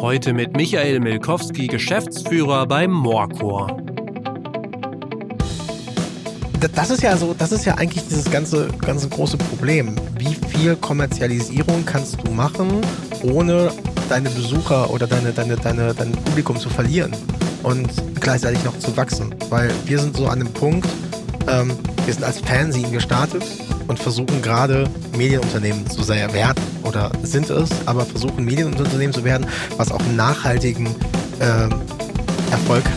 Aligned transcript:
Heute 0.00 0.32
mit 0.32 0.56
Michael 0.56 1.00
Milkowski, 1.00 1.66
Geschäftsführer 1.66 2.66
beim 2.66 2.90
Moorcore. 2.90 3.76
Das 6.74 6.90
ist 6.90 7.02
ja 7.02 7.16
so, 7.16 7.34
das 7.38 7.52
ist 7.52 7.64
ja 7.64 7.74
eigentlich 7.76 8.04
dieses 8.04 8.30
ganze, 8.30 8.68
ganze 8.84 9.08
große 9.08 9.36
Problem. 9.38 9.94
Wie 10.18 10.34
viel 10.48 10.76
Kommerzialisierung 10.76 11.84
kannst 11.86 12.18
du 12.26 12.30
machen, 12.32 12.80
ohne 13.22 13.70
deine 14.08 14.30
Besucher 14.30 14.90
oder 14.90 15.06
deine, 15.06 15.32
deine, 15.32 15.56
deine, 15.56 15.94
dein 15.94 16.12
Publikum 16.12 16.58
zu 16.58 16.68
verlieren 16.68 17.12
und 17.62 17.88
gleichzeitig 18.20 18.62
noch 18.64 18.78
zu 18.78 18.96
wachsen? 18.96 19.34
Weil 19.48 19.70
wir 19.86 19.98
sind 19.98 20.16
so 20.16 20.26
an 20.26 20.40
dem 20.40 20.52
Punkt, 20.52 20.88
ähm, 21.48 21.72
wir 22.04 22.12
sind 22.12 22.24
als 22.24 22.40
Fanzine 22.40 22.90
gestartet 22.90 23.44
und 23.88 23.98
versuchen 23.98 24.42
gerade 24.42 24.88
Medienunternehmen 25.16 25.88
zu 25.88 26.02
sehr 26.02 26.32
werden 26.34 26.73
oder 26.84 27.10
sind 27.22 27.50
es, 27.50 27.70
aber 27.86 28.04
versuchen 28.04 28.44
Medienunternehmen 28.44 29.12
zu 29.12 29.24
werden, 29.24 29.46
was 29.76 29.90
auch 29.90 30.02
nachhaltigen 30.14 30.86
äh, 31.40 31.68
Erfolg 32.52 32.84
hat. 32.84 32.92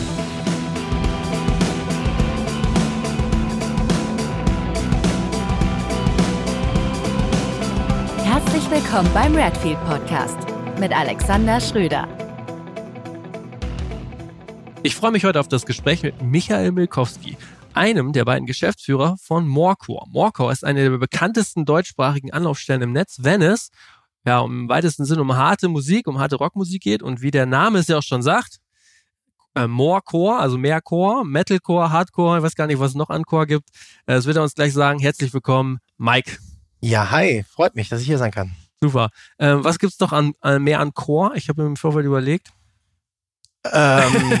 Herzlich 8.24 8.70
willkommen 8.70 9.10
beim 9.14 9.34
Redfield 9.34 9.78
Podcast 9.86 10.38
mit 10.78 10.92
Alexander 10.92 11.60
Schröder. 11.60 12.06
Ich 14.84 14.94
freue 14.94 15.10
mich 15.10 15.24
heute 15.24 15.40
auf 15.40 15.48
das 15.48 15.66
Gespräch 15.66 16.02
mit 16.02 16.22
Michael 16.22 16.70
Milkowski, 16.72 17.36
einem 17.78 18.12
der 18.12 18.24
beiden 18.24 18.46
Geschäftsführer 18.46 19.16
von 19.22 19.46
Morecore. 19.46 20.06
Morecore 20.10 20.52
ist 20.52 20.64
eine 20.64 20.90
der 20.90 20.98
bekanntesten 20.98 21.64
deutschsprachigen 21.64 22.32
Anlaufstellen 22.32 22.82
im 22.82 22.92
Netz, 22.92 23.18
wenn 23.20 23.40
es 23.40 23.70
ja 24.26 24.40
um 24.40 24.62
im 24.62 24.68
weitesten 24.68 25.04
Sinne 25.04 25.22
um 25.22 25.36
harte 25.36 25.68
Musik, 25.68 26.08
um 26.08 26.18
harte 26.18 26.36
Rockmusik 26.36 26.82
geht 26.82 27.02
und 27.02 27.22
wie 27.22 27.30
der 27.30 27.46
Name 27.46 27.78
es 27.78 27.86
ja 27.86 27.98
auch 27.98 28.02
schon 28.02 28.22
sagt, 28.22 28.58
äh, 29.54 29.68
Morecore, 29.68 30.38
also 30.38 30.58
mehr 30.58 30.80
Core, 30.80 31.24
Metalcore, 31.24 31.92
Hardcore, 31.92 32.38
ich 32.38 32.42
weiß 32.42 32.56
gar 32.56 32.66
nicht, 32.66 32.80
was 32.80 32.90
es 32.90 32.96
noch 32.96 33.10
an 33.10 33.24
Core 33.24 33.46
gibt. 33.46 33.68
Äh, 34.06 34.14
das 34.14 34.26
wird 34.26 34.36
er 34.36 34.42
uns 34.42 34.54
gleich 34.54 34.72
sagen. 34.72 34.98
Herzlich 34.98 35.32
willkommen, 35.32 35.78
Mike. 35.96 36.38
Ja, 36.80 37.10
hi, 37.12 37.44
freut 37.48 37.76
mich, 37.76 37.88
dass 37.88 38.00
ich 38.00 38.06
hier 38.06 38.18
sein 38.18 38.32
kann. 38.32 38.56
Super. 38.80 39.10
Äh, 39.38 39.54
was 39.58 39.78
gibt's 39.78 40.00
noch 40.00 40.12
an, 40.12 40.32
an 40.40 40.62
mehr 40.62 40.80
an 40.80 40.94
Core? 40.94 41.36
Ich 41.36 41.48
habe 41.48 41.62
mir 41.62 41.68
im 41.68 41.76
Vorfeld 41.76 42.06
überlegt. 42.06 42.52
Ähm, 43.72 44.40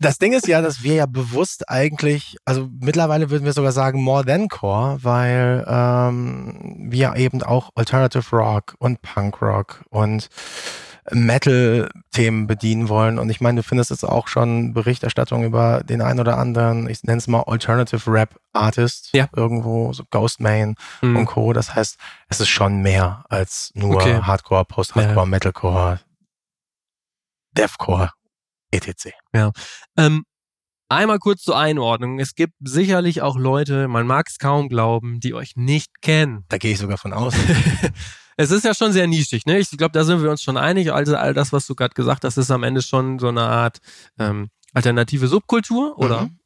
das 0.00 0.18
Ding 0.18 0.32
ist 0.32 0.46
ja, 0.46 0.60
dass 0.60 0.82
wir 0.82 0.94
ja 0.94 1.06
bewusst 1.06 1.68
eigentlich, 1.68 2.36
also 2.44 2.68
mittlerweile 2.80 3.30
würden 3.30 3.44
wir 3.44 3.52
sogar 3.52 3.72
sagen 3.72 4.02
more 4.02 4.24
than 4.24 4.48
Core, 4.48 4.98
weil 5.02 5.64
ähm, 5.66 6.88
wir 6.90 7.16
eben 7.16 7.42
auch 7.42 7.70
Alternative 7.74 8.24
Rock 8.36 8.74
und 8.78 9.02
Punk 9.02 9.40
Rock 9.40 9.84
und 9.90 10.28
Metal-Themen 11.10 12.46
bedienen 12.46 12.88
wollen. 12.88 13.18
Und 13.18 13.28
ich 13.28 13.40
meine, 13.40 13.60
du 13.60 13.62
findest 13.62 13.90
jetzt 13.90 14.04
auch 14.04 14.26
schon 14.26 14.72
Berichterstattung 14.72 15.44
über 15.44 15.82
den 15.84 16.00
einen 16.00 16.20
oder 16.20 16.38
anderen, 16.38 16.88
ich 16.88 17.02
nenne 17.04 17.18
es 17.18 17.26
mal 17.26 17.42
Alternative 17.42 18.10
Rap 18.10 18.40
Artist, 18.52 19.10
ja. 19.12 19.28
irgendwo, 19.36 19.92
so 19.92 20.04
Ghostman 20.10 20.76
mhm. 21.02 21.16
und 21.16 21.26
Co. 21.26 21.52
Das 21.52 21.74
heißt, 21.74 21.98
es 22.28 22.40
ist 22.40 22.48
schon 22.48 22.80
mehr 22.80 23.24
als 23.28 23.70
nur 23.74 23.96
okay. 23.96 24.20
Hardcore, 24.22 24.64
Post-Hardcore, 24.64 25.16
ja. 25.16 25.26
Metalcore, 25.26 26.00
Deathcore 27.52 28.12
etc. 28.74 29.12
Ja. 29.32 29.52
Ähm, 29.96 30.24
einmal 30.88 31.18
kurz 31.18 31.42
zur 31.42 31.58
Einordnung. 31.58 32.18
Es 32.18 32.34
gibt 32.34 32.54
sicherlich 32.60 33.22
auch 33.22 33.36
Leute, 33.36 33.88
man 33.88 34.06
mag 34.06 34.26
es 34.28 34.38
kaum 34.38 34.68
glauben, 34.68 35.20
die 35.20 35.34
euch 35.34 35.56
nicht 35.56 36.02
kennen. 36.02 36.44
Da 36.48 36.58
gehe 36.58 36.72
ich 36.72 36.78
sogar 36.78 36.98
von 36.98 37.12
aus. 37.12 37.34
es 38.36 38.50
ist 38.50 38.64
ja 38.64 38.74
schon 38.74 38.92
sehr 38.92 39.06
nischig, 39.06 39.46
ne? 39.46 39.58
Ich 39.58 39.70
glaube, 39.70 39.92
da 39.92 40.04
sind 40.04 40.22
wir 40.22 40.30
uns 40.30 40.42
schon 40.42 40.56
einig. 40.56 40.92
Also 40.92 41.16
all 41.16 41.34
das, 41.34 41.52
was 41.52 41.66
du 41.66 41.74
gerade 41.74 41.94
gesagt 41.94 42.24
hast, 42.24 42.36
ist 42.36 42.50
am 42.50 42.62
Ende 42.62 42.82
schon 42.82 43.18
so 43.18 43.28
eine 43.28 43.42
Art 43.42 43.78
ähm, 44.18 44.50
alternative 44.72 45.28
Subkultur 45.28 45.98
oder 45.98 46.22
mhm. 46.22 46.38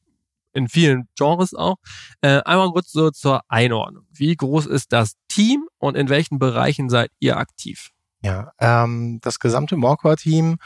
in 0.52 0.68
vielen 0.68 1.08
Genres 1.16 1.54
auch. 1.54 1.76
Äh, 2.20 2.40
einmal 2.44 2.70
kurz 2.70 2.92
so 2.92 3.10
zur 3.10 3.40
Einordnung. 3.48 4.06
Wie 4.12 4.34
groß 4.34 4.66
ist 4.66 4.92
das 4.92 5.14
Team 5.28 5.66
und 5.78 5.96
in 5.96 6.08
welchen 6.08 6.38
Bereichen 6.38 6.88
seid 6.88 7.10
ihr 7.18 7.36
aktiv? 7.36 7.90
Ja, 8.22 8.50
ähm, 8.58 9.20
das 9.22 9.38
gesamte 9.38 9.76
Morcor-Team 9.76 10.58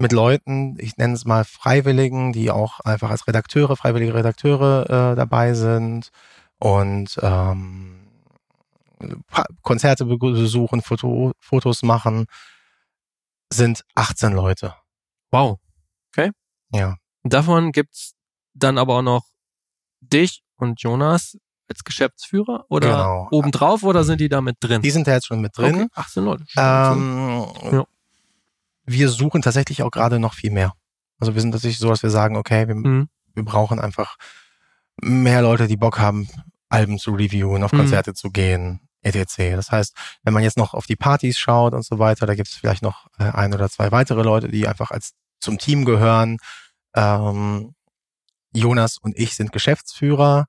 mit 0.00 0.12
Leuten, 0.12 0.76
ich 0.80 0.96
nenne 0.96 1.12
es 1.12 1.26
mal 1.26 1.44
Freiwilligen, 1.44 2.32
die 2.32 2.50
auch 2.50 2.80
einfach 2.80 3.10
als 3.10 3.26
Redakteure, 3.26 3.76
freiwillige 3.76 4.14
Redakteure 4.14 5.12
äh, 5.12 5.16
dabei 5.16 5.52
sind 5.52 6.10
und 6.58 7.18
ähm, 7.22 8.08
Konzerte 9.62 10.06
besuchen, 10.06 10.80
Foto, 10.80 11.32
Fotos 11.38 11.82
machen, 11.82 12.26
sind 13.52 13.84
18 13.94 14.32
Leute. 14.32 14.74
Wow. 15.30 15.58
Okay. 16.12 16.30
Ja. 16.72 16.96
Davon 17.22 17.70
gibt's 17.70 18.14
dann 18.54 18.78
aber 18.78 18.96
auch 18.96 19.02
noch 19.02 19.24
dich 20.00 20.42
und 20.56 20.80
Jonas 20.82 21.36
als 21.68 21.84
Geschäftsführer 21.84 22.64
oder 22.68 22.88
genau. 22.88 23.28
obendrauf 23.30 23.82
oder 23.82 24.04
sind 24.04 24.20
die 24.20 24.28
da 24.30 24.40
mit 24.40 24.56
drin? 24.60 24.80
Die 24.80 24.90
sind 24.90 25.06
da 25.06 25.12
jetzt 25.12 25.26
schon 25.26 25.40
mit 25.40 25.56
drin. 25.56 25.74
Okay. 25.74 25.88
18 25.94 26.24
Leute. 26.24 26.44
Ähm, 26.56 27.46
ja 27.70 27.84
wir 28.90 29.08
suchen 29.08 29.42
tatsächlich 29.42 29.82
auch 29.82 29.90
gerade 29.90 30.18
noch 30.18 30.34
viel 30.34 30.50
mehr. 30.50 30.72
Also 31.18 31.34
wir 31.34 31.40
sind 31.40 31.52
tatsächlich 31.52 31.78
so, 31.78 31.88
dass 31.88 32.02
wir 32.02 32.10
sagen, 32.10 32.36
okay, 32.36 32.66
wir, 32.66 32.74
mhm. 32.74 33.08
wir 33.34 33.44
brauchen 33.44 33.78
einfach 33.78 34.16
mehr 35.00 35.42
Leute, 35.42 35.66
die 35.66 35.76
Bock 35.76 35.98
haben, 35.98 36.28
Alben 36.68 36.98
zu 36.98 37.12
reviewen, 37.12 37.62
auf 37.62 37.72
mhm. 37.72 37.78
Konzerte 37.78 38.10
mhm. 38.10 38.14
zu 38.16 38.30
gehen, 38.30 38.80
etc. 39.02 39.54
Das 39.54 39.70
heißt, 39.70 39.96
wenn 40.22 40.34
man 40.34 40.42
jetzt 40.42 40.56
noch 40.56 40.74
auf 40.74 40.86
die 40.86 40.96
Partys 40.96 41.38
schaut 41.38 41.74
und 41.74 41.84
so 41.84 41.98
weiter, 41.98 42.26
da 42.26 42.34
gibt 42.34 42.48
es 42.48 42.54
vielleicht 42.54 42.82
noch 42.82 43.06
äh, 43.18 43.24
ein 43.24 43.54
oder 43.54 43.68
zwei 43.70 43.92
weitere 43.92 44.22
Leute, 44.22 44.48
die 44.48 44.66
einfach 44.66 44.90
als 44.90 45.12
zum 45.40 45.58
Team 45.58 45.84
gehören. 45.84 46.38
Ähm, 46.94 47.74
Jonas 48.52 48.98
und 48.98 49.16
ich 49.16 49.36
sind 49.36 49.52
Geschäftsführer. 49.52 50.46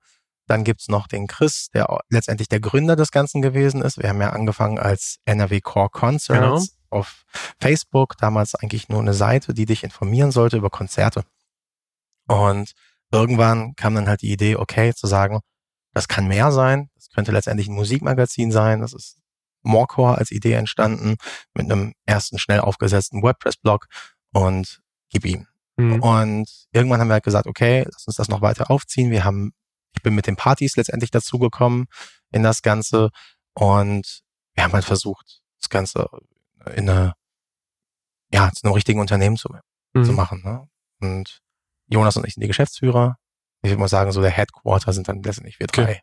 Dann 0.48 0.64
gibt's 0.64 0.88
noch 0.88 1.08
den 1.08 1.28
Chris, 1.28 1.70
der 1.74 2.00
letztendlich 2.10 2.50
der 2.50 2.60
Gründer 2.60 2.96
des 2.96 3.12
Ganzen 3.12 3.42
gewesen 3.42 3.82
ist. 3.82 4.02
Wir 4.02 4.10
haben 4.10 4.20
ja 4.20 4.32
angefangen 4.32 4.80
als 4.80 5.18
NRW 5.26 5.62
Core 5.62 5.90
Concerts. 5.90 6.72
Genau 6.72 6.81
auf 6.92 7.26
Facebook, 7.60 8.18
damals 8.18 8.56
eigentlich 8.56 8.90
nur 8.90 9.00
eine 9.00 9.14
Seite, 9.14 9.54
die 9.54 9.66
dich 9.66 9.84
informieren 9.84 10.32
sollte 10.32 10.58
über 10.58 10.70
Konzerte. 10.70 11.24
Und 12.28 12.74
irgendwann 13.12 13.76
kam 13.76 13.96
dann 13.96 14.08
halt 14.08 14.22
die 14.22 14.32
Idee, 14.32 14.56
okay, 14.56 14.94
zu 14.94 15.08
sagen, 15.08 15.40
das 15.94 16.08
kann 16.08 16.28
mehr 16.28 16.52
sein, 16.52 16.90
das 16.96 17.10
könnte 17.10 17.32
letztendlich 17.32 17.68
ein 17.68 17.76
Musikmagazin 17.76 18.52
sein, 18.52 18.82
das 18.82 18.94
ist 18.94 19.18
Morecore 19.64 20.18
als 20.18 20.32
Idee 20.32 20.54
entstanden, 20.54 21.18
mit 21.54 21.66
einem 21.66 21.94
ersten 22.06 22.40
schnell 22.40 22.62
aufgesetzten 22.62 23.22
WordPress-Blog 23.22 23.88
und 24.34 24.82
gib 25.10 25.26
ihm. 25.26 25.48
Mhm. 25.78 26.02
Und 26.02 26.68
irgendwann 26.72 27.02
haben 27.02 27.10
wir 27.10 27.16
halt 27.16 27.24
gesagt, 27.24 27.48
okay, 27.48 27.86
lass 27.92 28.08
uns 28.08 28.16
das 28.16 28.30
noch 28.30 28.42
weiter 28.42 28.72
aufziehen. 28.72 29.12
Wir 29.12 29.24
haben, 29.24 29.54
ich 29.96 30.02
bin 30.02 30.16
mit 30.16 30.28
den 30.28 30.36
Partys 30.36 30.76
letztendlich 30.78 31.12
dazugekommen 31.12 31.88
in 32.32 32.44
das 32.44 32.62
Ganze 32.62 33.12
und 33.54 34.24
wir 34.54 34.64
haben 34.64 34.74
halt 34.74 34.86
versucht, 34.86 35.42
das 35.60 35.70
Ganze 35.70 36.08
in 36.76 36.90
eine, 36.90 37.14
ja, 38.34 38.52
zu 38.52 38.64
einem 38.64 38.74
richtigen 38.74 39.00
Unternehmen 39.00 39.38
zu, 39.38 39.50
mhm. 39.94 40.04
zu 40.04 40.14
machen. 40.14 40.42
Ne? 40.44 40.68
Und 41.00 41.42
Jonas 41.88 42.16
und 42.18 42.26
ich 42.26 42.34
sind 42.34 42.42
die 42.42 42.48
Geschäftsführer. 42.48 43.18
Ich 43.64 43.70
würde 43.70 43.80
mal 43.80 43.88
sagen, 43.88 44.12
so 44.12 44.22
der 44.22 44.32
Headquarter 44.32 44.92
sind 44.92 45.08
dann 45.08 45.22
letztendlich 45.22 45.60
wir 45.60 45.68
drei. 45.68 45.84
Okay. 45.84 46.00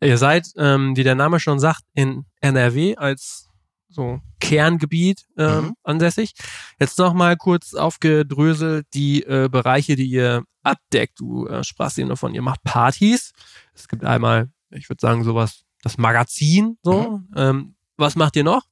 Ihr 0.00 0.18
seid, 0.18 0.48
ähm, 0.56 0.96
wie 0.96 1.04
der 1.04 1.14
Name 1.14 1.40
schon 1.40 1.58
sagt, 1.58 1.82
in 1.94 2.26
NRW 2.40 2.96
als 2.96 3.48
so 3.88 4.20
Kerngebiet 4.40 5.26
ähm, 5.38 5.64
mhm. 5.64 5.74
ansässig. 5.82 6.32
Jetzt 6.78 6.98
noch 6.98 7.14
mal 7.14 7.36
kurz 7.36 7.74
aufgedröselt 7.74 8.86
die 8.92 9.22
äh, 9.22 9.48
Bereiche, 9.50 9.96
die 9.96 10.06
ihr 10.06 10.44
abdeckt. 10.62 11.18
Du 11.18 11.46
äh, 11.46 11.64
sprachst 11.64 11.98
eben 11.98 12.10
davon, 12.10 12.34
ihr 12.34 12.42
macht 12.42 12.62
Partys. 12.62 13.32
Es 13.74 13.88
gibt 13.88 14.04
einmal, 14.04 14.50
ich 14.70 14.88
würde 14.90 15.00
sagen, 15.00 15.24
sowas, 15.24 15.64
das 15.82 15.96
Magazin. 15.96 16.76
So, 16.82 17.18
mhm. 17.18 17.28
ähm, 17.36 17.76
was 17.96 18.16
macht 18.16 18.36
ihr 18.36 18.44
noch? 18.44 18.64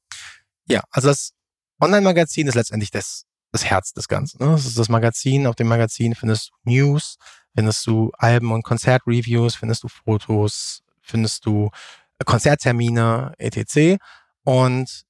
Ja, 0.69 0.83
also 0.91 1.09
das 1.09 1.33
Online-Magazin 1.81 2.47
ist 2.47 2.55
letztendlich 2.55 2.91
das, 2.91 3.25
das 3.53 3.65
Herz 3.65 3.93
des 3.93 4.09
Ganzen. 4.09 4.43
Ne? 4.43 4.53
Das 4.53 4.67
ist 4.67 4.79
das 4.79 4.89
Magazin. 4.89 5.47
Auf 5.47 5.57
dem 5.57 5.69
Magazin 5.69 6.15
findest 6.15 6.51
du 6.51 6.71
News, 6.71 7.17
findest 7.55 7.87
du 7.87 8.11
Alben 8.19 8.53
und 8.53 8.63
Konzertreviews, 8.63 9.57
findest 9.57 9.83
du 9.83 9.89
Fotos, 9.89 10.83
findest 11.01 11.45
du 11.47 11.71
äh, 12.19 12.25
Konzerttermine, 12.25 13.35
etc. 13.39 14.03
Und 14.45 15.05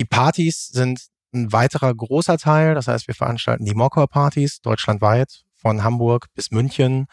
die 0.00 0.04
Partys 0.04 0.68
sind 0.68 1.06
ein 1.34 1.52
weiterer 1.52 1.94
großer 1.94 2.38
Teil. 2.38 2.74
Das 2.74 2.88
heißt, 2.88 3.08
wir 3.08 3.14
veranstalten 3.14 3.64
die 3.64 3.74
Mocker-Partys 3.74 4.60
deutschlandweit 4.60 5.44
von 5.54 5.82
Hamburg 5.82 6.26
bis 6.34 6.50
München, 6.50 7.06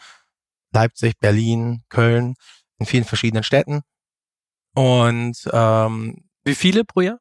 Leipzig, 0.72 1.18
Berlin, 1.18 1.82
Köln, 1.88 2.34
in 2.78 2.86
vielen 2.86 3.04
verschiedenen 3.04 3.44
Städten. 3.44 3.82
Und 4.74 5.48
ähm, 5.52 6.24
wie 6.44 6.54
viele 6.54 6.84
pro 6.84 7.00
Jahr? 7.00 7.18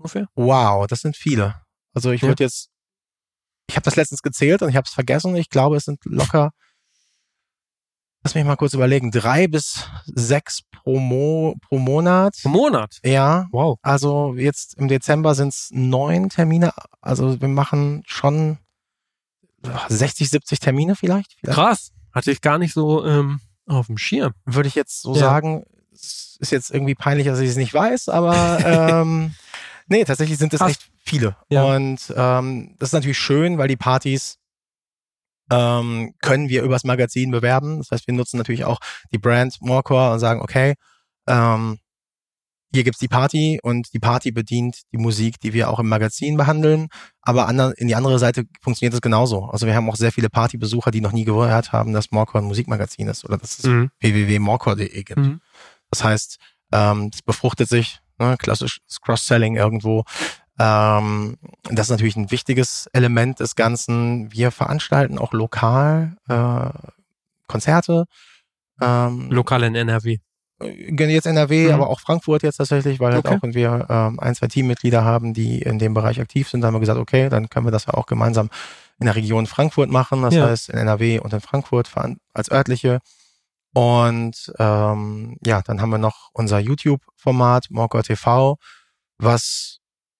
Ungefähr? 0.00 0.26
Wow, 0.34 0.86
das 0.86 1.00
sind 1.00 1.16
viele. 1.16 1.60
Also 1.94 2.10
ich 2.10 2.22
ja. 2.22 2.28
würde 2.28 2.44
jetzt, 2.44 2.70
ich 3.68 3.76
habe 3.76 3.84
das 3.84 3.96
letztens 3.96 4.22
gezählt 4.22 4.62
und 4.62 4.70
ich 4.70 4.76
habe 4.76 4.86
es 4.86 4.94
vergessen. 4.94 5.36
Ich 5.36 5.48
glaube, 5.48 5.76
es 5.76 5.84
sind 5.84 6.00
locker 6.04 6.52
lass 8.22 8.34
mich 8.34 8.44
mal 8.44 8.56
kurz 8.56 8.74
überlegen, 8.74 9.10
drei 9.10 9.46
bis 9.46 9.86
sechs 10.06 10.62
pro, 10.70 10.98
Mo, 10.98 11.56
pro 11.68 11.78
Monat. 11.78 12.36
Pro 12.42 12.48
Monat? 12.50 12.98
Ja. 13.04 13.46
Wow. 13.52 13.78
Also 13.82 14.34
jetzt 14.36 14.74
im 14.74 14.88
Dezember 14.88 15.34
sind 15.34 15.48
es 15.48 15.70
neun 15.72 16.28
Termine. 16.28 16.72
Also 17.00 17.40
wir 17.40 17.48
machen 17.48 18.02
schon 18.06 18.58
60, 19.88 20.30
70 20.30 20.60
Termine 20.60 20.96
vielleicht. 20.96 21.36
vielleicht. 21.40 21.56
Krass. 21.56 21.92
Hatte 22.12 22.30
ich 22.30 22.40
gar 22.40 22.58
nicht 22.58 22.74
so 22.74 23.04
ähm, 23.06 23.40
auf 23.66 23.86
dem 23.86 23.98
Schirm. 23.98 24.32
Würde 24.44 24.68
ich 24.68 24.74
jetzt 24.74 25.02
so 25.02 25.14
ja. 25.14 25.20
sagen. 25.20 25.64
Es 25.92 26.36
ist 26.40 26.52
jetzt 26.52 26.70
irgendwie 26.70 26.94
peinlich, 26.94 27.26
dass 27.26 27.40
ich 27.40 27.50
es 27.50 27.56
nicht 27.56 27.74
weiß, 27.74 28.08
aber 28.08 28.58
ähm, 29.02 29.34
nee, 29.90 30.04
tatsächlich 30.04 30.38
sind 30.38 30.54
es 30.54 30.60
echt 30.60 30.90
viele. 30.98 31.36
Ja. 31.48 31.64
Und 31.64 32.12
ähm, 32.16 32.74
das 32.78 32.90
ist 32.90 32.92
natürlich 32.94 33.18
schön, 33.18 33.58
weil 33.58 33.68
die 33.68 33.76
Partys 33.76 34.38
ähm, 35.50 36.14
können 36.20 36.48
wir 36.48 36.62
übers 36.62 36.84
Magazin 36.84 37.30
bewerben. 37.30 37.78
Das 37.78 37.90
heißt, 37.90 38.06
wir 38.06 38.14
nutzen 38.14 38.38
natürlich 38.38 38.64
auch 38.64 38.78
die 39.12 39.18
Brand 39.18 39.60
Morecore 39.60 40.12
und 40.12 40.20
sagen, 40.20 40.40
okay, 40.40 40.74
ähm, 41.26 41.78
hier 42.72 42.84
gibt's 42.84 43.00
die 43.00 43.08
Party 43.08 43.58
und 43.62 43.92
die 43.92 43.98
Party 43.98 44.30
bedient 44.30 44.82
die 44.92 44.98
Musik, 44.98 45.40
die 45.40 45.52
wir 45.52 45.70
auch 45.70 45.80
im 45.80 45.88
Magazin 45.88 46.36
behandeln. 46.36 46.86
Aber 47.20 47.48
in 47.76 47.88
die 47.88 47.96
andere 47.96 48.18
Seite 48.20 48.44
funktioniert 48.60 48.94
es 48.94 49.00
genauso. 49.00 49.46
Also 49.46 49.66
wir 49.66 49.74
haben 49.74 49.90
auch 49.90 49.96
sehr 49.96 50.12
viele 50.12 50.30
Partybesucher, 50.30 50.92
die 50.92 51.00
noch 51.00 51.12
nie 51.12 51.24
gehört 51.24 51.72
haben, 51.72 51.92
dass 51.92 52.12
Morecore 52.12 52.44
ein 52.44 52.46
Musikmagazin 52.46 53.08
ist 53.08 53.24
oder 53.24 53.38
dass 53.38 53.58
es 53.58 53.64
mhm. 53.64 53.90
www.morecore.de 53.98 55.02
gibt. 55.02 55.18
Mhm. 55.18 55.40
Das 55.90 56.04
heißt, 56.04 56.38
ähm, 56.72 57.10
es 57.12 57.22
befruchtet 57.22 57.68
sich, 57.68 57.98
ne, 58.20 58.36
klassisch 58.38 58.80
Cross-Selling 59.02 59.56
irgendwo. 59.56 60.04
Ähm, 60.58 61.38
das 61.64 61.86
ist 61.86 61.90
natürlich 61.90 62.16
ein 62.16 62.30
wichtiges 62.30 62.88
Element 62.92 63.40
des 63.40 63.56
Ganzen. 63.56 64.30
Wir 64.32 64.50
veranstalten 64.50 65.18
auch 65.18 65.32
lokal 65.32 66.16
äh, 66.28 66.70
Konzerte. 67.46 68.04
Ähm, 68.80 69.30
lokal 69.30 69.62
in 69.62 69.74
NRW. 69.74 70.18
Äh, 70.62 70.92
jetzt 70.92 71.26
NRW, 71.26 71.68
mhm. 71.68 71.74
aber 71.74 71.88
auch 71.88 72.00
Frankfurt 72.00 72.42
jetzt 72.42 72.56
tatsächlich, 72.56 73.00
weil 73.00 73.14
halt 73.14 73.24
okay. 73.24 73.36
auch 73.36 73.42
wenn 73.42 73.54
wir 73.54 73.86
ähm, 73.88 74.20
ein, 74.20 74.34
zwei 74.34 74.48
Teammitglieder 74.48 75.04
haben, 75.04 75.32
die 75.32 75.62
in 75.62 75.78
dem 75.78 75.94
Bereich 75.94 76.20
aktiv 76.20 76.48
sind, 76.48 76.64
haben 76.64 76.74
wir 76.74 76.80
gesagt, 76.80 76.98
okay, 76.98 77.28
dann 77.28 77.48
können 77.48 77.66
wir 77.66 77.72
das 77.72 77.86
ja 77.86 77.94
auch 77.94 78.06
gemeinsam 78.06 78.50
in 78.98 79.06
der 79.06 79.16
Region 79.16 79.46
Frankfurt 79.46 79.90
machen. 79.90 80.22
Das 80.22 80.34
ja. 80.34 80.46
heißt 80.46 80.68
in 80.70 80.78
NRW 80.78 81.20
und 81.20 81.32
in 81.32 81.40
Frankfurt 81.40 81.90
als 82.34 82.50
örtliche. 82.50 83.00
Und 83.72 84.52
ähm, 84.58 85.36
ja, 85.44 85.62
dann 85.62 85.80
haben 85.80 85.90
wir 85.90 85.98
noch 85.98 86.30
unser 86.32 86.58
YouTube-Format, 86.58 87.66
Morgor 87.70 88.02
TV, 88.02 88.56
was 89.18 89.78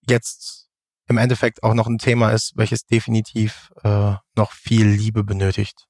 jetzt 0.09 0.69
im 1.09 1.19
Endeffekt 1.19 1.63
auch 1.65 1.75
noch 1.75 1.89
ein 1.89 1.99
Thema 1.99 2.31
ist, 2.31 2.53
welches 2.57 2.85
definitiv 2.87 3.73
äh, 3.83 4.15
noch 4.37 4.53
viel 4.53 4.87
Liebe 4.87 5.25
benötigt. 5.25 5.87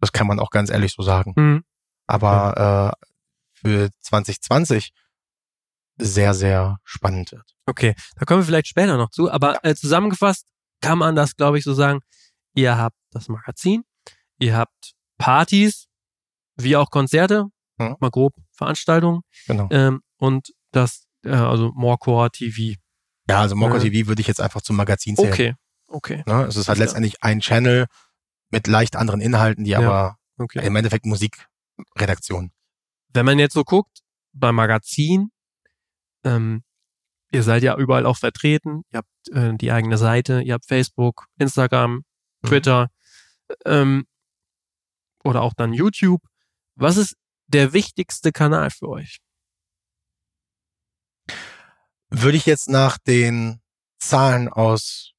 Das 0.00 0.12
kann 0.12 0.28
man 0.28 0.38
auch 0.38 0.50
ganz 0.50 0.70
ehrlich 0.70 0.92
so 0.92 1.02
sagen. 1.02 1.32
Mhm. 1.36 1.64
Aber 2.06 2.94
äh, 3.02 3.06
für 3.52 3.90
2020 4.00 4.92
sehr, 5.96 6.34
sehr 6.34 6.78
spannend 6.84 7.32
wird. 7.32 7.54
Okay, 7.66 7.94
da 8.16 8.24
kommen 8.24 8.40
wir 8.40 8.46
vielleicht 8.46 8.68
später 8.68 8.96
noch 8.96 9.10
zu. 9.10 9.30
Aber 9.30 9.54
ja. 9.54 9.70
äh, 9.70 9.74
zusammengefasst 9.74 10.46
kann 10.80 10.98
man 10.98 11.16
das, 11.16 11.36
glaube 11.36 11.58
ich, 11.58 11.64
so 11.64 11.74
sagen. 11.74 12.00
Ihr 12.54 12.76
habt 12.76 12.96
das 13.10 13.28
Magazin, 13.28 13.84
ihr 14.38 14.56
habt 14.56 14.92
Partys, 15.18 15.86
wie 16.56 16.76
auch 16.76 16.90
Konzerte, 16.90 17.46
mhm. 17.78 17.96
mal 18.00 18.10
grob 18.10 18.34
Veranstaltungen. 18.52 19.22
Genau. 19.46 19.68
Ähm, 19.70 20.02
und 20.18 20.52
das, 20.70 21.06
äh, 21.24 21.30
also 21.30 21.72
Morecore 21.74 22.30
TV. 22.30 22.78
Ja, 23.28 23.40
also 23.40 23.56
Moko 23.56 23.76
ja. 23.76 23.80
TV 23.80 24.08
würde 24.08 24.20
ich 24.20 24.26
jetzt 24.26 24.40
einfach 24.40 24.62
zum 24.62 24.76
Magazin 24.76 25.16
zählen. 25.16 25.32
Okay, 25.32 25.54
okay. 25.86 26.22
Ne? 26.26 26.44
Es 26.44 26.56
ist 26.56 26.68
halt 26.68 26.78
letztendlich 26.78 27.22
ein 27.22 27.40
Channel 27.40 27.86
mit 28.50 28.66
leicht 28.66 28.96
anderen 28.96 29.20
Inhalten, 29.20 29.64
die 29.64 29.70
ja. 29.70 29.78
aber 29.78 30.18
okay. 30.38 30.64
im 30.66 30.76
Endeffekt 30.76 31.06
Musikredaktion. 31.06 32.52
Wenn 33.14 33.26
man 33.26 33.38
jetzt 33.38 33.54
so 33.54 33.64
guckt, 33.64 34.00
beim 34.32 34.54
Magazin, 34.54 35.30
ähm, 36.24 36.62
ihr 37.30 37.42
seid 37.42 37.62
ja 37.62 37.76
überall 37.76 38.06
auch 38.06 38.16
vertreten, 38.16 38.82
ihr 38.90 38.98
habt 38.98 39.28
äh, 39.32 39.54
die 39.54 39.72
eigene 39.72 39.98
Seite, 39.98 40.42
ihr 40.42 40.54
habt 40.54 40.66
Facebook, 40.66 41.26
Instagram, 41.38 42.04
mhm. 42.42 42.48
Twitter 42.48 42.90
mhm. 43.48 43.54
ähm, 43.66 44.06
oder 45.24 45.42
auch 45.42 45.54
dann 45.54 45.72
YouTube. 45.72 46.22
Was 46.74 46.96
ist 46.96 47.16
der 47.46 47.72
wichtigste 47.72 48.32
Kanal 48.32 48.70
für 48.70 48.88
euch? 48.88 49.18
Würde 52.10 52.36
ich 52.36 52.46
jetzt 52.46 52.68
nach 52.68 52.98
den 52.98 53.60
Zahlen 53.98 54.48
aus 54.48 55.12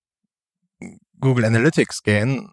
Google 1.20 1.46
Analytics 1.46 2.04
gehen, 2.04 2.52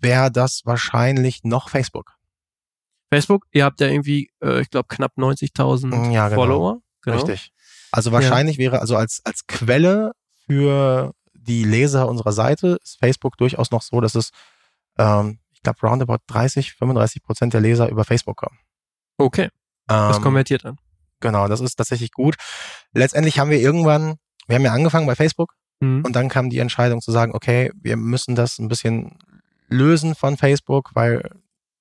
wäre 0.00 0.30
das 0.30 0.62
wahrscheinlich 0.64 1.42
noch 1.42 1.68
Facebook. 1.68 2.14
Facebook, 3.10 3.46
ihr 3.52 3.64
habt 3.64 3.80
ja 3.80 3.88
irgendwie, 3.88 4.30
äh, 4.42 4.60
ich 4.60 4.70
glaube, 4.70 4.88
knapp 4.88 5.16
90.000 5.16 6.12
ja, 6.12 6.28
genau. 6.28 6.40
Follower. 6.40 6.82
Genau. 7.02 7.16
Richtig. 7.16 7.52
Also 7.90 8.12
wahrscheinlich 8.12 8.56
ja. 8.56 8.64
wäre, 8.64 8.80
also 8.80 8.96
als, 8.96 9.22
als 9.24 9.46
Quelle 9.46 10.12
für 10.46 11.14
die 11.34 11.64
Leser 11.64 12.08
unserer 12.08 12.32
Seite 12.32 12.78
ist 12.82 12.98
Facebook 12.98 13.36
durchaus 13.38 13.70
noch 13.70 13.82
so, 13.82 14.00
dass 14.00 14.14
es, 14.14 14.30
ähm, 14.98 15.38
ich 15.58 15.62
glaube, 15.64 15.80
roundabout 15.82 16.18
30, 16.28 16.74
35 16.74 17.22
Prozent 17.22 17.52
der 17.52 17.60
Leser 17.60 17.88
über 17.88 18.04
Facebook 18.04 18.36
kommen. 18.36 18.58
Okay. 19.16 19.48
Ähm, 19.90 20.08
das 20.08 20.22
konvertiert 20.22 20.64
dann. 20.64 20.76
Genau, 21.20 21.48
das 21.48 21.60
ist 21.60 21.74
tatsächlich 21.74 22.12
gut. 22.12 22.36
Letztendlich 22.92 23.40
haben 23.40 23.50
wir 23.50 23.58
irgendwann, 23.58 24.14
wir 24.46 24.54
haben 24.54 24.64
ja 24.64 24.72
angefangen 24.72 25.08
bei 25.08 25.16
Facebook 25.16 25.54
mhm. 25.80 26.04
und 26.04 26.14
dann 26.14 26.28
kam 26.28 26.48
die 26.48 26.60
Entscheidung 26.60 27.00
zu 27.00 27.10
sagen, 27.10 27.34
okay, 27.34 27.72
wir 27.74 27.96
müssen 27.96 28.36
das 28.36 28.60
ein 28.60 28.68
bisschen 28.68 29.18
lösen 29.66 30.14
von 30.14 30.36
Facebook, 30.36 30.90
weil 30.94 31.28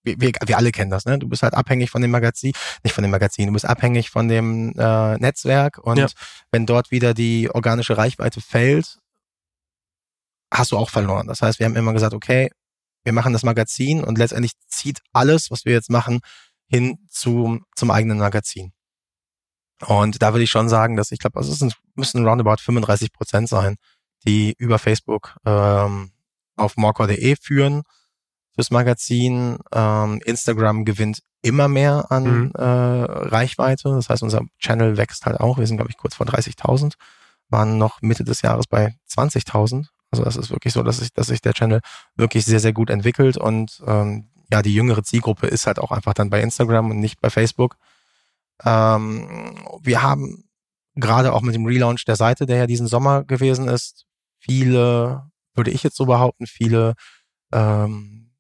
wir, 0.04 0.20
wir, 0.20 0.32
wir 0.44 0.58
alle 0.58 0.72
kennen 0.72 0.90
das, 0.90 1.06
ne? 1.06 1.20
Du 1.20 1.30
bist 1.30 1.44
halt 1.44 1.54
abhängig 1.54 1.92
von 1.92 2.02
dem 2.02 2.10
Magazin, 2.10 2.54
nicht 2.84 2.94
von 2.94 3.04
dem 3.04 3.12
Magazin, 3.12 3.46
du 3.46 3.54
bist 3.54 3.66
abhängig 3.66 4.10
von 4.10 4.28
dem 4.28 4.74
äh, 4.76 5.18
Netzwerk 5.18 5.78
und 5.78 5.98
ja. 5.98 6.08
wenn 6.52 6.66
dort 6.66 6.90
wieder 6.90 7.14
die 7.14 7.52
organische 7.54 7.96
Reichweite 7.96 8.42
fällt, 8.42 8.98
hast 10.52 10.72
du 10.72 10.78
auch 10.78 10.90
verloren. 10.90 11.28
Das 11.28 11.44
heißt, 11.44 11.60
wir 11.60 11.68
haben 11.68 11.76
immer 11.76 11.94
gesagt, 11.94 12.16
okay, 12.16 12.50
wir 13.08 13.14
machen 13.14 13.32
das 13.32 13.44
Magazin 13.44 14.04
und 14.04 14.18
letztendlich 14.18 14.52
zieht 14.68 15.00
alles, 15.14 15.50
was 15.50 15.64
wir 15.64 15.72
jetzt 15.72 15.90
machen, 15.90 16.20
hin 16.68 16.98
zu, 17.08 17.62
zum 17.74 17.90
eigenen 17.90 18.18
Magazin. 18.18 18.74
Und 19.86 20.22
da 20.22 20.34
würde 20.34 20.44
ich 20.44 20.50
schon 20.50 20.68
sagen, 20.68 20.98
dass 20.98 21.14
ich 21.14 21.20
glaube, 21.20 21.40
also 21.40 21.54
es 21.54 21.60
sind, 21.60 21.78
müssen 21.96 22.28
roundabout 22.28 22.58
35 22.60 23.14
Prozent 23.14 23.48
sein, 23.48 23.78
die 24.26 24.56
über 24.58 24.78
Facebook 24.78 25.38
ähm, 25.46 26.12
auf 26.58 26.76
morcor.de 26.76 27.38
führen 27.42 27.84
fürs 28.54 28.72
Magazin. 28.72 29.58
Ähm, 29.72 30.20
Instagram 30.26 30.84
gewinnt 30.84 31.22
immer 31.42 31.70
mehr 31.70 32.12
an 32.12 32.48
mhm. 32.48 32.52
äh, 32.56 32.62
Reichweite. 32.62 33.88
Das 33.92 34.10
heißt, 34.10 34.22
unser 34.22 34.42
Channel 34.60 34.98
wächst 34.98 35.26
halt 35.26 35.40
auch. 35.40 35.58
Wir 35.58 35.66
sind, 35.66 35.78
glaube 35.78 35.92
ich, 35.92 35.98
kurz 35.98 36.16
vor 36.16 36.26
30.000, 36.26 36.96
waren 37.48 37.78
noch 37.78 38.02
Mitte 38.02 38.26
des 38.26 38.42
Jahres 38.42 38.68
bei 38.68 38.98
20.000. 39.10 39.86
Also 40.12 40.24
das 40.24 40.38
ist 40.38 40.52
wirklich 40.52 40.74
so, 40.74 40.84
dass 40.84 40.98
sich, 40.98 41.14
dass 41.14 41.28
sich 41.28 41.42
der 41.42 41.54
Channel 41.54 41.82
wirklich 42.16 42.46
sehr, 42.46 42.60
sehr 42.60 42.74
gut 42.74 42.90
entwickelt 42.90 43.38
und 43.38 43.82
ähm, 43.86 44.30
ja, 44.52 44.62
die 44.62 44.74
jüngere 44.74 45.04
Zielgruppe 45.04 45.48
ist 45.48 45.68
halt 45.68 45.80
auch 45.80 45.92
einfach 45.92 46.14
dann 46.14 46.30
bei 46.30 46.42
Instagram 46.42 46.92
und 46.92 47.00
nicht 47.00 47.20
bei 47.20 47.30
Facebook. 47.30 47.78
Ähm, 48.64 49.58
wir 49.82 50.02
haben 50.02 50.46
gerade 50.96 51.34
auch 51.34 51.42
mit 51.42 51.54
dem 51.54 51.66
Relaunch 51.66 52.06
der 52.06 52.16
Seite, 52.16 52.46
der 52.46 52.58
ja 52.58 52.68
diesen 52.68 52.88
Sommer 52.88 53.24
gewesen 53.24 53.68
ist, 53.68 54.06
viele, 54.40 55.30
würde 55.54 55.72
ich 55.72 55.84
jetzt 55.84 55.98
so 55.98 56.06
behaupten, 56.06 56.48
viele 56.48 56.94
ähm, 57.52 58.32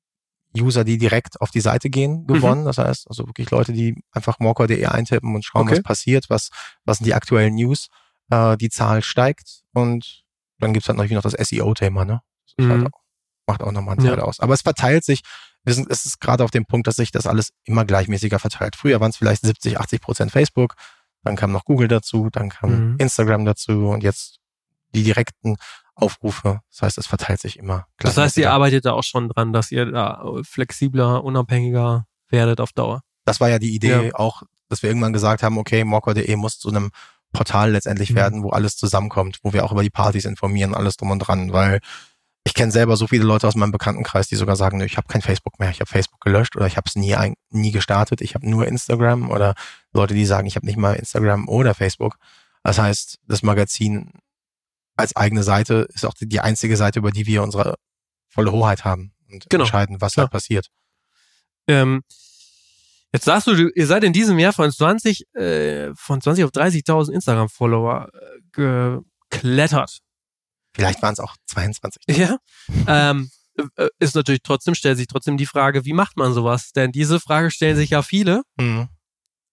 User, 0.58 0.84
die 0.84 0.98
direkt 0.98 1.40
auf 1.42 1.52
die 1.52 1.62
Seite 1.62 1.90
gehen, 1.90 2.22
mhm. 2.22 2.28
gewonnen. 2.28 2.62
Mhm. 2.62 2.66
Das 2.66 2.78
heißt, 2.78 3.08
also 3.10 3.28
wirklich 3.28 3.52
Leute, 3.52 3.74
die 3.74 4.02
einfach 4.12 4.40
morcor.de 4.40 4.86
eintippen 4.86 5.36
und 5.36 5.46
schauen, 5.46 5.64
okay. 5.64 5.74
was 5.74 5.84
passiert, 5.84 6.30
was, 6.30 6.50
was 6.86 6.98
sind 6.98 7.06
die 7.06 7.14
aktuellen 7.14 7.56
News. 7.56 7.90
Äh, 8.30 8.58
die 8.58 8.70
Zahl 8.70 9.02
steigt 9.04 9.64
und 9.74 10.24
dann 10.60 10.74
gibt's 10.74 10.88
halt 10.88 10.98
natürlich 10.98 11.24
noch 11.24 11.30
das 11.30 11.48
SEO-Thema, 11.48 12.06
ne? 12.06 12.22
Das 12.46 12.66
mhm. 12.66 12.72
halt 12.72 12.86
auch, 12.88 13.00
macht 13.48 13.64
auch 13.64 13.72
nochmal 13.72 13.98
einen 13.98 14.08
Teil 14.08 14.18
ja. 14.18 14.24
aus. 14.24 14.40
Aber 14.40 14.54
es 14.54 14.62
verteilt 14.62 15.04
sich 15.04 15.22
wir 15.68 15.74
sind, 15.74 15.92
es 15.92 16.06
ist 16.06 16.22
gerade 16.22 16.46
auf 16.46 16.52
dem 16.52 16.66
Punkt, 16.66 16.88
dass 16.88 16.96
sich 16.96 17.12
das 17.12 17.28
alles 17.28 17.52
immer 17.66 17.84
gleichmäßiger 17.84 18.40
verteilt. 18.40 18.78
Früher 18.78 19.02
waren 19.02 19.10
es 19.10 19.18
vielleicht 19.18 19.42
70, 19.42 19.78
80 19.78 20.02
Prozent 20.02 20.32
Facebook, 20.32 20.76
dann 21.24 21.36
kam 21.36 21.52
noch 21.52 21.66
Google 21.66 21.90
dazu, 21.90 22.30
dann 22.32 22.48
kam 22.48 22.92
mhm. 22.92 22.96
Instagram 23.00 23.44
dazu 23.44 23.90
und 23.90 24.02
jetzt 24.02 24.38
die 24.96 25.04
direkten 25.04 25.58
Aufrufe. 25.94 26.62
Das 26.72 26.84
heißt, 26.84 26.98
es 26.98 27.08
verteilt 27.08 27.42
sich 27.42 27.60
immer. 27.60 27.86
Das 27.98 28.16
heißt, 28.16 28.38
ihr 28.38 28.54
arbeitet 28.54 28.86
da 28.86 28.94
auch 28.94 29.04
schon 29.04 29.28
dran, 29.28 29.52
dass 29.52 29.70
ihr 29.70 29.92
da 29.92 30.24
flexibler, 30.44 31.22
unabhängiger 31.22 32.06
werdet 32.30 32.62
auf 32.62 32.72
Dauer. 32.72 33.02
Das 33.26 33.42
war 33.42 33.50
ja 33.50 33.60
die 33.60 33.76
Idee 33.76 34.08
ja. 34.08 34.16
auch, 34.16 34.44
dass 34.70 34.84
wir 34.84 34.90
irgendwann 34.90 35.12
gesagt 35.12 35.44
haben, 35.44 35.58
okay, 35.58 35.84
morcor.de 35.84 36.34
muss 36.38 36.60
zu 36.60 36.70
einem 36.70 36.92
Portal 37.38 37.72
letztendlich 37.72 38.12
mhm. 38.12 38.16
werden, 38.16 38.44
wo 38.44 38.50
alles 38.50 38.76
zusammenkommt, 38.76 39.38
wo 39.44 39.54
wir 39.54 39.64
auch 39.64 39.72
über 39.72 39.84
die 39.84 39.92
Partys 39.92 40.26
informieren, 40.26 40.74
alles 40.74 40.98
drum 40.98 41.12
und 41.12 41.20
dran, 41.20 41.54
weil 41.54 41.80
ich 42.44 42.54
kenne 42.54 42.72
selber 42.72 42.98
so 42.98 43.08
viele 43.08 43.26
Leute 43.26 43.48
aus 43.48 43.56
meinem 43.56 43.72
Bekanntenkreis, 43.72 44.28
die 44.28 44.36
sogar 44.36 44.56
sagen, 44.56 44.82
ich 44.82 44.98
habe 44.98 45.08
kein 45.08 45.22
Facebook 45.22 45.60
mehr, 45.60 45.70
ich 45.70 45.82
habe 45.82 45.90
Facebook 45.90 46.22
gelöscht 46.22 46.56
oder 46.56 46.66
ich 46.66 46.78
habe 46.78 46.86
es 46.88 46.96
nie, 46.96 47.16
nie 47.52 47.72
gestartet, 47.72 48.22
ich 48.22 48.36
habe 48.36 48.50
nur 48.50 48.66
Instagram 48.68 49.30
oder 49.30 49.54
Leute, 49.94 50.14
die 50.14 50.26
sagen, 50.26 50.48
ich 50.48 50.56
habe 50.56 50.66
nicht 50.66 50.78
mal 50.78 50.94
Instagram 50.96 51.48
oder 51.48 51.76
Facebook. 51.76 52.18
Das 52.64 52.80
heißt, 52.80 53.20
das 53.28 53.44
Magazin 53.44 54.14
als 54.96 55.16
eigene 55.16 55.44
Seite 55.44 55.88
ist 55.94 56.06
auch 56.06 56.14
die 56.20 56.40
einzige 56.40 56.78
Seite, 56.78 57.00
über 57.00 57.12
die 57.12 57.28
wir 57.28 57.44
unsere 57.44 57.76
volle 58.30 58.52
Hoheit 58.52 58.84
haben 58.84 59.14
und 59.30 59.50
genau. 59.50 59.66
entscheiden, 59.66 60.02
was 60.02 60.16
ja. 60.16 60.24
da 60.24 60.30
passiert. 60.30 60.70
Ähm, 61.68 62.04
Jetzt 63.18 63.26
sagst 63.26 63.48
du, 63.48 63.72
ihr 63.74 63.88
seid 63.88 64.04
in 64.04 64.14
diesem 64.14 64.38
Jahr 64.38 64.54
von 64.54 64.72
20, 64.72 65.26
äh, 65.34 65.90
von 65.96 66.22
20 66.22 66.44
auf 66.44 66.52
30.000 66.52 67.14
Instagram-Follower 67.14 68.12
äh, 68.14 68.92
geklettert. 69.32 70.02
Vielleicht 70.76 71.02
waren 71.02 71.14
es 71.14 71.20
auch 71.20 71.36
22. 71.48 72.16
Ja. 72.16 72.38
ähm, 72.86 73.32
äh, 73.76 73.88
ist 73.98 74.14
natürlich 74.14 74.44
trotzdem, 74.44 74.76
stellt 74.76 74.98
sich 74.98 75.08
trotzdem 75.08 75.36
die 75.38 75.48
Frage, 75.48 75.84
wie 75.84 75.94
macht 75.94 76.16
man 76.16 76.32
sowas? 76.32 76.74
Denn 76.74 76.92
diese 76.92 77.20
Frage 77.20 77.50
stellen 77.50 77.76
sich 77.76 77.90
ja 77.90 78.04
viele. 78.04 78.44
Mhm. 78.60 78.88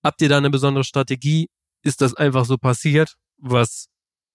Habt 0.05 0.21
ihr 0.21 0.29
da 0.29 0.37
eine 0.37 0.51
besondere 0.51 0.85
Strategie? 0.85 1.49
Ist 1.83 2.03
das 2.03 2.13
einfach 2.13 2.45
so 2.45 2.59
passiert, 2.59 3.15
was 3.39 3.87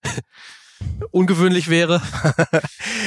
ungewöhnlich 1.12 1.69
wäre? 1.69 2.01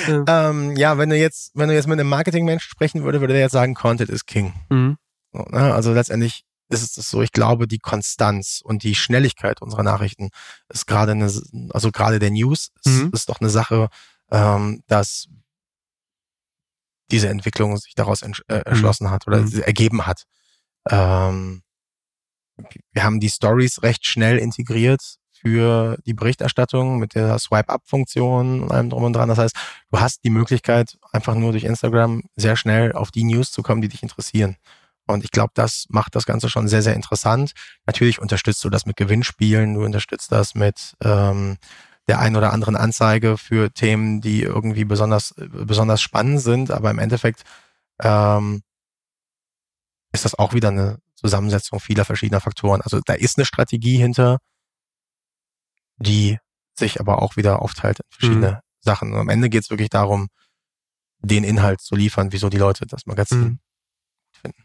ähm, 0.29 0.77
ja, 0.77 0.99
wenn 0.99 1.11
du 1.11 1.17
jetzt, 1.17 1.51
wenn 1.55 1.69
du 1.69 1.75
jetzt 1.75 1.89
mit 1.89 1.99
einem 1.99 2.09
Marketingmensch 2.09 2.63
sprechen 2.63 3.03
würde, 3.03 3.21
würde 3.21 3.33
der 3.33 3.43
jetzt 3.43 3.53
sagen, 3.53 3.75
Content 3.75 4.09
is 4.09 4.25
King. 4.25 4.55
Mhm. 4.71 4.99
Ne? 5.33 5.75
Also 5.75 5.93
letztendlich 5.93 6.45
ist 6.69 6.97
es 6.97 7.11
so, 7.11 7.23
ich 7.23 7.33
glaube, 7.33 7.69
die 7.69 7.79
Konstanz 7.79 8.61
und 8.65 8.83
die 8.83 8.95
Schnelligkeit 8.95 9.61
unserer 9.61 9.83
Nachrichten 9.83 10.31
ist 10.69 10.87
gerade 10.87 11.13
eine, 11.13 11.31
also 11.71 11.91
gerade 11.93 12.19
der 12.19 12.31
News 12.31 12.71
ist, 12.85 13.03
mhm. 13.03 13.11
ist 13.13 13.29
doch 13.29 13.41
eine 13.41 13.51
Sache, 13.51 13.89
ähm, 14.31 14.83
dass 14.87 15.29
diese 17.11 17.29
Entwicklung 17.29 17.77
sich 17.77 17.95
daraus 17.95 18.23
äh, 18.23 18.29
mhm. 18.29 18.35
erschlossen 18.49 19.11
hat 19.11 19.27
oder 19.27 19.43
mhm. 19.43 19.61
ergeben 19.61 20.07
hat. 20.07 20.25
Ähm, 20.89 21.63
wir 22.93 23.05
haben 23.05 23.21
die 23.21 23.31
Stories 23.31 23.83
recht 23.83 24.07
schnell 24.07 24.39
integriert 24.39 25.19
für 25.31 25.99
die 26.07 26.15
Berichterstattung 26.15 26.99
mit 26.99 27.15
der 27.15 27.39
Swipe-Up-Funktion 27.39 28.63
und 28.63 28.73
allem 28.73 28.91
drum 28.91 29.03
und 29.03 29.13
dran. 29.13 29.29
Das 29.29 29.39
heißt, 29.39 29.57
du 29.91 30.01
hast 30.01 30.25
die 30.25 30.31
Möglichkeit, 30.31 30.97
einfach 31.11 31.35
nur 31.35 31.53
durch 31.53 31.65
Instagram 31.65 32.23
sehr 32.37 32.57
schnell 32.57 32.93
auf 32.93 33.11
die 33.11 33.25
News 33.25 33.51
zu 33.51 33.63
kommen, 33.63 33.83
die 33.83 33.89
dich 33.89 34.03
interessieren. 34.03 34.57
Und 35.07 35.25
ich 35.25 35.31
glaube, 35.31 35.53
das 35.55 35.87
macht 35.89 36.15
das 36.15 36.27
Ganze 36.27 36.49
schon 36.49 36.69
sehr, 36.69 36.83
sehr 36.83 36.95
interessant. 36.95 37.53
Natürlich 37.87 38.21
unterstützt 38.21 38.63
du 38.65 38.71
das 38.71 38.87
mit 38.87 38.97
Gewinnspielen, 38.97 39.75
du 39.75 39.85
unterstützt 39.85 40.31
das 40.33 40.55
mit 40.55 40.95
ähm, 41.03 41.59
der 42.09 42.19
ein 42.19 42.37
oder 42.37 42.53
anderen 42.53 42.77
Anzeige 42.77 43.37
für 43.39 43.73
Themen, 43.73 44.21
die 44.21 44.43
irgendwie 44.43 44.85
besonders, 44.85 45.35
besonders 45.37 46.01
spannend 46.01 46.41
sind. 46.41 46.71
Aber 46.71 46.91
im 46.91 46.99
Endeffekt 46.99 47.43
ähm, 48.01 48.63
ist 50.13 50.25
das 50.25 50.39
auch 50.39 50.53
wieder 50.53 50.69
eine 50.69 50.99
Zusammensetzung 51.15 51.81
vieler 51.81 52.05
verschiedener 52.05 52.41
Faktoren. 52.41 52.81
Also 52.81 53.01
da 53.05 53.15
ist 53.15 53.39
eine 53.39 53.45
Strategie 53.45 53.97
hinter, 53.97 54.39
die 55.97 56.39
sich 56.79 57.01
aber 57.01 57.23
auch 57.23 57.37
wieder 57.37 57.63
aufteilt 57.63 58.01
in 58.01 58.07
verschiedene 58.11 58.51
mhm. 58.51 58.61
Sachen. 58.81 59.13
Und 59.13 59.21
am 59.21 59.29
Ende 59.29 59.49
geht 59.49 59.63
es 59.63 59.71
wirklich 59.71 59.91
darum, 59.91 60.29
den 61.21 61.45
Inhalt 61.45 61.81
zu 61.81 61.95
liefern, 61.95 62.33
wieso 62.33 62.49
die 62.49 62.59
Leute 62.59 62.87
das 62.87 63.07
Magazin 63.07 63.41
mhm. 63.41 63.59
finden. 64.33 64.65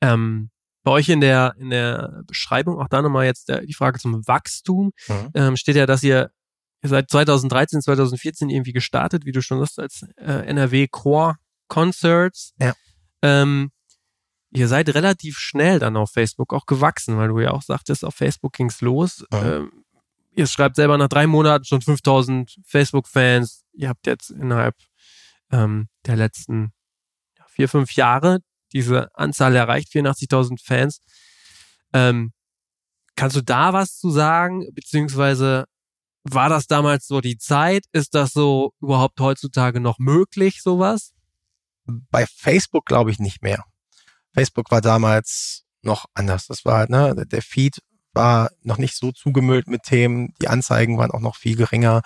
Ähm, 0.00 0.50
bei 0.84 0.90
euch 0.90 1.08
in 1.08 1.20
der, 1.20 1.54
in 1.58 1.70
der 1.70 2.22
Beschreibung, 2.26 2.78
auch 2.78 2.88
da 2.88 3.02
nochmal 3.02 3.24
jetzt 3.24 3.48
der, 3.48 3.62
die 3.62 3.72
Frage 3.72 3.98
zum 3.98 4.26
Wachstum, 4.26 4.92
mhm. 5.08 5.30
ähm, 5.34 5.56
steht 5.56 5.76
ja, 5.76 5.86
dass 5.86 6.02
ihr, 6.02 6.30
seit 6.82 7.10
2013, 7.10 7.80
2014 7.80 8.50
irgendwie 8.50 8.74
gestartet, 8.74 9.24
wie 9.24 9.32
du 9.32 9.40
schon 9.40 9.58
sagst, 9.58 9.78
als 9.80 10.04
äh, 10.18 10.46
NRW 10.46 10.86
Core 10.88 11.36
Concerts. 11.68 12.52
Ja. 12.60 12.74
Ähm, 13.22 13.70
ihr 14.50 14.68
seid 14.68 14.94
relativ 14.94 15.38
schnell 15.38 15.78
dann 15.78 15.96
auf 15.96 16.10
Facebook 16.10 16.52
auch 16.52 16.66
gewachsen, 16.66 17.16
weil 17.16 17.28
du 17.28 17.40
ja 17.40 17.52
auch 17.52 17.62
sagtest, 17.62 18.04
auf 18.04 18.14
Facebook 18.14 18.52
ging's 18.52 18.82
los. 18.82 19.24
Mhm. 19.32 19.38
Ähm, 19.42 19.84
ihr 20.32 20.46
schreibt 20.46 20.76
selber 20.76 20.98
nach 20.98 21.08
drei 21.08 21.26
Monaten 21.26 21.64
schon 21.64 21.80
5000 21.80 22.58
Facebook-Fans. 22.66 23.64
Ihr 23.72 23.88
habt 23.88 24.06
jetzt 24.06 24.30
innerhalb 24.30 24.76
ähm, 25.50 25.88
der 26.04 26.16
letzten 26.16 26.72
vier, 27.46 27.68
fünf 27.68 27.92
Jahre 27.92 28.40
diese 28.72 29.14
Anzahl 29.14 29.54
erreicht, 29.54 29.92
84.000 29.92 30.64
Fans. 30.64 31.00
Ähm, 31.92 32.32
kannst 33.16 33.36
du 33.36 33.42
da 33.42 33.72
was 33.72 33.98
zu 33.98 34.10
sagen? 34.10 34.66
Beziehungsweise 34.72 35.66
war 36.24 36.48
das 36.48 36.66
damals 36.66 37.06
so 37.06 37.20
die 37.20 37.38
Zeit? 37.38 37.84
Ist 37.92 38.14
das 38.14 38.32
so 38.32 38.72
überhaupt 38.80 39.20
heutzutage 39.20 39.80
noch 39.80 39.98
möglich, 39.98 40.62
sowas? 40.62 41.12
Bei 41.84 42.26
Facebook 42.26 42.86
glaube 42.86 43.10
ich 43.10 43.18
nicht 43.18 43.42
mehr. 43.42 43.64
Facebook 44.32 44.70
war 44.70 44.80
damals 44.80 45.64
noch 45.82 46.06
anders. 46.14 46.46
Das 46.46 46.64
war, 46.64 46.88
ne, 46.88 47.14
der 47.26 47.42
Feed 47.42 47.80
war 48.14 48.50
noch 48.62 48.78
nicht 48.78 48.96
so 48.96 49.12
zugemüllt 49.12 49.66
mit 49.68 49.82
Themen, 49.82 50.32
die 50.40 50.48
Anzeigen 50.48 50.98
waren 50.98 51.10
auch 51.10 51.20
noch 51.20 51.36
viel 51.36 51.56
geringer 51.56 52.02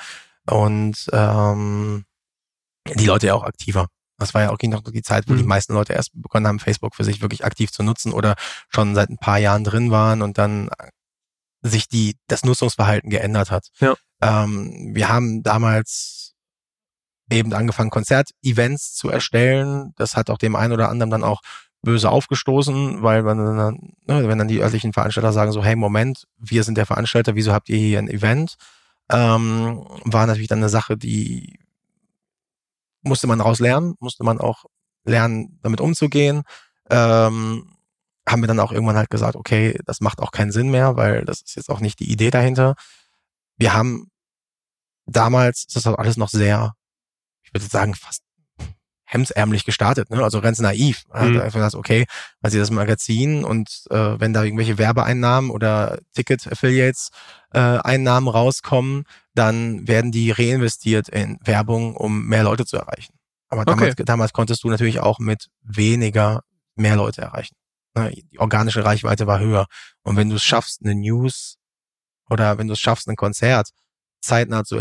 und 0.46 1.06
ähm, 1.12 2.04
die 2.96 3.04
Leute 3.04 3.28
ja 3.28 3.34
auch 3.34 3.44
aktiver. 3.44 3.88
Das 4.18 4.34
war 4.34 4.42
ja 4.42 4.50
auch 4.50 4.58
noch 4.62 4.82
die 4.82 5.02
Zeit, 5.02 5.24
wo 5.28 5.32
mhm. 5.32 5.38
die 5.38 5.44
meisten 5.44 5.74
Leute 5.74 5.92
erst 5.92 6.10
begonnen 6.20 6.46
haben, 6.46 6.58
Facebook 6.58 6.94
für 6.94 7.04
sich 7.04 7.22
wirklich 7.22 7.44
aktiv 7.44 7.70
zu 7.70 7.82
nutzen 7.82 8.12
oder 8.12 8.34
schon 8.68 8.94
seit 8.94 9.10
ein 9.10 9.18
paar 9.18 9.38
Jahren 9.38 9.64
drin 9.64 9.90
waren 9.90 10.22
und 10.22 10.38
dann 10.38 10.70
sich 11.62 11.88
die, 11.88 12.16
das 12.26 12.44
Nutzungsverhalten 12.44 13.10
geändert 13.10 13.50
hat. 13.50 13.68
Ja. 13.80 13.94
Ähm, 14.20 14.90
wir 14.94 15.08
haben 15.08 15.42
damals 15.42 16.34
eben 17.30 17.52
angefangen, 17.52 17.90
Konzertevents 17.90 18.94
zu 18.94 19.08
erstellen. 19.08 19.92
Das 19.96 20.16
hat 20.16 20.30
auch 20.30 20.38
dem 20.38 20.56
einen 20.56 20.72
oder 20.72 20.88
anderen 20.88 21.10
dann 21.10 21.24
auch 21.24 21.40
böse 21.82 22.10
aufgestoßen, 22.10 23.02
weil 23.02 23.24
wenn 23.24 23.38
dann, 23.38 23.92
ne, 24.06 24.28
wenn 24.28 24.38
dann 24.38 24.48
die 24.48 24.60
örtlichen 24.60 24.92
Veranstalter 24.92 25.32
sagen 25.32 25.52
so, 25.52 25.62
hey, 25.62 25.76
Moment, 25.76 26.24
wir 26.38 26.64
sind 26.64 26.76
der 26.76 26.86
Veranstalter, 26.86 27.34
wieso 27.34 27.52
habt 27.52 27.68
ihr 27.68 27.78
hier 27.78 27.98
ein 27.98 28.08
Event? 28.08 28.56
Ähm, 29.10 29.86
war 30.04 30.26
natürlich 30.26 30.48
dann 30.48 30.58
eine 30.58 30.68
Sache, 30.68 30.96
die 30.96 31.58
musste 33.02 33.26
man 33.26 33.38
daraus 33.38 33.60
lernen, 33.60 33.94
musste 34.00 34.24
man 34.24 34.38
auch 34.38 34.64
lernen, 35.04 35.58
damit 35.62 35.80
umzugehen. 35.80 36.42
Ähm, 36.90 37.78
haben 38.28 38.42
wir 38.42 38.48
dann 38.48 38.60
auch 38.60 38.72
irgendwann 38.72 38.96
halt 38.96 39.10
gesagt, 39.10 39.36
okay, 39.36 39.78
das 39.86 40.00
macht 40.00 40.20
auch 40.20 40.30
keinen 40.30 40.52
Sinn 40.52 40.70
mehr, 40.70 40.96
weil 40.96 41.24
das 41.24 41.40
ist 41.40 41.56
jetzt 41.56 41.70
auch 41.70 41.80
nicht 41.80 41.98
die 42.00 42.10
Idee 42.10 42.30
dahinter. 42.30 42.74
Wir 43.56 43.72
haben 43.74 44.10
damals, 45.06 45.64
ist 45.64 45.76
das 45.76 45.86
alles 45.86 46.16
noch 46.16 46.28
sehr, 46.28 46.74
ich 47.42 47.52
würde 47.54 47.66
sagen, 47.66 47.94
fast 47.94 48.22
hemsärmlich 49.04 49.64
gestartet, 49.64 50.10
ne? 50.10 50.22
also 50.22 50.42
ganz 50.42 50.58
naiv. 50.58 51.04
Mhm. 51.08 51.14
Hat 51.14 51.42
einfach 51.42 51.58
gesagt, 51.58 51.74
okay, 51.74 52.04
weil 52.40 52.50
sie 52.50 52.58
das 52.58 52.70
Magazin 52.70 53.42
und 53.42 53.84
äh, 53.90 54.20
wenn 54.20 54.34
da 54.34 54.44
irgendwelche 54.44 54.76
Werbeeinnahmen 54.76 55.50
oder 55.50 55.98
Ticket-Affiliates 56.14 57.08
äh, 57.54 57.58
Einnahmen 57.58 58.28
rauskommen, 58.28 59.04
dann 59.38 59.86
werden 59.86 60.10
die 60.10 60.30
reinvestiert 60.30 61.08
in 61.08 61.38
Werbung, 61.42 61.96
um 61.96 62.26
mehr 62.26 62.42
Leute 62.42 62.66
zu 62.66 62.76
erreichen. 62.76 63.14
Aber 63.48 63.64
damals, 63.64 63.92
okay. 63.92 64.04
damals 64.04 64.32
konntest 64.32 64.64
du 64.64 64.68
natürlich 64.68 65.00
auch 65.00 65.18
mit 65.18 65.48
weniger 65.62 66.42
mehr 66.74 66.96
Leute 66.96 67.22
erreichen. 67.22 67.54
Ne? 67.94 68.10
Die 68.10 68.38
organische 68.38 68.84
Reichweite 68.84 69.26
war 69.26 69.38
höher. 69.38 69.66
Und 70.02 70.16
wenn 70.16 70.28
du 70.28 70.36
es 70.36 70.44
schaffst, 70.44 70.80
eine 70.82 70.94
News 70.94 71.56
oder 72.28 72.58
wenn 72.58 72.66
du 72.66 72.74
es 72.74 72.80
schaffst, 72.80 73.08
ein 73.08 73.16
Konzert 73.16 73.70
zeitnah 74.20 74.64
zu, 74.64 74.78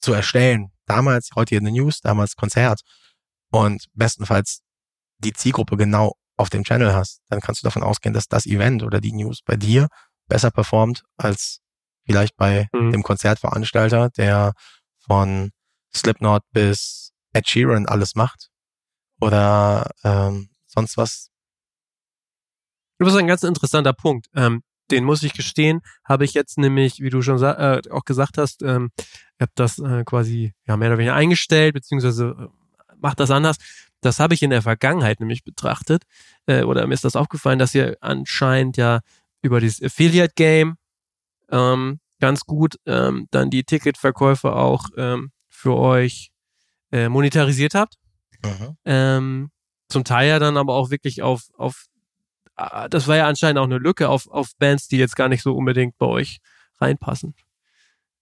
zu 0.00 0.12
erstellen, 0.12 0.70
damals, 0.86 1.30
heute 1.34 1.50
hier 1.50 1.60
eine 1.60 1.72
News, 1.72 2.00
damals 2.00 2.36
Konzert, 2.36 2.82
und 3.50 3.86
bestenfalls 3.94 4.60
die 5.18 5.32
Zielgruppe 5.32 5.76
genau 5.76 6.12
auf 6.36 6.50
dem 6.50 6.64
Channel 6.64 6.92
hast, 6.92 7.20
dann 7.28 7.40
kannst 7.40 7.62
du 7.62 7.66
davon 7.66 7.82
ausgehen, 7.82 8.12
dass 8.12 8.28
das 8.28 8.46
Event 8.46 8.82
oder 8.82 9.00
die 9.00 9.12
News 9.12 9.40
bei 9.44 9.56
dir 9.56 9.88
besser 10.28 10.50
performt 10.50 11.04
als 11.16 11.61
vielleicht 12.04 12.36
bei 12.36 12.68
mhm. 12.72 12.92
dem 12.92 13.02
Konzertveranstalter, 13.02 14.10
der 14.10 14.52
von 14.98 15.50
Slipknot 15.94 16.42
bis 16.52 17.12
Ed 17.32 17.48
Sheeran 17.48 17.86
alles 17.86 18.14
macht 18.14 18.48
oder 19.20 19.90
ähm, 20.04 20.50
sonst 20.66 20.96
was. 20.96 21.30
Du 22.98 23.06
bist 23.06 23.16
ein 23.16 23.26
ganz 23.26 23.42
interessanter 23.42 23.92
Punkt. 23.92 24.28
Ähm, 24.34 24.62
den 24.90 25.04
muss 25.04 25.22
ich 25.22 25.32
gestehen, 25.32 25.80
habe 26.04 26.24
ich 26.24 26.34
jetzt 26.34 26.58
nämlich, 26.58 27.00
wie 27.00 27.10
du 27.10 27.22
schon 27.22 27.42
äh, 27.42 27.80
auch 27.90 28.04
gesagt 28.04 28.36
hast, 28.36 28.62
ähm, 28.62 28.90
habe 29.40 29.52
das 29.54 29.78
äh, 29.78 30.04
quasi 30.04 30.54
ja, 30.66 30.76
mehr 30.76 30.90
oder 30.90 30.98
weniger 30.98 31.14
eingestellt, 31.14 31.74
beziehungsweise 31.74 32.36
äh, 32.38 32.94
macht 32.96 33.20
das 33.20 33.30
anders. 33.30 33.56
Das 34.00 34.18
habe 34.18 34.34
ich 34.34 34.42
in 34.42 34.50
der 34.50 34.62
Vergangenheit 34.62 35.20
nämlich 35.20 35.44
betrachtet. 35.44 36.04
Äh, 36.46 36.64
oder 36.64 36.86
mir 36.86 36.94
ist 36.94 37.04
das 37.04 37.16
aufgefallen, 37.16 37.58
dass 37.58 37.74
ihr 37.74 37.96
anscheinend 38.00 38.76
ja 38.76 39.00
über 39.40 39.60
dieses 39.60 39.82
Affiliate 39.82 40.34
Game 40.34 40.76
ähm, 41.52 42.00
ganz 42.20 42.44
gut 42.44 42.76
ähm, 42.86 43.28
dann 43.30 43.50
die 43.50 43.64
Ticketverkäufe 43.64 44.52
auch 44.54 44.86
ähm, 44.96 45.30
für 45.48 45.76
euch 45.76 46.30
äh, 46.90 47.08
monetarisiert 47.08 47.74
habt. 47.74 47.94
Ähm, 48.84 49.50
zum 49.88 50.04
Teil 50.04 50.28
ja 50.28 50.38
dann 50.38 50.56
aber 50.56 50.74
auch 50.74 50.90
wirklich 50.90 51.22
auf, 51.22 51.42
auf 51.56 51.86
äh, 52.56 52.88
das 52.88 53.06
war 53.06 53.16
ja 53.16 53.28
anscheinend 53.28 53.58
auch 53.58 53.64
eine 53.64 53.78
Lücke 53.78 54.08
auf, 54.08 54.28
auf 54.28 54.50
Bands, 54.58 54.88
die 54.88 54.98
jetzt 54.98 55.16
gar 55.16 55.28
nicht 55.28 55.42
so 55.42 55.54
unbedingt 55.54 55.96
bei 55.98 56.06
euch 56.06 56.38
reinpassen. 56.80 57.34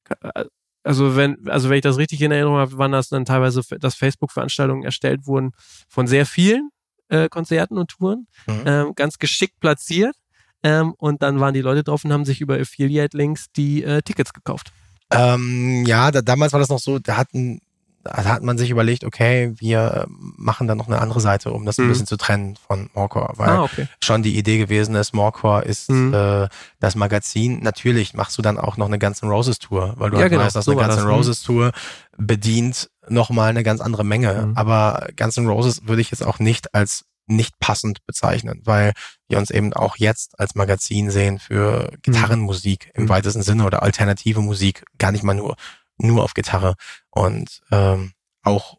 Äh, 0.09 0.45
also 0.83 1.15
wenn, 1.15 1.49
also 1.49 1.69
wenn 1.69 1.77
ich 1.77 1.83
das 1.83 1.99
richtig 1.99 2.23
in 2.23 2.33
Erinnerung 2.33 2.57
habe, 2.57 2.79
waren 2.79 2.93
das 2.93 3.11
dann 3.11 3.27
teilweise, 3.27 3.63
dass 3.79 3.95
Facebook-Veranstaltungen 3.95 4.83
erstellt 4.83 5.27
wurden 5.27 5.53
von 5.89 6.07
sehr 6.07 6.25
vielen 6.25 6.71
äh, 7.09 7.29
Konzerten 7.29 7.77
und 7.77 7.91
Touren, 7.91 8.27
mhm. 8.47 8.63
ähm, 8.65 8.95
ganz 8.95 9.19
geschickt 9.19 9.61
platziert. 9.61 10.17
Ähm, 10.63 10.95
und 10.99 11.23
dann 11.23 11.41
waren 11.41 11.55
die 11.55 11.63
Leute 11.63 11.83
drauf 11.83 12.05
und 12.05 12.13
haben 12.13 12.25
sich 12.25 12.41
über 12.41 12.59
Affiliate-Links 12.59 13.47
die 13.57 13.83
äh, 13.83 14.03
Tickets 14.03 14.33
gekauft. 14.33 14.73
Ähm, 15.11 15.85
ja, 15.87 16.11
da, 16.11 16.23
damals 16.23 16.53
war 16.53 16.61
das 16.61 16.69
noch 16.69 16.79
so, 16.79 16.99
da 16.99 17.17
hatten 17.17 17.61
da 18.03 18.25
hat 18.25 18.43
man 18.43 18.57
sich 18.57 18.71
überlegt, 18.71 19.05
okay, 19.05 19.53
wir 19.59 20.07
machen 20.09 20.67
dann 20.67 20.79
noch 20.79 20.87
eine 20.87 21.01
andere 21.01 21.21
Seite, 21.21 21.53
um 21.53 21.67
das 21.67 21.79
ein 21.79 21.85
mhm. 21.85 21.89
bisschen 21.91 22.07
zu 22.07 22.17
trennen 22.17 22.57
von 22.57 22.89
Morecore, 22.95 23.35
weil 23.37 23.49
ah, 23.51 23.63
okay. 23.65 23.89
schon 24.03 24.23
die 24.23 24.39
Idee 24.39 24.59
gewesen 24.59 24.95
ist, 24.95 25.13
Morecore 25.13 25.65
ist 25.65 25.91
mhm. 25.91 26.15
äh, 26.15 26.49
das 26.79 26.95
Magazin. 26.95 27.61
Natürlich 27.63 28.15
machst 28.15 28.39
du 28.39 28.43
dann 28.43 28.59
auch 28.59 28.77
noch 28.79 28.87
eine 28.87 28.99
ganze 28.99 29.27
Roses 29.27 29.59
Tour, 29.59 29.95
weil 29.99 30.11
du 30.11 30.17
ja, 30.17 30.23
halt 30.23 30.33
genau, 30.33 30.45
weißt, 30.45 30.57
dass 30.57 30.65
so 30.65 30.73
eine 30.73 30.81
ganze 30.81 31.05
Roses 31.05 31.43
Tour 31.43 31.73
bedient 32.17 32.91
nochmal 33.09 33.51
eine 33.51 33.63
ganz 33.63 33.81
andere 33.81 34.05
Menge. 34.05 34.47
Mhm. 34.47 34.57
Aber 34.57 35.09
Guns 35.17 35.37
N' 35.37 35.47
Roses 35.47 35.87
würde 35.87 36.01
ich 36.01 36.11
jetzt 36.11 36.25
auch 36.25 36.39
nicht 36.39 36.75
als 36.75 37.05
nicht 37.31 37.59
passend 37.61 38.05
bezeichnen, 38.07 38.61
weil 38.65 38.93
wir 39.29 39.39
uns 39.39 39.51
eben 39.51 39.73
auch 39.73 39.97
jetzt 39.97 40.39
als 40.39 40.55
Magazin 40.55 41.11
sehen 41.11 41.39
für 41.39 41.93
Gitarrenmusik 42.03 42.91
im 42.95 43.05
mhm. 43.05 43.09
weitesten 43.09 43.43
Sinne 43.43 43.65
oder 43.65 43.83
alternative 43.83 44.41
Musik, 44.41 44.85
gar 44.99 45.13
nicht 45.13 45.25
mal 45.25 45.35
nur 45.35 45.57
nur 45.99 46.25
auf 46.25 46.35
Gitarre 46.35 46.75
und 47.11 47.61
ähm, 47.71 48.13
auch 48.43 48.79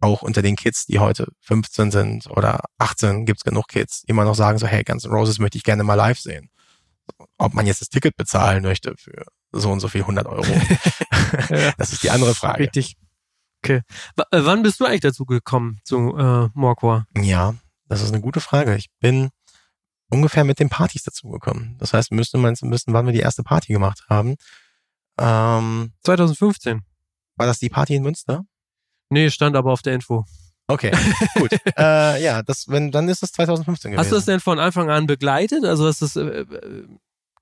auch 0.00 0.22
unter 0.22 0.42
den 0.42 0.56
Kids, 0.56 0.84
die 0.86 0.98
heute 0.98 1.28
15 1.40 1.90
sind 1.90 2.26
oder 2.28 2.60
18, 2.78 3.24
gibt's 3.24 3.44
genug 3.44 3.68
Kids, 3.68 4.02
die 4.02 4.10
immer 4.10 4.24
noch 4.24 4.34
sagen 4.34 4.58
so, 4.58 4.66
hey, 4.66 4.84
Guns 4.84 5.04
N' 5.04 5.10
Roses 5.10 5.38
möchte 5.38 5.56
ich 5.56 5.64
gerne 5.64 5.84
mal 5.84 5.94
live 5.94 6.18
sehen. 6.18 6.50
Ob 7.38 7.54
man 7.54 7.66
jetzt 7.66 7.80
das 7.80 7.88
Ticket 7.88 8.16
bezahlen 8.16 8.62
möchte 8.62 8.94
für 8.98 9.24
so 9.52 9.70
und 9.70 9.80
so 9.80 9.88
viel 9.88 10.02
100 10.02 10.26
Euro, 10.26 10.44
das 11.78 11.92
ist 11.92 12.02
die 12.02 12.10
andere 12.10 12.34
Frage. 12.34 12.64
Richtig. 12.64 12.96
Okay. 13.64 13.80
W 14.16 14.22
äh, 14.30 14.44
wann 14.44 14.62
bist 14.62 14.80
du 14.80 14.84
eigentlich 14.84 15.00
dazu 15.00 15.24
gekommen 15.24 15.80
zu 15.82 16.16
äh, 16.16 16.48
Morquar? 16.52 17.06
Ja, 17.16 17.54
das 17.88 18.02
ist 18.02 18.12
eine 18.12 18.20
gute 18.20 18.40
Frage. 18.40 18.76
Ich 18.76 18.88
bin 19.00 19.30
ungefähr 20.10 20.44
mit 20.44 20.60
den 20.60 20.68
Partys 20.68 21.02
dazugekommen. 21.02 21.76
Das 21.78 21.92
heißt, 21.92 22.12
müsste 22.12 22.38
man 22.38 22.54
wissen, 22.54 22.92
wann 22.92 23.06
wir 23.06 23.12
die 23.12 23.20
erste 23.20 23.42
Party 23.42 23.72
gemacht 23.72 24.04
haben. 24.08 24.36
Ähm, 25.18 25.92
2015. 26.04 26.82
War 27.36 27.46
das 27.46 27.58
die 27.58 27.68
Party 27.68 27.94
in 27.94 28.02
Münster? 28.02 28.44
Nee, 29.10 29.30
stand 29.30 29.56
aber 29.56 29.72
auf 29.72 29.82
der 29.82 29.94
Info. 29.94 30.24
Okay, 30.68 30.90
gut. 31.36 31.52
äh, 31.78 32.22
ja, 32.22 32.42
das, 32.42 32.66
wenn, 32.68 32.90
dann 32.90 33.08
ist 33.08 33.22
das 33.22 33.30
2015 33.32 33.92
gewesen. 33.92 34.00
Hast 34.00 34.10
du 34.10 34.16
das 34.16 34.24
denn 34.24 34.40
von 34.40 34.58
Anfang 34.58 34.90
an 34.90 35.06
begleitet? 35.06 35.64
Also 35.64 35.86
hast 35.86 36.00
du 36.00 36.06
es 36.06 36.16
äh, 36.16 36.44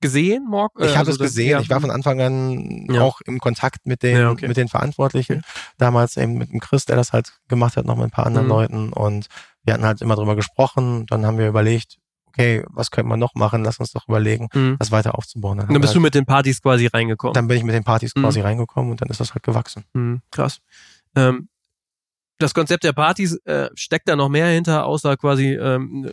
gesehen, 0.01 0.45
Morg? 0.49 0.71
Ich 0.79 0.97
habe 0.97 0.99
also 0.99 1.11
es 1.11 1.19
gesehen. 1.19 1.51
Ja. 1.51 1.59
Ich 1.59 1.69
war 1.69 1.81
von 1.81 1.91
Anfang 1.91 2.21
an 2.21 2.87
ja. 2.89 3.01
auch 3.01 3.21
im 3.21 3.39
Kontakt 3.39 3.85
mit 3.85 4.03
den, 4.03 4.17
ja, 4.17 4.31
okay. 4.31 4.47
mit 4.47 4.57
den 4.57 4.67
Verantwortlichen. 4.67 5.41
Damals 5.77 6.17
eben 6.17 6.37
mit 6.37 6.51
dem 6.51 6.59
Chris, 6.59 6.85
der 6.85 6.95
das 6.95 7.13
halt 7.13 7.33
gemacht 7.47 7.77
hat, 7.77 7.85
noch 7.85 7.95
mit 7.95 8.05
ein 8.05 8.11
paar 8.11 8.25
anderen 8.25 8.47
mhm. 8.47 8.51
Leuten. 8.51 8.93
Und 8.93 9.27
wir 9.63 9.73
hatten 9.73 9.85
halt 9.85 10.01
immer 10.01 10.15
drüber 10.15 10.35
gesprochen. 10.35 11.05
Dann 11.07 11.25
haben 11.25 11.37
wir 11.37 11.47
überlegt, 11.47 11.97
okay, 12.27 12.63
was 12.69 12.91
könnte 12.91 13.09
man 13.09 13.19
noch 13.19 13.33
machen? 13.35 13.63
Lass 13.63 13.79
uns 13.79 13.91
doch 13.91 14.07
überlegen, 14.07 14.47
mhm. 14.53 14.75
das 14.79 14.91
weiter 14.91 15.17
aufzubauen. 15.17 15.57
Dann, 15.57 15.67
dann 15.67 15.81
bist 15.81 15.89
halt, 15.91 15.97
du 15.97 16.01
mit 16.01 16.15
den 16.15 16.25
Partys 16.25 16.61
quasi 16.61 16.87
reingekommen. 16.87 17.33
Dann 17.33 17.47
bin 17.47 17.57
ich 17.57 17.63
mit 17.63 17.75
den 17.75 17.83
Partys 17.83 18.13
mhm. 18.15 18.21
quasi 18.21 18.41
reingekommen 18.41 18.91
und 18.91 19.01
dann 19.01 19.09
ist 19.09 19.19
das 19.19 19.33
halt 19.33 19.43
gewachsen. 19.43 19.85
Mhm. 19.93 20.21
Krass. 20.31 20.59
Ähm, 21.15 21.47
das 22.37 22.53
Konzept 22.53 22.83
der 22.83 22.93
Partys 22.93 23.37
äh, 23.45 23.69
steckt 23.75 24.09
da 24.09 24.15
noch 24.15 24.29
mehr 24.29 24.47
hinter, 24.47 24.85
außer 24.85 25.15
quasi 25.17 25.53
ähm, 25.53 26.11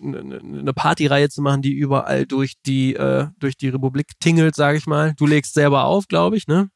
eine 0.61 0.73
Partyreihe 0.73 1.29
zu 1.29 1.43
machen, 1.43 1.63
die 1.63 1.73
überall 1.73 2.27
durch 2.27 2.55
die 2.65 2.95
äh, 2.95 3.27
durch 3.39 3.57
die 3.57 3.69
Republik 3.69 4.13
tingelt, 4.21 4.55
sage 4.55 4.79
ich 4.79 4.87
mal. 4.87 5.15
Du 5.15 5.27
legst 5.27 5.55
selber 5.55 5.85
auf, 5.85 6.07
glaube 6.07 6.37
ich, 6.37 6.47
ne? 6.47 6.69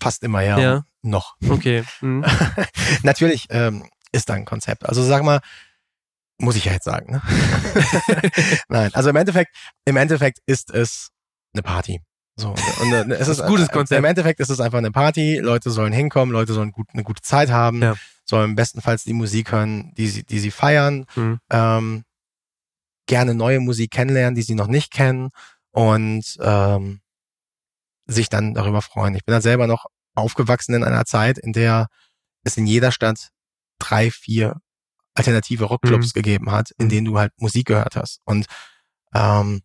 Fast 0.00 0.22
immer, 0.22 0.42
ja. 0.42 0.58
ja. 0.58 0.84
Noch. 1.02 1.36
Okay. 1.48 1.84
Mhm. 2.00 2.24
Natürlich 3.02 3.46
ähm, 3.50 3.84
ist 4.12 4.28
da 4.28 4.34
ein 4.34 4.44
Konzept. 4.44 4.86
Also 4.86 5.02
sag 5.02 5.22
mal, 5.22 5.40
muss 6.38 6.56
ich 6.56 6.64
ja 6.64 6.72
jetzt 6.72 6.84
sagen. 6.84 7.12
Ne? 7.12 7.22
Nein, 8.68 8.90
also 8.94 9.10
im 9.10 9.16
Endeffekt, 9.16 9.54
im 9.84 9.96
Endeffekt 9.96 10.38
ist 10.46 10.70
es 10.70 11.10
eine 11.52 11.62
Party. 11.62 12.00
So, 12.36 12.48
und, 12.48 12.92
und 12.92 13.10
es 13.12 13.28
ist, 13.28 13.40
ein 13.40 13.48
gutes 13.48 13.68
Konzept. 13.68 13.98
Im 13.98 14.04
Endeffekt 14.04 14.40
ist 14.40 14.50
es 14.50 14.58
einfach 14.60 14.78
eine 14.78 14.90
Party. 14.90 15.38
Leute 15.38 15.70
sollen 15.70 15.92
hinkommen, 15.92 16.32
Leute 16.32 16.52
sollen 16.52 16.72
gut, 16.72 16.88
eine 16.92 17.04
gute 17.04 17.22
Zeit 17.22 17.50
haben, 17.50 17.80
ja. 17.80 17.94
Sollen 18.24 18.54
bestenfalls 18.54 19.04
die 19.04 19.12
Musik 19.12 19.52
hören, 19.52 19.92
die 19.96 20.08
sie, 20.08 20.24
die 20.24 20.38
sie 20.38 20.50
feiern, 20.50 21.06
mhm. 21.14 21.38
ähm, 21.50 22.04
gerne 23.06 23.34
neue 23.34 23.60
Musik 23.60 23.90
kennenlernen, 23.90 24.34
die 24.34 24.42
sie 24.42 24.54
noch 24.54 24.66
nicht 24.66 24.90
kennen 24.90 25.30
und 25.72 26.36
ähm, 26.40 27.00
sich 28.06 28.28
dann 28.28 28.54
darüber 28.54 28.82
freuen. 28.82 29.14
Ich 29.14 29.24
bin 29.24 29.34
da 29.34 29.40
selber 29.40 29.66
noch 29.66 29.86
aufgewachsen 30.14 30.74
in 30.74 30.84
einer 30.84 31.04
Zeit, 31.04 31.38
in 31.38 31.52
der 31.52 31.88
es 32.44 32.56
in 32.56 32.66
jeder 32.66 32.92
Stadt 32.92 33.30
drei, 33.78 34.10
vier 34.10 34.60
alternative 35.14 35.64
Rockclubs 35.64 36.08
mhm. 36.08 36.18
gegeben 36.18 36.50
hat, 36.50 36.70
in 36.78 36.86
mhm. 36.86 36.90
denen 36.90 37.04
du 37.06 37.18
halt 37.18 37.32
Musik 37.38 37.66
gehört 37.66 37.96
hast. 37.96 38.20
Und 38.24 38.46
ähm, 39.14 39.62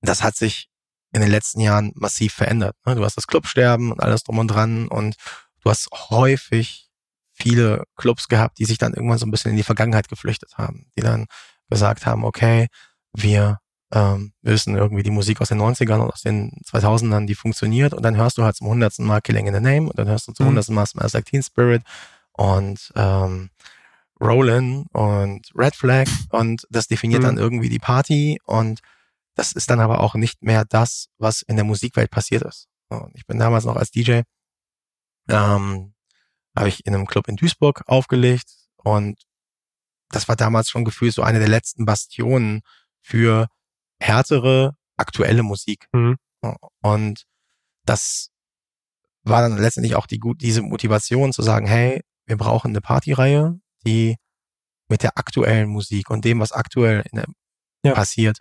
das 0.00 0.22
hat 0.22 0.36
sich 0.36 0.68
in 1.12 1.20
den 1.20 1.30
letzten 1.30 1.60
Jahren 1.60 1.92
massiv 1.94 2.34
verändert. 2.34 2.76
Du 2.84 3.04
hast 3.04 3.16
das 3.16 3.26
Clubsterben 3.26 3.92
und 3.92 4.02
alles 4.02 4.22
drum 4.22 4.38
und 4.38 4.48
dran 4.48 4.88
und 4.88 5.16
du 5.62 5.70
hast 5.70 5.88
häufig 6.10 6.85
viele 7.36 7.84
Clubs 7.96 8.28
gehabt, 8.28 8.58
die 8.58 8.64
sich 8.64 8.78
dann 8.78 8.94
irgendwann 8.94 9.18
so 9.18 9.26
ein 9.26 9.30
bisschen 9.30 9.50
in 9.50 9.56
die 9.56 9.62
Vergangenheit 9.62 10.08
geflüchtet 10.08 10.56
haben, 10.56 10.86
die 10.96 11.02
dann 11.02 11.26
gesagt 11.68 12.06
haben, 12.06 12.24
okay, 12.24 12.68
wir 13.12 13.58
ähm, 13.92 14.32
wissen 14.42 14.76
irgendwie 14.76 15.02
die 15.02 15.10
Musik 15.10 15.40
aus 15.40 15.48
den 15.48 15.60
90ern 15.60 16.00
und 16.00 16.10
aus 16.10 16.22
den 16.22 16.50
2000ern, 16.66 17.26
die 17.26 17.34
funktioniert 17.34 17.94
und 17.94 18.02
dann 18.02 18.16
hörst 18.16 18.38
du 18.38 18.42
halt 18.42 18.56
zum 18.56 18.68
hundertsten 18.68 19.06
Mal 19.06 19.20
Killing 19.20 19.46
in 19.46 19.54
the 19.54 19.60
Name 19.60 19.88
und 19.88 19.98
dann 19.98 20.08
hörst 20.08 20.26
du 20.26 20.32
zum 20.32 20.46
mhm. 20.46 20.48
hundertsten 20.48 20.74
Mal 20.74 20.86
Smells 20.86 21.12
Like 21.12 21.26
Teen 21.26 21.42
Spirit 21.42 21.82
und 22.32 22.92
ähm, 22.96 23.50
Rollin 24.20 24.86
und 24.92 25.50
Red 25.54 25.76
Flag 25.76 26.08
und 26.30 26.66
das 26.70 26.88
definiert 26.88 27.22
mhm. 27.22 27.26
dann 27.26 27.38
irgendwie 27.38 27.68
die 27.68 27.78
Party 27.78 28.38
und 28.44 28.80
das 29.34 29.52
ist 29.52 29.68
dann 29.68 29.80
aber 29.80 30.00
auch 30.00 30.14
nicht 30.14 30.42
mehr 30.42 30.64
das, 30.64 31.08
was 31.18 31.42
in 31.42 31.56
der 31.56 31.64
Musikwelt 31.64 32.10
passiert 32.10 32.42
ist. 32.42 32.68
Und 32.88 33.14
ich 33.14 33.26
bin 33.26 33.38
damals 33.38 33.66
noch 33.66 33.76
als 33.76 33.90
DJ, 33.90 34.22
ähm, 35.28 35.92
habe 36.56 36.68
ich 36.68 36.86
in 36.86 36.94
einem 36.94 37.06
Club 37.06 37.28
in 37.28 37.36
Duisburg 37.36 37.82
aufgelegt 37.86 38.50
und 38.76 39.20
das 40.10 40.28
war 40.28 40.36
damals 40.36 40.70
schon 40.70 40.84
gefühlt 40.84 41.12
so 41.12 41.22
eine 41.22 41.38
der 41.38 41.48
letzten 41.48 41.84
Bastionen 41.84 42.62
für 43.02 43.48
härtere 44.00 44.76
aktuelle 44.96 45.42
Musik. 45.42 45.88
Mhm. 45.92 46.16
Und 46.80 47.24
das 47.84 48.30
war 49.22 49.42
dann 49.42 49.58
letztendlich 49.58 49.96
auch 49.96 50.06
die 50.06 50.20
diese 50.36 50.62
Motivation 50.62 51.32
zu 51.32 51.42
sagen, 51.42 51.66
hey, 51.66 52.02
wir 52.26 52.36
brauchen 52.36 52.70
eine 52.70 52.80
Partyreihe, 52.80 53.58
die 53.84 54.16
mit 54.88 55.02
der 55.02 55.18
aktuellen 55.18 55.68
Musik 55.68 56.10
und 56.10 56.24
dem, 56.24 56.38
was 56.38 56.52
aktuell 56.52 57.04
ja. 57.82 57.92
passiert, 57.94 58.38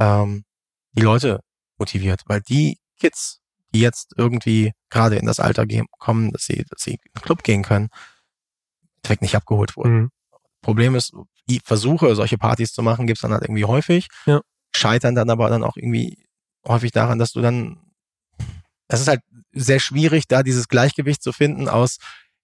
ähm, 0.00 0.44
die 0.92 1.02
Leute 1.02 1.40
motiviert. 1.78 2.22
Weil 2.26 2.40
die 2.40 2.78
Kids, 2.98 3.41
die 3.74 3.80
jetzt 3.80 4.12
irgendwie 4.16 4.72
gerade 4.90 5.16
in 5.16 5.26
das 5.26 5.40
Alter 5.40 5.66
gehen, 5.66 5.86
kommen, 5.98 6.30
dass 6.32 6.44
sie, 6.44 6.64
dass 6.68 6.82
sie 6.82 6.92
in 6.92 6.98
den 7.16 7.22
Club 7.22 7.42
gehen 7.42 7.62
können, 7.62 7.88
direkt 9.04 9.22
nicht 9.22 9.36
abgeholt 9.36 9.76
wurden. 9.76 9.94
Mhm. 9.94 10.10
Problem 10.60 10.94
ist, 10.94 11.12
die 11.48 11.60
Versuche, 11.64 12.14
solche 12.14 12.38
Partys 12.38 12.72
zu 12.72 12.82
machen, 12.82 13.06
gibt's 13.06 13.22
dann 13.22 13.32
halt 13.32 13.42
irgendwie 13.42 13.64
häufig, 13.64 14.08
ja. 14.26 14.40
scheitern 14.74 15.14
dann 15.14 15.30
aber 15.30 15.48
dann 15.48 15.64
auch 15.64 15.76
irgendwie 15.76 16.26
häufig 16.66 16.92
daran, 16.92 17.18
dass 17.18 17.32
du 17.32 17.40
dann, 17.40 17.80
es 18.88 19.00
ist 19.00 19.08
halt 19.08 19.22
sehr 19.52 19.80
schwierig, 19.80 20.28
da 20.28 20.42
dieses 20.42 20.68
Gleichgewicht 20.68 21.22
zu 21.22 21.32
finden 21.32 21.68
aus 21.68 21.96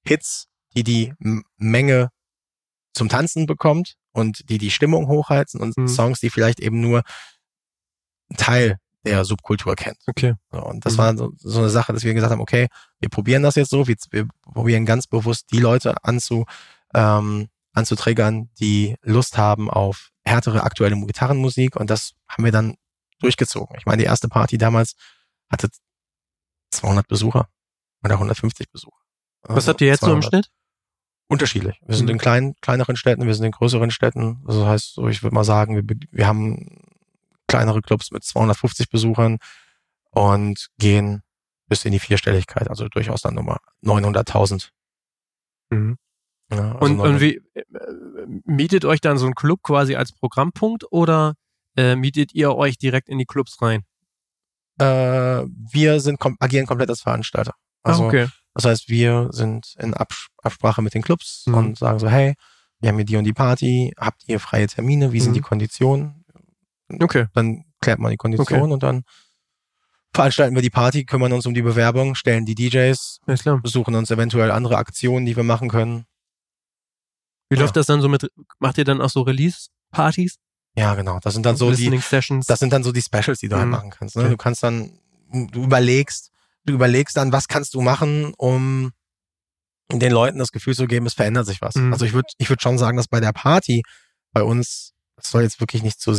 Hits, 0.05 0.47
die 0.75 0.83
die 0.83 1.15
Menge 1.57 2.11
zum 2.93 3.09
Tanzen 3.09 3.47
bekommt 3.47 3.95
und 4.13 4.49
die 4.51 4.59
die 4.59 4.71
Stimmung 4.71 5.07
hochheizen 5.07 5.61
und 5.61 5.77
mhm. 5.77 5.89
Songs, 5.89 6.21
die 6.21 6.31
vielleicht 6.31 6.61
eben 6.61 6.81
nur 6.81 7.03
Teil 8.37 8.79
der 9.09 9.25
Subkultur 9.25 9.75
kennt. 9.75 9.99
Okay. 10.07 10.35
So, 10.51 10.65
und 10.65 10.85
das 10.85 10.95
mhm. 10.95 10.99
war 10.99 11.17
so, 11.17 11.33
so, 11.37 11.61
eine 11.61 11.71
Sache, 11.71 11.93
dass 11.93 12.05
wir 12.05 12.15
gesagt 12.15 12.33
haben, 12.33 12.41
okay, 12.41 12.69
wir 13.01 13.09
probieren 13.09 13.43
das 13.43 13.55
jetzt 13.55 13.71
so, 13.71 13.87
wir, 13.87 13.97
wir 14.11 14.29
probieren 14.43 14.85
ganz 14.87 15.07
bewusst 15.07 15.47
die 15.53 15.61
Leute 15.61 15.95
anzu, 16.05 16.45
ähm, 16.95 17.49
anzutriggern, 17.73 18.51
die 18.61 18.97
Lust 19.03 19.39
haben 19.39 19.71
auf 19.71 20.11
härtere 20.25 20.63
aktuelle 20.63 20.97
Gitarrenmusik 21.07 21.77
und 21.77 21.91
das 21.91 22.13
haben 22.29 22.45
wir 22.45 22.53
dann 22.53 22.75
durchgezogen. 23.21 23.77
Ich 23.79 23.87
meine, 23.87 24.03
die 24.03 24.07
erste 24.07 24.29
Party 24.29 24.59
damals 24.59 24.95
hatte 25.51 25.69
200 26.71 27.07
Besucher 27.09 27.49
oder 28.05 28.15
150 28.15 28.71
Besucher. 28.71 29.01
Was 29.43 29.57
also 29.57 29.71
habt 29.71 29.81
ihr 29.81 29.89
jetzt 29.89 30.01
200. 30.01 30.23
so 30.23 30.27
im 30.27 30.31
Schnitt? 30.31 30.51
Unterschiedlich. 31.29 31.81
Wir 31.87 31.95
sind 31.95 32.07
mhm. 32.07 32.13
in 32.13 32.19
kleinen, 32.19 32.55
kleineren 32.61 32.97
Städten, 32.97 33.27
wir 33.27 33.35
sind 33.35 33.45
in 33.45 33.53
größeren 33.53 33.91
Städten. 33.91 34.43
Also 34.47 34.61
das 34.61 34.69
heißt, 34.69 34.95
so, 34.95 35.09
ich 35.09 35.23
würde 35.23 35.35
mal 35.35 35.45
sagen, 35.45 35.77
wir, 35.77 35.97
wir 36.11 36.27
haben 36.27 36.88
kleinere 37.49 37.83
Clubs 37.83 38.11
mit 38.13 38.23
250 38.23 38.89
Besuchern 38.91 39.39
und 40.11 40.69
gehen 40.79 41.23
bis 41.69 41.85
in 41.85 41.93
die 41.93 41.99
Vierstelligkeit, 41.99 42.69
also 42.71 42.89
durchaus 42.89 43.23
dann 43.23 43.35
Nummer 43.35 43.59
900.000. 43.83 44.71
Mhm. 45.71 45.99
Ja, 46.51 46.73
also 46.77 46.79
und, 46.85 47.01
und 47.01 47.21
wie 47.21 47.43
äh, 47.55 47.63
mietet 48.45 48.85
euch 48.85 49.01
dann 49.01 49.19
so 49.19 49.27
ein 49.27 49.35
Club 49.35 49.63
quasi 49.63 49.97
als 49.97 50.13
Programmpunkt 50.13 50.85
oder 50.91 51.35
äh, 51.77 51.95
mietet 51.95 52.35
ihr 52.35 52.55
euch 52.55 52.79
direkt 52.79 53.09
in 53.09 53.19
die 53.19 53.27
Clubs 53.27 53.61
rein? 53.61 53.85
Äh, 54.79 55.45
wir 55.47 56.01
sind 56.01 56.19
kom 56.19 56.37
agieren 56.41 56.67
komplett 56.67 56.89
als 56.89 57.03
Veranstalter. 57.03 57.55
Ah, 57.83 57.91
also 57.91 58.05
ah, 58.05 58.07
okay. 58.07 58.29
Das 58.55 58.65
heißt, 58.65 58.89
wir 58.89 59.29
sind 59.31 59.75
in 59.79 59.95
Abs 59.95 60.29
Absprache 60.43 60.81
mit 60.83 60.95
den 60.95 61.03
Clubs 61.03 61.45
mhm. 61.47 61.55
und 61.55 61.79
sagen 61.79 61.99
so, 61.99 62.09
hey, 62.09 62.35
wir 62.81 62.89
haben 62.89 62.97
hier 62.97 63.05
die 63.05 63.17
und 63.17 63.25
die 63.25 63.33
Party, 63.33 63.93
habt 63.99 64.23
ihr 64.27 64.41
freie 64.41 64.67
Termine, 64.69 65.13
wie 65.13 65.21
sind 65.21 65.33
mhm. 65.33 65.35
die 65.35 65.41
Konditionen? 65.43 66.18
Okay. 66.89 67.27
Dann 67.35 67.65
klärt 67.81 67.99
man 67.99 68.11
die 68.11 68.17
Konditionen 68.17 68.65
okay. 68.65 68.73
und 68.73 68.83
dann 68.83 69.03
veranstalten 70.13 70.55
wir 70.55 70.63
die 70.63 70.71
Party, 70.71 71.05
kümmern 71.05 71.33
uns 71.33 71.47
um 71.47 71.55
die 71.55 71.63
Bewerbung, 71.63 72.15
stellen 72.15 72.45
die 72.45 72.55
DJs, 72.55 73.21
ja, 73.27 73.61
suchen 73.65 73.95
uns 73.95 74.11
eventuell 74.11 74.51
andere 74.51 74.77
Aktionen, 74.77 75.27
die 75.27 75.37
wir 75.37 75.45
machen 75.45 75.69
können. 75.69 76.07
Wie 77.51 77.57
ja. 77.57 77.63
läuft 77.63 77.77
das 77.77 77.87
dann 77.87 78.01
so 78.01 78.09
mit, 78.09 78.31
macht 78.59 78.79
ihr 78.79 78.85
dann 78.85 79.01
auch 79.01 79.11
so 79.11 79.23
Release-Partys? 79.23 80.39
Ja, 80.77 80.95
genau. 80.95 81.19
Das 81.23 81.35
sind 81.35 81.45
dann 81.45 81.57
so 81.57 81.73
die, 81.73 81.99
Sessions. 81.99 82.47
das 82.47 82.61
sind 82.61 82.73
dann 82.73 82.83
so 82.83 82.93
die 82.93 83.03
Specials, 83.03 83.41
die 83.41 83.49
du 83.49 83.57
halt 83.57 83.67
mhm. 83.67 83.75
halt 83.75 83.85
machen 83.85 83.91
kannst. 83.91 84.17
Ne? 84.17 84.23
Okay. 84.23 84.31
Du 84.31 84.37
kannst 84.37 84.63
dann, 84.63 84.99
du 85.33 85.65
überlegst, 85.65 86.31
du 86.65 86.75
überlegst 86.75 87.17
dann, 87.17 87.33
was 87.33 87.49
kannst 87.49 87.75
du 87.75 87.81
machen, 87.81 88.33
um 88.37 88.93
den 89.91 90.13
Leuten 90.13 90.39
das 90.39 90.53
Gefühl 90.53 90.75
zu 90.75 90.87
geben, 90.87 91.07
es 91.07 91.15
verändert 91.15 91.47
sich 91.47 91.63
was. 91.63 91.75
Mhm. 91.75 91.93
Also 91.93 92.05
ich 92.05 92.13
würde, 92.13 92.29
ich 92.39 92.51
würde 92.51 92.63
schon 92.63 92.79
sagen, 92.79 92.97
dass 92.97 93.09
bei 93.09 93.21
der 93.21 93.33
Party 93.33 93.83
bei 94.33 94.43
uns, 94.43 94.93
das 95.17 95.31
soll 95.31 95.43
jetzt 95.43 95.61
wirklich 95.61 95.83
nicht 95.83 96.01
so 96.01 96.13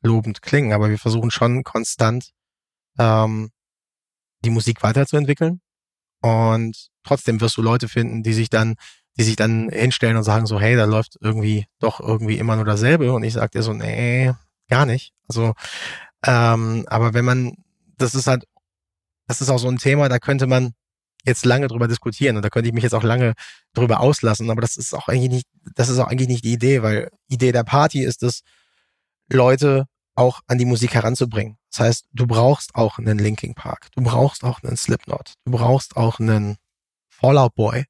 selbstlobend 0.00 0.42
klingen, 0.42 0.72
aber 0.72 0.90
wir 0.90 0.98
versuchen 0.98 1.30
schon 1.30 1.62
konstant 1.62 2.30
ähm, 2.98 3.50
die 4.44 4.50
Musik 4.50 4.82
weiterzuentwickeln. 4.82 5.60
Und 6.22 6.88
trotzdem 7.04 7.40
wirst 7.40 7.56
du 7.56 7.62
Leute 7.62 7.88
finden, 7.88 8.22
die 8.22 8.32
sich 8.32 8.50
dann 8.50 8.74
die 9.18 9.24
sich 9.24 9.36
dann 9.36 9.68
hinstellen 9.70 10.16
und 10.16 10.22
sagen 10.22 10.46
so, 10.46 10.60
hey, 10.60 10.76
da 10.76 10.84
läuft 10.84 11.16
irgendwie 11.20 11.66
doch 11.80 12.00
irgendwie 12.00 12.38
immer 12.38 12.54
nur 12.54 12.64
dasselbe. 12.64 13.12
Und 13.12 13.24
ich 13.24 13.34
sag 13.34 13.50
dir 13.50 13.62
so, 13.62 13.72
nee, 13.72 14.32
gar 14.68 14.86
nicht. 14.86 15.12
Also, 15.28 15.52
ähm, 16.24 16.86
aber 16.88 17.12
wenn 17.12 17.24
man, 17.24 17.54
das 17.98 18.14
ist 18.14 18.28
halt, 18.28 18.44
das 19.26 19.40
ist 19.42 19.50
auch 19.50 19.58
so 19.58 19.68
ein 19.68 19.78
Thema, 19.78 20.08
da 20.08 20.20
könnte 20.20 20.46
man 20.46 20.74
jetzt 21.26 21.44
lange 21.44 21.66
drüber 21.66 21.88
diskutieren 21.88 22.36
und 22.36 22.44
da 22.44 22.50
könnte 22.50 22.68
ich 22.68 22.72
mich 22.72 22.84
jetzt 22.84 22.94
auch 22.94 23.02
lange 23.02 23.34
drüber 23.74 24.00
auslassen, 24.00 24.48
aber 24.48 24.62
das 24.62 24.76
ist 24.76 24.94
auch 24.94 25.08
eigentlich 25.08 25.30
nicht, 25.30 25.46
das 25.74 25.88
ist 25.88 25.98
auch 25.98 26.06
eigentlich 26.06 26.28
nicht 26.28 26.44
die 26.44 26.52
Idee, 26.52 26.82
weil 26.82 27.10
Idee 27.28 27.52
der 27.52 27.64
Party 27.64 28.02
ist 28.02 28.22
es, 28.22 28.42
Leute 29.30 29.86
auch 30.14 30.40
an 30.46 30.58
die 30.58 30.64
Musik 30.64 30.94
heranzubringen. 30.94 31.56
Das 31.70 31.80
heißt, 31.80 32.06
du 32.12 32.26
brauchst 32.26 32.74
auch 32.74 32.98
einen 32.98 33.18
Linking 33.18 33.54
Park, 33.54 33.88
du 33.94 34.02
brauchst 34.02 34.44
auch 34.44 34.62
einen 34.62 34.76
Slipknot, 34.76 35.34
du 35.44 35.52
brauchst 35.52 35.96
auch 35.96 36.18
einen 36.18 36.56
Fallout 37.08 37.54
Boy, 37.54 37.84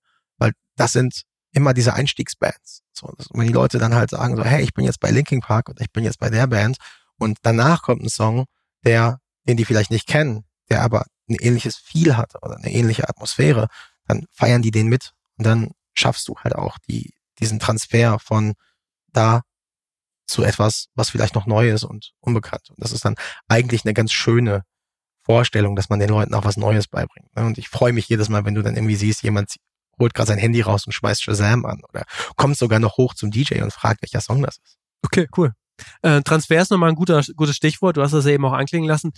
das 0.80 0.92
sind 0.92 1.24
immer 1.52 1.74
diese 1.74 1.92
Einstiegsbands. 1.92 2.82
So, 2.92 3.12
wenn 3.34 3.46
die 3.46 3.52
Leute 3.52 3.78
dann 3.78 3.94
halt 3.94 4.10
sagen 4.10 4.36
so, 4.36 4.44
hey, 4.44 4.62
ich 4.62 4.72
bin 4.72 4.86
jetzt 4.86 4.98
bei 4.98 5.10
Linkin 5.10 5.40
Park 5.40 5.68
und 5.68 5.78
ich 5.80 5.92
bin 5.92 6.04
jetzt 6.04 6.18
bei 6.18 6.30
der 6.30 6.46
Band 6.46 6.78
und 7.18 7.38
danach 7.42 7.82
kommt 7.82 8.02
ein 8.02 8.08
Song, 8.08 8.46
der, 8.84 9.20
den 9.44 9.58
die 9.58 9.66
vielleicht 9.66 9.90
nicht 9.90 10.06
kennen, 10.06 10.44
der 10.70 10.82
aber 10.82 11.04
ein 11.28 11.36
ähnliches 11.38 11.76
Feel 11.76 12.16
hat 12.16 12.34
oder 12.42 12.56
eine 12.56 12.72
ähnliche 12.72 13.08
Atmosphäre, 13.08 13.68
dann 14.06 14.24
feiern 14.30 14.62
die 14.62 14.70
den 14.70 14.86
mit 14.86 15.12
und 15.36 15.46
dann 15.46 15.72
schaffst 15.92 16.26
du 16.28 16.36
halt 16.38 16.54
auch 16.54 16.78
die, 16.88 17.12
diesen 17.38 17.58
Transfer 17.58 18.18
von 18.18 18.54
da 19.12 19.42
zu 20.30 20.42
etwas, 20.42 20.86
was 20.94 21.10
vielleicht 21.10 21.34
noch 21.34 21.46
neu 21.46 21.70
ist 21.70 21.84
und 21.84 22.12
unbekannt. 22.20 22.70
Und 22.70 22.82
das 22.82 22.92
ist 22.92 23.04
dann 23.04 23.16
eigentlich 23.48 23.84
eine 23.84 23.94
ganz 23.94 24.12
schöne 24.12 24.62
Vorstellung, 25.22 25.76
dass 25.76 25.90
man 25.90 26.00
den 26.00 26.08
Leuten 26.08 26.34
auch 26.34 26.44
was 26.44 26.56
Neues 26.56 26.88
beibringt. 26.88 27.34
Ne? 27.36 27.44
Und 27.44 27.58
ich 27.58 27.68
freue 27.68 27.92
mich 27.92 28.08
jedes 28.08 28.28
Mal, 28.28 28.44
wenn 28.44 28.54
du 28.54 28.62
dann 28.62 28.74
irgendwie 28.74 28.96
siehst, 28.96 29.22
jemand 29.22 29.56
holt 29.98 30.14
gerade 30.14 30.28
sein 30.28 30.38
Handy 30.38 30.62
raus 30.62 30.86
und 30.86 30.92
schmeißt 30.92 31.22
Shazam 31.22 31.66
an 31.66 31.82
oder 31.88 32.04
kommt 32.36 32.56
sogar 32.56 32.80
noch 32.80 32.96
hoch 32.96 33.14
zum 33.14 33.30
DJ 33.30 33.60
und 33.62 33.72
fragt, 33.72 34.02
welcher 34.02 34.20
Song 34.20 34.42
das 34.42 34.56
ist. 34.58 34.78
Okay, 35.02 35.28
cool. 35.36 35.52
Äh, 36.02 36.22
Transfer 36.22 36.60
ist 36.60 36.70
nochmal 36.70 36.90
ein 36.90 36.94
guter, 36.94 37.22
gutes 37.36 37.56
Stichwort. 37.56 37.96
Du 37.96 38.02
hast 38.02 38.12
das 38.12 38.24
ja 38.24 38.32
eben 38.32 38.44
auch 38.44 38.52
anklingen 38.52 38.88
lassen. 38.88 39.12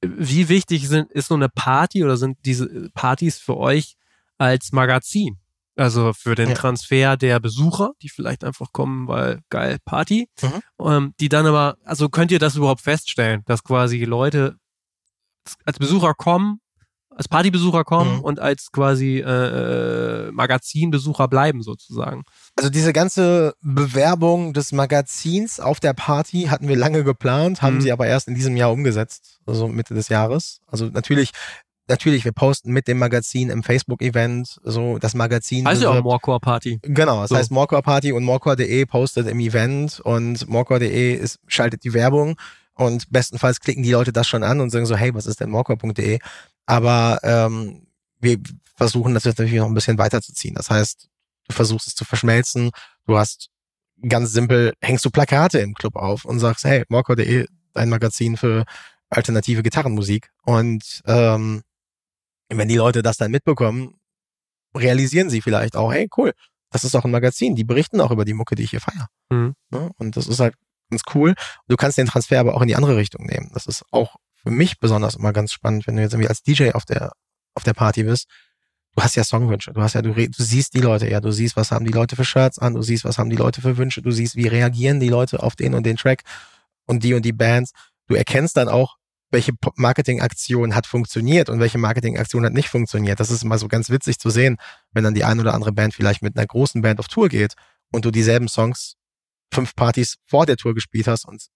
Wie 0.00 0.48
wichtig 0.48 0.88
sind, 0.88 1.10
ist 1.12 1.28
so 1.28 1.34
eine 1.34 1.48
Party 1.48 2.04
oder 2.04 2.16
sind 2.16 2.38
diese 2.44 2.90
Partys 2.94 3.38
für 3.38 3.56
euch 3.56 3.96
als 4.38 4.72
Magazin? 4.72 5.38
Also 5.76 6.12
für 6.12 6.34
den 6.34 6.50
ja. 6.50 6.54
Transfer 6.54 7.16
der 7.16 7.40
Besucher, 7.40 7.92
die 8.02 8.08
vielleicht 8.08 8.44
einfach 8.44 8.72
kommen, 8.72 9.08
weil 9.08 9.40
geil 9.50 9.78
Party. 9.84 10.28
Mhm. 10.40 10.86
Ähm, 10.86 11.14
die 11.18 11.28
dann 11.28 11.46
aber, 11.46 11.76
also 11.84 12.08
könnt 12.08 12.30
ihr 12.30 12.38
das 12.38 12.56
überhaupt 12.56 12.80
feststellen, 12.80 13.42
dass 13.46 13.64
quasi 13.64 14.04
Leute 14.04 14.56
als 15.64 15.78
Besucher 15.78 16.14
kommen 16.14 16.60
als 17.16 17.28
Partybesucher 17.28 17.84
kommen 17.84 18.16
mhm. 18.16 18.20
und 18.20 18.40
als 18.40 18.70
quasi 18.72 19.18
äh, 19.18 20.28
äh, 20.28 20.32
Magazinbesucher 20.32 21.28
bleiben 21.28 21.62
sozusagen. 21.62 22.22
Also 22.56 22.70
diese 22.70 22.92
ganze 22.92 23.54
Bewerbung 23.62 24.52
des 24.52 24.72
Magazins 24.72 25.60
auf 25.60 25.80
der 25.80 25.92
Party 25.92 26.44
hatten 26.44 26.68
wir 26.68 26.76
lange 26.76 27.04
geplant, 27.04 27.62
haben 27.62 27.76
mhm. 27.76 27.80
sie 27.82 27.92
aber 27.92 28.06
erst 28.06 28.28
in 28.28 28.34
diesem 28.34 28.56
Jahr 28.56 28.72
umgesetzt, 28.72 29.38
also 29.46 29.68
Mitte 29.68 29.94
des 29.94 30.08
Jahres. 30.08 30.60
Also 30.66 30.86
natürlich 30.86 31.30
natürlich, 31.88 32.24
wir 32.24 32.32
posten 32.32 32.72
mit 32.72 32.88
dem 32.88 32.98
Magazin 32.98 33.50
im 33.50 33.62
Facebook-Event 33.62 34.60
so 34.62 34.98
das 34.98 35.14
Magazin. 35.14 35.66
Also 35.66 35.90
auch 35.90 36.02
Morecore 36.02 36.40
Party. 36.40 36.78
Genau, 36.82 37.20
das 37.20 37.30
so. 37.30 37.36
heißt 37.36 37.50
Morecore 37.50 37.82
Party 37.82 38.12
und 38.12 38.24
morecore.de 38.24 38.86
postet 38.86 39.26
im 39.26 39.40
Event 39.40 40.00
und 40.00 40.48
morecore.de 40.48 41.14
ist, 41.14 41.38
schaltet 41.46 41.84
die 41.84 41.92
Werbung 41.92 42.36
und 42.74 43.10
bestenfalls 43.10 43.60
klicken 43.60 43.82
die 43.82 43.92
Leute 43.92 44.12
das 44.12 44.26
schon 44.26 44.42
an 44.42 44.60
und 44.60 44.70
sagen 44.70 44.86
so, 44.86 44.96
hey, 44.96 45.14
was 45.14 45.26
ist 45.26 45.40
denn 45.40 45.50
morecore.de? 45.50 46.18
Aber 46.66 47.20
ähm, 47.22 47.86
wir 48.20 48.38
versuchen 48.76 49.14
das 49.14 49.24
jetzt 49.24 49.38
natürlich 49.38 49.60
noch 49.60 49.68
ein 49.68 49.74
bisschen 49.74 49.98
weiterzuziehen. 49.98 50.54
Das 50.54 50.70
heißt, 50.70 51.08
du 51.48 51.54
versuchst 51.54 51.88
es 51.88 51.94
zu 51.94 52.04
verschmelzen. 52.04 52.70
Du 53.06 53.18
hast 53.18 53.50
ganz 54.08 54.32
simpel, 54.32 54.72
hängst 54.80 55.04
du 55.04 55.10
Plakate 55.10 55.58
im 55.58 55.74
Club 55.74 55.96
auf 55.96 56.24
und 56.24 56.40
sagst, 56.40 56.64
hey, 56.64 56.84
morco.de, 56.88 57.46
dein 57.74 57.88
Magazin 57.88 58.36
für 58.36 58.64
alternative 59.10 59.62
Gitarrenmusik. 59.62 60.30
Und 60.44 61.02
ähm, 61.06 61.62
wenn 62.48 62.68
die 62.68 62.76
Leute 62.76 63.02
das 63.02 63.16
dann 63.16 63.30
mitbekommen, 63.30 63.98
realisieren 64.76 65.30
sie 65.30 65.40
vielleicht 65.40 65.76
auch, 65.76 65.92
hey, 65.92 66.08
cool, 66.16 66.32
das 66.70 66.84
ist 66.84 66.94
auch 66.96 67.04
ein 67.04 67.10
Magazin, 67.10 67.54
die 67.54 67.64
berichten 67.64 68.00
auch 68.00 68.10
über 68.10 68.24
die 68.24 68.34
Mucke, 68.34 68.56
die 68.56 68.64
ich 68.64 68.70
hier 68.70 68.80
feiere. 68.80 69.06
Mhm. 69.30 69.54
Ja, 69.72 69.90
und 69.96 70.16
das 70.16 70.26
ist 70.26 70.40
halt 70.40 70.54
ganz 70.90 71.02
cool. 71.14 71.34
Du 71.68 71.76
kannst 71.76 71.98
den 71.98 72.06
Transfer 72.06 72.40
aber 72.40 72.54
auch 72.54 72.62
in 72.62 72.68
die 72.68 72.76
andere 72.76 72.96
Richtung 72.96 73.26
nehmen. 73.26 73.50
Das 73.54 73.66
ist 73.66 73.84
auch 73.90 74.16
für 74.34 74.50
mich 74.50 74.78
besonders 74.78 75.14
immer 75.14 75.32
ganz 75.32 75.52
spannend, 75.52 75.86
wenn 75.86 75.96
du 75.96 76.02
jetzt 76.02 76.12
irgendwie 76.12 76.28
als 76.28 76.42
DJ 76.42 76.72
auf 76.72 76.84
der, 76.84 77.12
auf 77.54 77.62
der 77.62 77.74
Party 77.74 78.02
bist. 78.02 78.28
Du 78.96 79.02
hast 79.02 79.16
ja 79.16 79.24
Songwünsche. 79.24 79.72
Du 79.72 79.80
hast 79.80 79.94
ja, 79.94 80.02
du, 80.02 80.12
du 80.12 80.42
siehst 80.42 80.74
die 80.74 80.80
Leute 80.80 81.08
ja. 81.08 81.20
Du 81.20 81.32
siehst, 81.32 81.56
was 81.56 81.72
haben 81.72 81.84
die 81.84 81.92
Leute 81.92 82.16
für 82.16 82.24
Shirts 82.24 82.58
an. 82.58 82.74
Du 82.74 82.82
siehst, 82.82 83.04
was 83.04 83.18
haben 83.18 83.30
die 83.30 83.36
Leute 83.36 83.60
für 83.60 83.76
Wünsche. 83.76 84.02
Du 84.02 84.10
siehst, 84.10 84.36
wie 84.36 84.46
reagieren 84.46 85.00
die 85.00 85.08
Leute 85.08 85.42
auf 85.42 85.56
den 85.56 85.74
und 85.74 85.84
den 85.84 85.96
Track 85.96 86.22
und 86.86 87.02
die 87.02 87.14
und 87.14 87.24
die 87.24 87.32
Bands. 87.32 87.72
Du 88.06 88.14
erkennst 88.14 88.56
dann 88.56 88.68
auch, 88.68 88.96
welche 89.34 89.52
Marketingaktion 89.74 90.74
hat 90.74 90.86
funktioniert 90.86 91.50
und 91.50 91.60
welche 91.60 91.76
Marketingaktion 91.76 92.46
hat 92.46 92.52
nicht 92.52 92.68
funktioniert. 92.68 93.20
Das 93.20 93.30
ist 93.30 93.42
immer 93.42 93.58
so 93.58 93.68
ganz 93.68 93.90
witzig 93.90 94.18
zu 94.18 94.30
sehen, 94.30 94.56
wenn 94.92 95.04
dann 95.04 95.14
die 95.14 95.24
ein 95.24 95.40
oder 95.40 95.52
andere 95.54 95.72
Band 95.72 95.92
vielleicht 95.92 96.22
mit 96.22 96.36
einer 96.36 96.46
großen 96.46 96.80
Band 96.80 97.00
auf 97.00 97.08
Tour 97.08 97.28
geht 97.28 97.54
und 97.92 98.04
du 98.04 98.10
dieselben 98.10 98.48
Songs 98.48 98.94
fünf 99.52 99.74
Partys 99.74 100.16
vor 100.24 100.46
der 100.46 100.56
Tour 100.56 100.74
gespielt 100.74 101.08
hast 101.08 101.26
und 101.26 101.46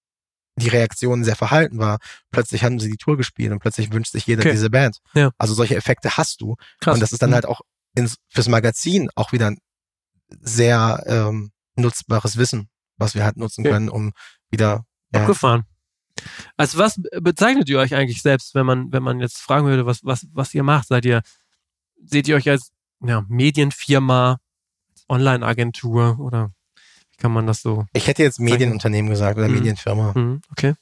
die 0.56 0.68
Reaktion 0.68 1.22
sehr 1.22 1.36
verhalten 1.36 1.78
war. 1.78 1.98
Plötzlich 2.32 2.64
haben 2.64 2.80
sie 2.80 2.90
die 2.90 2.96
Tour 2.96 3.16
gespielt 3.16 3.52
und 3.52 3.60
plötzlich 3.60 3.92
wünscht 3.92 4.10
sich 4.10 4.26
jeder 4.26 4.42
okay. 4.42 4.52
diese 4.52 4.70
Band. 4.70 4.98
Ja. 5.14 5.30
Also 5.38 5.54
solche 5.54 5.76
Effekte 5.76 6.16
hast 6.16 6.40
du. 6.40 6.56
Krass. 6.80 6.94
Und 6.94 7.00
das 7.00 7.12
ist 7.12 7.22
dann 7.22 7.30
mhm. 7.30 7.34
halt 7.34 7.46
auch 7.46 7.60
ins, 7.94 8.16
fürs 8.28 8.48
Magazin 8.48 9.08
auch 9.14 9.32
wieder 9.32 9.46
ein 9.52 9.58
sehr 10.40 11.04
ähm, 11.06 11.52
nutzbares 11.76 12.36
Wissen, 12.36 12.68
was 12.96 13.14
wir 13.14 13.24
halt 13.24 13.36
nutzen 13.36 13.62
okay. 13.62 13.70
können, 13.70 13.88
um 13.88 14.12
wieder 14.50 14.84
ja, 15.14 15.24
Also 16.56 16.78
was 16.78 17.00
bezeichnet 17.20 17.68
ihr 17.68 17.78
euch 17.78 17.94
eigentlich 17.94 18.22
selbst, 18.22 18.54
wenn 18.54 18.66
man, 18.66 18.92
wenn 18.92 19.02
man 19.02 19.20
jetzt 19.20 19.38
fragen 19.38 19.66
würde, 19.66 19.86
was, 19.86 20.00
was, 20.04 20.26
was 20.32 20.54
ihr 20.54 20.62
macht? 20.62 20.88
Seid 20.88 21.04
ihr, 21.04 21.22
seht 22.04 22.28
ihr 22.28 22.36
euch 22.36 22.48
als 22.48 22.72
ja, 23.00 23.24
Medienfirma, 23.28 24.38
Online-Agentur 25.08 26.18
oder 26.20 26.52
kann 27.18 27.32
man 27.32 27.46
das 27.46 27.62
so? 27.62 27.86
Ich 27.92 28.06
hätte 28.06 28.22
jetzt 28.22 28.40
Medienunternehmen 28.40 29.10
gesagt 29.10 29.38
oder 29.38 29.48
mhm. 29.48 29.54
Medienfirma. 29.54 30.12
Mhm. 30.14 30.40
Okay. 30.50 30.74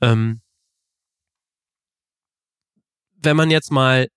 Ähm, 0.00 0.40
wenn 3.16 3.36
man 3.36 3.50
jetzt 3.50 3.70
mal 3.70 4.08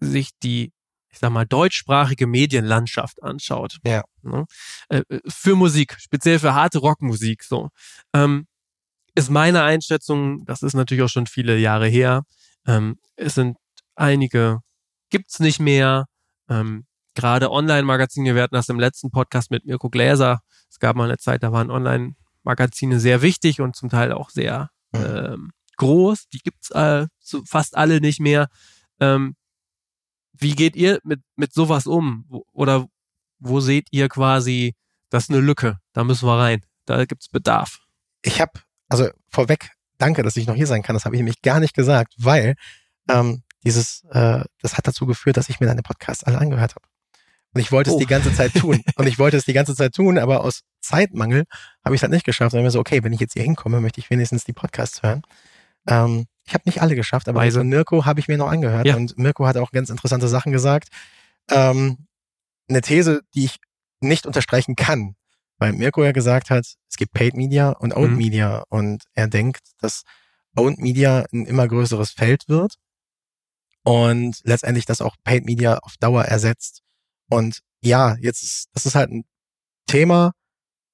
sich 0.00 0.30
die, 0.42 0.72
ich 1.10 1.18
sag 1.18 1.30
mal, 1.30 1.46
deutschsprachige 1.46 2.26
Medienlandschaft 2.26 3.22
anschaut. 3.22 3.78
Ja. 3.84 4.04
Ne, 4.22 4.46
äh, 4.88 5.02
für 5.28 5.56
Musik, 5.56 5.96
speziell 5.98 6.38
für 6.38 6.54
harte 6.54 6.78
Rockmusik, 6.78 7.42
so, 7.42 7.70
ähm, 8.12 8.46
ist 9.14 9.30
meine 9.30 9.62
Einschätzung, 9.62 10.44
das 10.44 10.62
ist 10.62 10.74
natürlich 10.74 11.04
auch 11.04 11.08
schon 11.08 11.26
viele 11.26 11.56
Jahre 11.58 11.86
her, 11.86 12.22
ähm, 12.66 12.98
es 13.16 13.34
sind 13.34 13.56
einige, 13.94 14.60
gibt's 15.10 15.40
nicht 15.40 15.60
mehr, 15.60 16.06
ähm, 16.48 16.86
gerade 17.14 17.50
Online-Magazine, 17.50 18.34
wir 18.34 18.42
hatten 18.42 18.54
das 18.54 18.68
im 18.68 18.78
letzten 18.78 19.10
Podcast 19.10 19.50
mit 19.50 19.64
Mirko 19.64 19.88
Gläser. 19.88 20.40
Es 20.68 20.78
gab 20.78 20.96
mal 20.96 21.04
eine 21.04 21.18
Zeit, 21.18 21.42
da 21.42 21.52
waren 21.52 21.70
Online-Magazine 21.70 22.98
sehr 22.98 23.22
wichtig 23.22 23.60
und 23.60 23.76
zum 23.76 23.88
Teil 23.88 24.12
auch 24.12 24.30
sehr 24.30 24.70
ähm, 24.92 25.52
groß. 25.76 26.28
Die 26.32 26.38
gibt's 26.38 26.70
äh, 26.70 27.06
so 27.20 27.42
fast 27.46 27.76
alle 27.76 28.00
nicht 28.00 28.20
mehr. 28.20 28.48
Ähm, 29.00 29.36
wie 30.32 30.54
geht 30.54 30.74
ihr 30.74 30.98
mit, 31.04 31.20
mit 31.36 31.52
sowas 31.52 31.86
um? 31.86 32.26
Oder 32.52 32.86
wo 33.38 33.60
seht 33.60 33.88
ihr 33.92 34.08
quasi, 34.08 34.74
das 35.10 35.24
ist 35.24 35.30
eine 35.30 35.40
Lücke, 35.40 35.78
da 35.92 36.02
müssen 36.02 36.26
wir 36.26 36.38
rein, 36.38 36.62
da 36.86 37.04
gibt's 37.04 37.28
Bedarf? 37.28 37.78
Ich 38.22 38.40
habe, 38.40 38.52
also 39.00 39.10
vorweg, 39.28 39.70
danke, 39.98 40.22
dass 40.22 40.36
ich 40.36 40.46
noch 40.46 40.54
hier 40.54 40.66
sein 40.66 40.82
kann, 40.82 40.94
das 40.94 41.04
habe 41.04 41.16
ich 41.16 41.20
nämlich 41.20 41.42
gar 41.42 41.60
nicht 41.60 41.74
gesagt, 41.74 42.14
weil 42.18 42.54
ähm, 43.08 43.42
dieses, 43.64 44.04
äh, 44.10 44.44
das 44.60 44.76
hat 44.76 44.86
dazu 44.86 45.06
geführt, 45.06 45.36
dass 45.36 45.48
ich 45.48 45.60
mir 45.60 45.66
deine 45.66 45.82
Podcasts 45.82 46.24
alle 46.24 46.38
angehört 46.38 46.74
habe. 46.74 46.86
Und 47.54 47.60
ich 47.60 47.70
wollte 47.70 47.90
oh. 47.90 47.94
es 47.94 47.98
die 47.98 48.06
ganze 48.06 48.32
Zeit 48.34 48.52
tun. 48.54 48.82
Und 48.96 49.06
ich 49.06 49.18
wollte 49.18 49.36
es 49.36 49.44
die 49.44 49.52
ganze 49.52 49.74
Zeit 49.74 49.94
tun, 49.94 50.18
aber 50.18 50.42
aus 50.42 50.62
Zeitmangel 50.80 51.44
habe 51.84 51.94
ich 51.94 52.00
es 52.00 52.02
halt 52.02 52.12
nicht 52.12 52.26
geschafft. 52.26 52.52
Und 52.52 52.58
dann 52.58 52.62
habe 52.62 52.68
ich 52.68 52.72
so, 52.72 52.80
okay, 52.80 53.02
wenn 53.04 53.12
ich 53.12 53.20
jetzt 53.20 53.34
hier 53.34 53.44
hinkomme, 53.44 53.80
möchte 53.80 54.00
ich 54.00 54.10
wenigstens 54.10 54.44
die 54.44 54.52
Podcasts 54.52 55.02
hören. 55.02 55.22
Ähm, 55.86 56.26
Ich 56.46 56.52
habe 56.52 56.64
nicht 56.66 56.82
alle 56.82 56.94
geschafft, 56.94 57.28
aber 57.28 57.48
von 57.50 57.68
Mirko 57.68 58.04
habe 58.04 58.20
ich 58.20 58.28
mir 58.28 58.36
noch 58.36 58.50
angehört. 58.50 58.86
Ja. 58.86 58.96
Und 58.96 59.16
Mirko 59.16 59.46
hat 59.46 59.56
auch 59.56 59.70
ganz 59.70 59.88
interessante 59.88 60.28
Sachen 60.28 60.52
gesagt. 60.52 60.88
Ähm, 61.50 62.06
eine 62.68 62.80
These, 62.80 63.22
die 63.34 63.44
ich 63.44 63.56
nicht 64.00 64.26
unterstreichen 64.26 64.76
kann, 64.76 65.14
weil 65.58 65.72
Mirko 65.72 66.02
ja 66.04 66.12
gesagt 66.12 66.50
hat, 66.50 66.64
es 66.88 66.96
gibt 66.96 67.12
Paid 67.12 67.34
Media 67.34 67.70
und 67.70 67.94
Owned 67.94 68.12
mhm. 68.12 68.18
Media 68.18 68.64
und 68.68 69.04
er 69.14 69.28
denkt, 69.28 69.62
dass 69.78 70.02
Owned 70.56 70.78
Media 70.78 71.24
ein 71.32 71.46
immer 71.46 71.66
größeres 71.68 72.10
Feld 72.10 72.48
wird 72.48 72.76
und 73.82 74.40
letztendlich 74.44 74.86
das 74.86 75.00
auch 75.00 75.16
Paid 75.24 75.44
Media 75.44 75.78
auf 75.78 75.96
Dauer 75.98 76.24
ersetzt. 76.24 76.82
Und 77.28 77.60
ja, 77.82 78.16
jetzt 78.16 78.42
ist, 78.42 78.68
das 78.72 78.86
ist 78.86 78.94
halt 78.94 79.10
ein 79.10 79.24
Thema, 79.86 80.32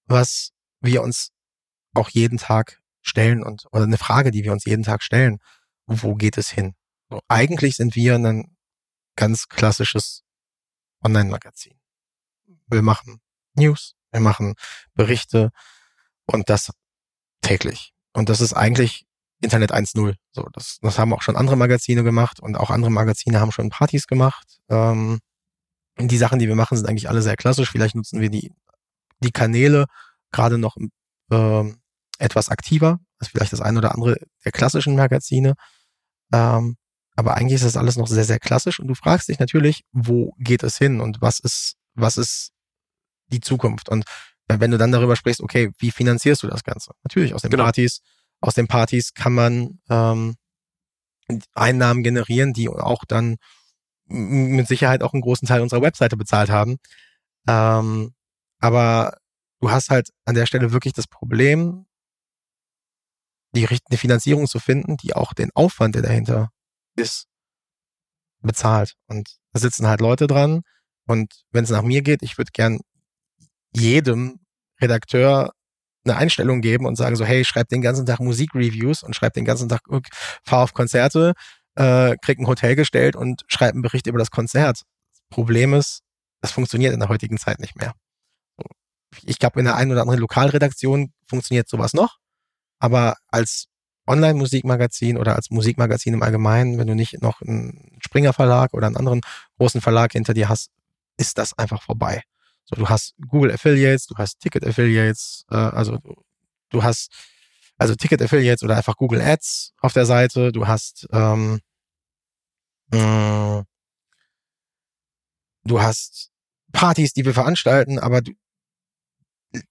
was 0.06 0.50
wir 0.80 1.02
uns 1.02 1.30
auch 1.94 2.10
jeden 2.10 2.38
Tag 2.38 2.80
stellen 3.02 3.42
und 3.42 3.66
oder 3.72 3.84
eine 3.84 3.98
Frage, 3.98 4.30
die 4.30 4.44
wir 4.44 4.52
uns 4.52 4.64
jeden 4.64 4.82
Tag 4.82 5.02
stellen. 5.02 5.38
Wo 5.86 6.14
geht 6.14 6.38
es 6.38 6.50
hin? 6.50 6.74
So, 7.08 7.20
eigentlich 7.28 7.76
sind 7.76 7.96
wir 7.96 8.16
ein 8.16 8.56
ganz 9.16 9.48
klassisches 9.48 10.22
Online-Magazin. 11.02 11.78
Wir 12.66 12.82
machen 12.82 13.20
News, 13.54 13.96
wir 14.12 14.20
machen 14.20 14.54
Berichte 14.94 15.50
und 16.26 16.48
das 16.50 16.70
täglich. 17.42 17.92
Und 18.12 18.28
das 18.28 18.40
ist 18.40 18.52
eigentlich 18.52 19.06
Internet 19.40 19.72
1.0. 19.72 20.14
So, 20.32 20.48
das, 20.52 20.78
das 20.82 20.98
haben 20.98 21.12
auch 21.12 21.22
schon 21.22 21.36
andere 21.36 21.56
Magazine 21.56 22.04
gemacht 22.04 22.40
und 22.40 22.56
auch 22.56 22.70
andere 22.70 22.90
Magazine 22.90 23.40
haben 23.40 23.52
schon 23.52 23.70
Partys 23.70 24.06
gemacht. 24.06 24.58
Ähm, 24.68 25.20
die 25.98 26.18
Sachen, 26.18 26.38
die 26.38 26.48
wir 26.48 26.54
machen, 26.54 26.76
sind 26.76 26.88
eigentlich 26.88 27.08
alle 27.08 27.22
sehr 27.22 27.36
klassisch. 27.36 27.70
Vielleicht 27.70 27.94
nutzen 27.94 28.20
wir 28.20 28.30
die, 28.30 28.52
die 29.20 29.32
Kanäle 29.32 29.86
gerade 30.30 30.58
noch 30.58 30.76
ähm, 31.30 31.80
etwas 32.18 32.48
aktiver 32.48 33.00
als 33.18 33.28
vielleicht 33.28 33.52
das 33.52 33.60
eine 33.60 33.78
oder 33.78 33.94
andere 33.94 34.16
der 34.44 34.52
klassischen 34.52 34.96
Magazine. 34.96 35.54
Ähm, 36.32 36.76
aber 37.16 37.36
eigentlich 37.36 37.56
ist 37.56 37.64
das 37.64 37.76
alles 37.76 37.96
noch 37.96 38.06
sehr, 38.06 38.24
sehr 38.24 38.38
klassisch 38.38 38.80
und 38.80 38.86
du 38.86 38.94
fragst 38.94 39.28
dich 39.28 39.38
natürlich, 39.38 39.82
wo 39.92 40.32
geht 40.38 40.62
es 40.62 40.78
hin 40.78 41.00
und 41.00 41.20
was 41.20 41.38
ist, 41.38 41.76
was 41.94 42.16
ist 42.16 42.52
die 43.30 43.40
Zukunft? 43.40 43.88
Und 43.88 44.04
wenn 44.48 44.70
du 44.70 44.78
dann 44.78 44.92
darüber 44.92 45.16
sprichst, 45.16 45.40
okay, 45.40 45.70
wie 45.78 45.90
finanzierst 45.90 46.42
du 46.42 46.48
das 46.48 46.64
Ganze? 46.64 46.92
Natürlich 47.04 47.34
aus 47.34 47.42
den 47.42 47.50
genau. 47.50 47.64
Partys. 47.64 48.00
Aus 48.40 48.54
den 48.54 48.66
Partys 48.66 49.14
kann 49.14 49.34
man 49.34 49.80
ähm, 49.88 50.36
Einnahmen 51.54 52.02
generieren, 52.02 52.52
die 52.52 52.68
auch 52.68 53.04
dann 53.04 53.36
mit 54.06 54.66
Sicherheit 54.66 55.02
auch 55.02 55.12
einen 55.12 55.22
großen 55.22 55.46
Teil 55.46 55.60
unserer 55.60 55.82
Webseite 55.82 56.16
bezahlt 56.16 56.50
haben. 56.50 56.78
Ähm, 57.46 58.14
aber 58.58 59.16
du 59.60 59.70
hast 59.70 59.90
halt 59.90 60.10
an 60.24 60.34
der 60.34 60.46
Stelle 60.46 60.72
wirklich 60.72 60.94
das 60.94 61.06
Problem, 61.06 61.86
die 63.52 63.64
richtige 63.64 63.98
Finanzierung 63.98 64.46
zu 64.46 64.58
finden, 64.58 64.96
die 64.96 65.14
auch 65.14 65.32
den 65.32 65.50
Aufwand, 65.54 65.94
der 65.94 66.02
dahinter 66.02 66.50
ist, 66.96 67.26
bezahlt. 68.40 68.94
Und 69.06 69.38
da 69.52 69.60
sitzen 69.60 69.86
halt 69.86 70.00
Leute 70.00 70.26
dran. 70.26 70.62
Und 71.06 71.44
wenn 71.50 71.64
es 71.64 71.70
nach 71.70 71.82
mir 71.82 72.02
geht, 72.02 72.22
ich 72.22 72.38
würde 72.38 72.52
gern 72.52 72.80
jedem 73.74 74.40
Redakteur 74.80 75.52
eine 76.04 76.16
Einstellung 76.16 76.60
geben 76.60 76.86
und 76.86 76.96
sagen 76.96 77.16
so, 77.16 77.24
hey, 77.24 77.44
schreib 77.44 77.68
den 77.68 77.82
ganzen 77.82 78.06
Tag 78.06 78.20
Musikreviews 78.20 79.02
und 79.02 79.14
schreib 79.14 79.34
den 79.34 79.44
ganzen 79.44 79.68
Tag, 79.68 79.82
fahr 80.44 80.62
auf 80.62 80.72
Konzerte, 80.72 81.34
äh, 81.74 82.16
krieg 82.22 82.38
ein 82.38 82.46
Hotel 82.46 82.74
gestellt 82.74 83.16
und 83.16 83.42
schreib 83.48 83.72
einen 83.72 83.82
Bericht 83.82 84.06
über 84.06 84.18
das 84.18 84.30
Konzert. 84.30 84.82
Das 85.12 85.22
Problem 85.30 85.74
ist, 85.74 86.00
das 86.40 86.52
funktioniert 86.52 86.94
in 86.94 87.00
der 87.00 87.08
heutigen 87.08 87.38
Zeit 87.38 87.60
nicht 87.60 87.76
mehr. 87.76 87.92
Ich 89.24 89.38
glaube, 89.38 89.58
in 89.58 89.66
der 89.66 89.76
einen 89.76 89.92
oder 89.92 90.02
anderen 90.02 90.20
Lokalredaktion 90.20 91.12
funktioniert 91.28 91.68
sowas 91.68 91.92
noch, 91.92 92.18
aber 92.78 93.16
als 93.28 93.66
Online-Musikmagazin 94.06 95.18
oder 95.18 95.36
als 95.36 95.50
Musikmagazin 95.50 96.14
im 96.14 96.22
Allgemeinen, 96.22 96.78
wenn 96.78 96.86
du 96.86 96.94
nicht 96.94 97.20
noch 97.22 97.42
einen 97.42 97.98
Springer 98.00 98.32
Verlag 98.32 98.72
oder 98.72 98.86
einen 98.86 98.96
anderen 98.96 99.20
großen 99.58 99.80
Verlag 99.80 100.12
hinter 100.12 100.34
dir 100.34 100.48
hast, 100.48 100.70
ist 101.16 101.38
das 101.38 101.56
einfach 101.58 101.82
vorbei. 101.82 102.22
So, 102.70 102.76
du 102.76 102.88
hast 102.88 103.14
Google 103.28 103.50
Affiliates, 103.50 104.06
du 104.06 104.14
hast 104.16 104.38
Ticket 104.38 104.64
Affiliates, 104.64 105.44
äh, 105.50 105.56
also 105.56 105.98
du, 106.70 106.82
hast 106.82 107.10
also 107.78 107.96
Ticket 107.96 108.22
Affiliates 108.22 108.62
oder 108.62 108.76
einfach 108.76 108.96
Google 108.96 109.20
Ads 109.20 109.72
auf 109.80 109.92
der 109.92 110.06
Seite, 110.06 110.52
du 110.52 110.68
hast 110.68 111.08
ähm, 111.10 111.60
äh, 112.92 113.62
du 115.64 115.80
hast 115.80 116.30
Partys, 116.72 117.12
die 117.12 117.24
wir 117.24 117.34
veranstalten, 117.34 117.98
aber 117.98 118.20
du, 118.20 118.32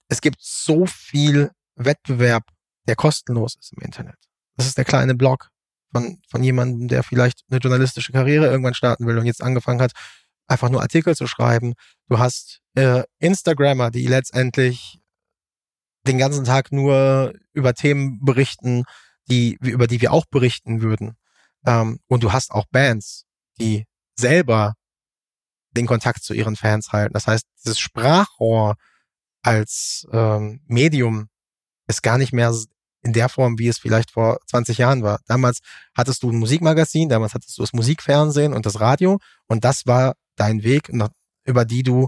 es 0.10 0.20
gibt 0.20 0.42
so 0.42 0.86
viel 0.86 1.52
Wettbewerb, 1.76 2.44
der 2.88 2.98
kostenlos 2.98 3.56
ist 3.56 3.72
im 3.72 3.82
Internet. 3.82 4.18
Das 4.58 4.68
ist 4.68 4.78
der 4.78 4.84
kleine 4.84 5.16
Blog 5.16 5.52
von, 5.94 6.22
von 6.30 6.44
jemandem, 6.44 6.90
der 6.90 7.04
vielleicht 7.04 7.46
eine 7.50 7.62
journalistische 7.62 8.12
Karriere 8.12 8.48
irgendwann 8.48 8.74
starten 8.74 9.08
will 9.08 9.18
und 9.18 9.26
jetzt 9.26 9.42
angefangen 9.42 9.82
hat, 9.82 9.94
einfach 10.50 10.70
nur 10.70 10.82
Artikel 10.82 11.16
zu 11.16 11.28
schreiben. 11.28 11.74
Du 12.08 12.20
hast 12.20 12.62
äh, 12.76 13.04
Instagrammer, 13.20 13.92
die 13.92 14.08
letztendlich 14.08 15.00
den 16.08 16.18
ganzen 16.18 16.46
Tag 16.46 16.72
nur 16.72 17.34
über 17.54 17.74
Themen 17.74 18.20
berichten, 18.24 18.84
die, 19.30 19.58
über 19.62 19.88
die 19.88 20.02
wir 20.02 20.12
auch 20.12 20.26
berichten 20.26 20.82
würden. 20.82 21.16
Ähm, 21.66 22.00
und 22.08 22.24
du 22.24 22.32
hast 22.32 22.52
auch 22.52 22.66
Bands, 22.72 23.26
die 23.60 23.86
selber 24.16 24.74
den 25.72 25.86
Kontakt 25.86 26.24
zu 26.24 26.34
ihren 26.34 26.56
Fans 26.56 26.92
halten. 26.92 27.14
Das 27.14 27.28
heißt, 27.28 27.46
dieses 27.64 27.80
Sprachrohr 27.80 28.76
als 29.44 30.08
ähm, 30.12 30.62
Medium 30.66 31.30
ist 31.88 32.02
gar 32.02 32.18
nicht 32.18 32.34
mehr 32.34 32.54
in 33.02 33.14
der 33.14 33.30
Form, 33.30 33.58
wie 33.60 33.68
es 33.68 33.78
vielleicht 33.78 34.12
vor 34.12 34.40
20 34.48 34.78
Jahren 34.78 35.04
war. 35.04 35.20
Damals 35.28 35.60
hattest 35.96 36.24
du 36.24 36.32
ein 36.32 36.38
Musikmagazin, 36.38 37.08
damals 37.08 37.34
hattest 37.34 37.58
du 37.58 37.62
das 37.62 37.74
Musikfernsehen 37.74 38.54
und 38.54 38.66
das 38.66 38.80
Radio 38.80 39.20
und 39.48 39.64
das 39.64 39.86
war 39.86 40.16
dein 40.40 40.64
Weg, 40.64 40.92
über 41.46 41.66
die 41.66 41.84
du 41.84 42.08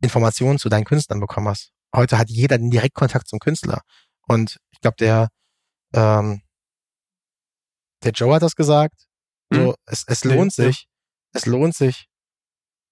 Informationen 0.00 0.58
zu 0.58 0.68
deinen 0.68 0.84
Künstlern 0.84 1.20
bekommen 1.20 1.48
hast. 1.48 1.72
Heute 1.94 2.18
hat 2.18 2.30
jeder 2.30 2.58
den 2.58 2.70
Direktkontakt 2.70 3.28
zum 3.28 3.38
Künstler. 3.38 3.82
Und 4.26 4.58
ich 4.70 4.80
glaube, 4.80 4.96
der, 4.98 5.28
ähm, 5.94 6.42
der 8.04 8.12
Joe 8.12 8.34
hat 8.34 8.42
das 8.42 8.54
gesagt. 8.54 9.06
So, 9.50 9.68
mhm. 9.68 9.74
es, 9.86 10.04
es 10.06 10.24
lohnt 10.24 10.56
ja. 10.56 10.66
sich, 10.66 10.86
es 11.32 11.46
lohnt 11.46 11.74
sich, 11.74 12.08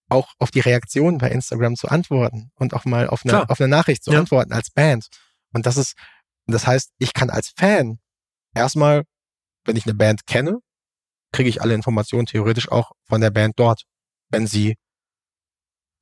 auch 0.08 0.32
auf 0.38 0.50
die 0.50 0.60
Reaktionen 0.60 1.18
bei 1.18 1.30
Instagram 1.30 1.76
zu 1.76 1.88
antworten 1.88 2.50
und 2.54 2.74
auch 2.74 2.84
mal 2.84 3.08
auf 3.08 3.24
eine, 3.24 3.48
auf 3.50 3.60
eine 3.60 3.68
Nachricht 3.68 4.04
zu 4.04 4.12
ja. 4.12 4.20
antworten 4.20 4.52
als 4.52 4.70
Band. 4.70 5.08
Und 5.52 5.66
das 5.66 5.76
ist, 5.76 5.94
das 6.46 6.66
heißt, 6.66 6.92
ich 6.98 7.12
kann 7.12 7.30
als 7.30 7.52
Fan 7.56 7.98
erstmal, 8.54 9.04
wenn 9.64 9.76
ich 9.76 9.84
eine 9.84 9.94
Band 9.94 10.26
kenne, 10.26 10.60
kriege 11.32 11.48
ich 11.48 11.60
alle 11.60 11.74
Informationen 11.74 12.26
theoretisch 12.26 12.70
auch 12.70 12.92
von 13.04 13.20
der 13.20 13.30
Band 13.30 13.58
dort 13.58 13.82
wenn 14.30 14.46
sie 14.46 14.76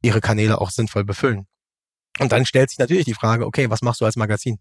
ihre 0.03 0.21
Kanäle 0.21 0.61
auch 0.61 0.71
sinnvoll 0.71 1.05
befüllen. 1.05 1.47
Und 2.21 2.33
dann 2.33 2.47
stellt 2.47 2.71
sich 2.71 2.79
natürlich 2.79 3.07
die 3.07 3.15
Frage, 3.15 3.47
okay, 3.47 3.71
was 3.71 3.83
machst 3.83 4.01
du 4.01 4.05
als 4.05 4.17
Magazin? 4.17 4.59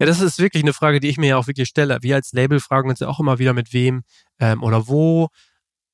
Ja, 0.00 0.06
das 0.06 0.20
ist 0.20 0.38
wirklich 0.38 0.62
eine 0.62 0.72
Frage, 0.72 1.00
die 1.00 1.08
ich 1.08 1.18
mir 1.18 1.28
ja 1.28 1.36
auch 1.36 1.46
wirklich 1.46 1.68
stelle. 1.68 1.98
Wir 2.02 2.16
als 2.16 2.32
Label 2.32 2.60
fragen 2.60 2.88
uns 2.88 3.00
ja 3.00 3.08
auch 3.08 3.20
immer 3.20 3.38
wieder, 3.38 3.52
mit 3.52 3.72
wem 3.72 4.02
ähm, 4.38 4.62
oder 4.62 4.88
wo 4.88 5.28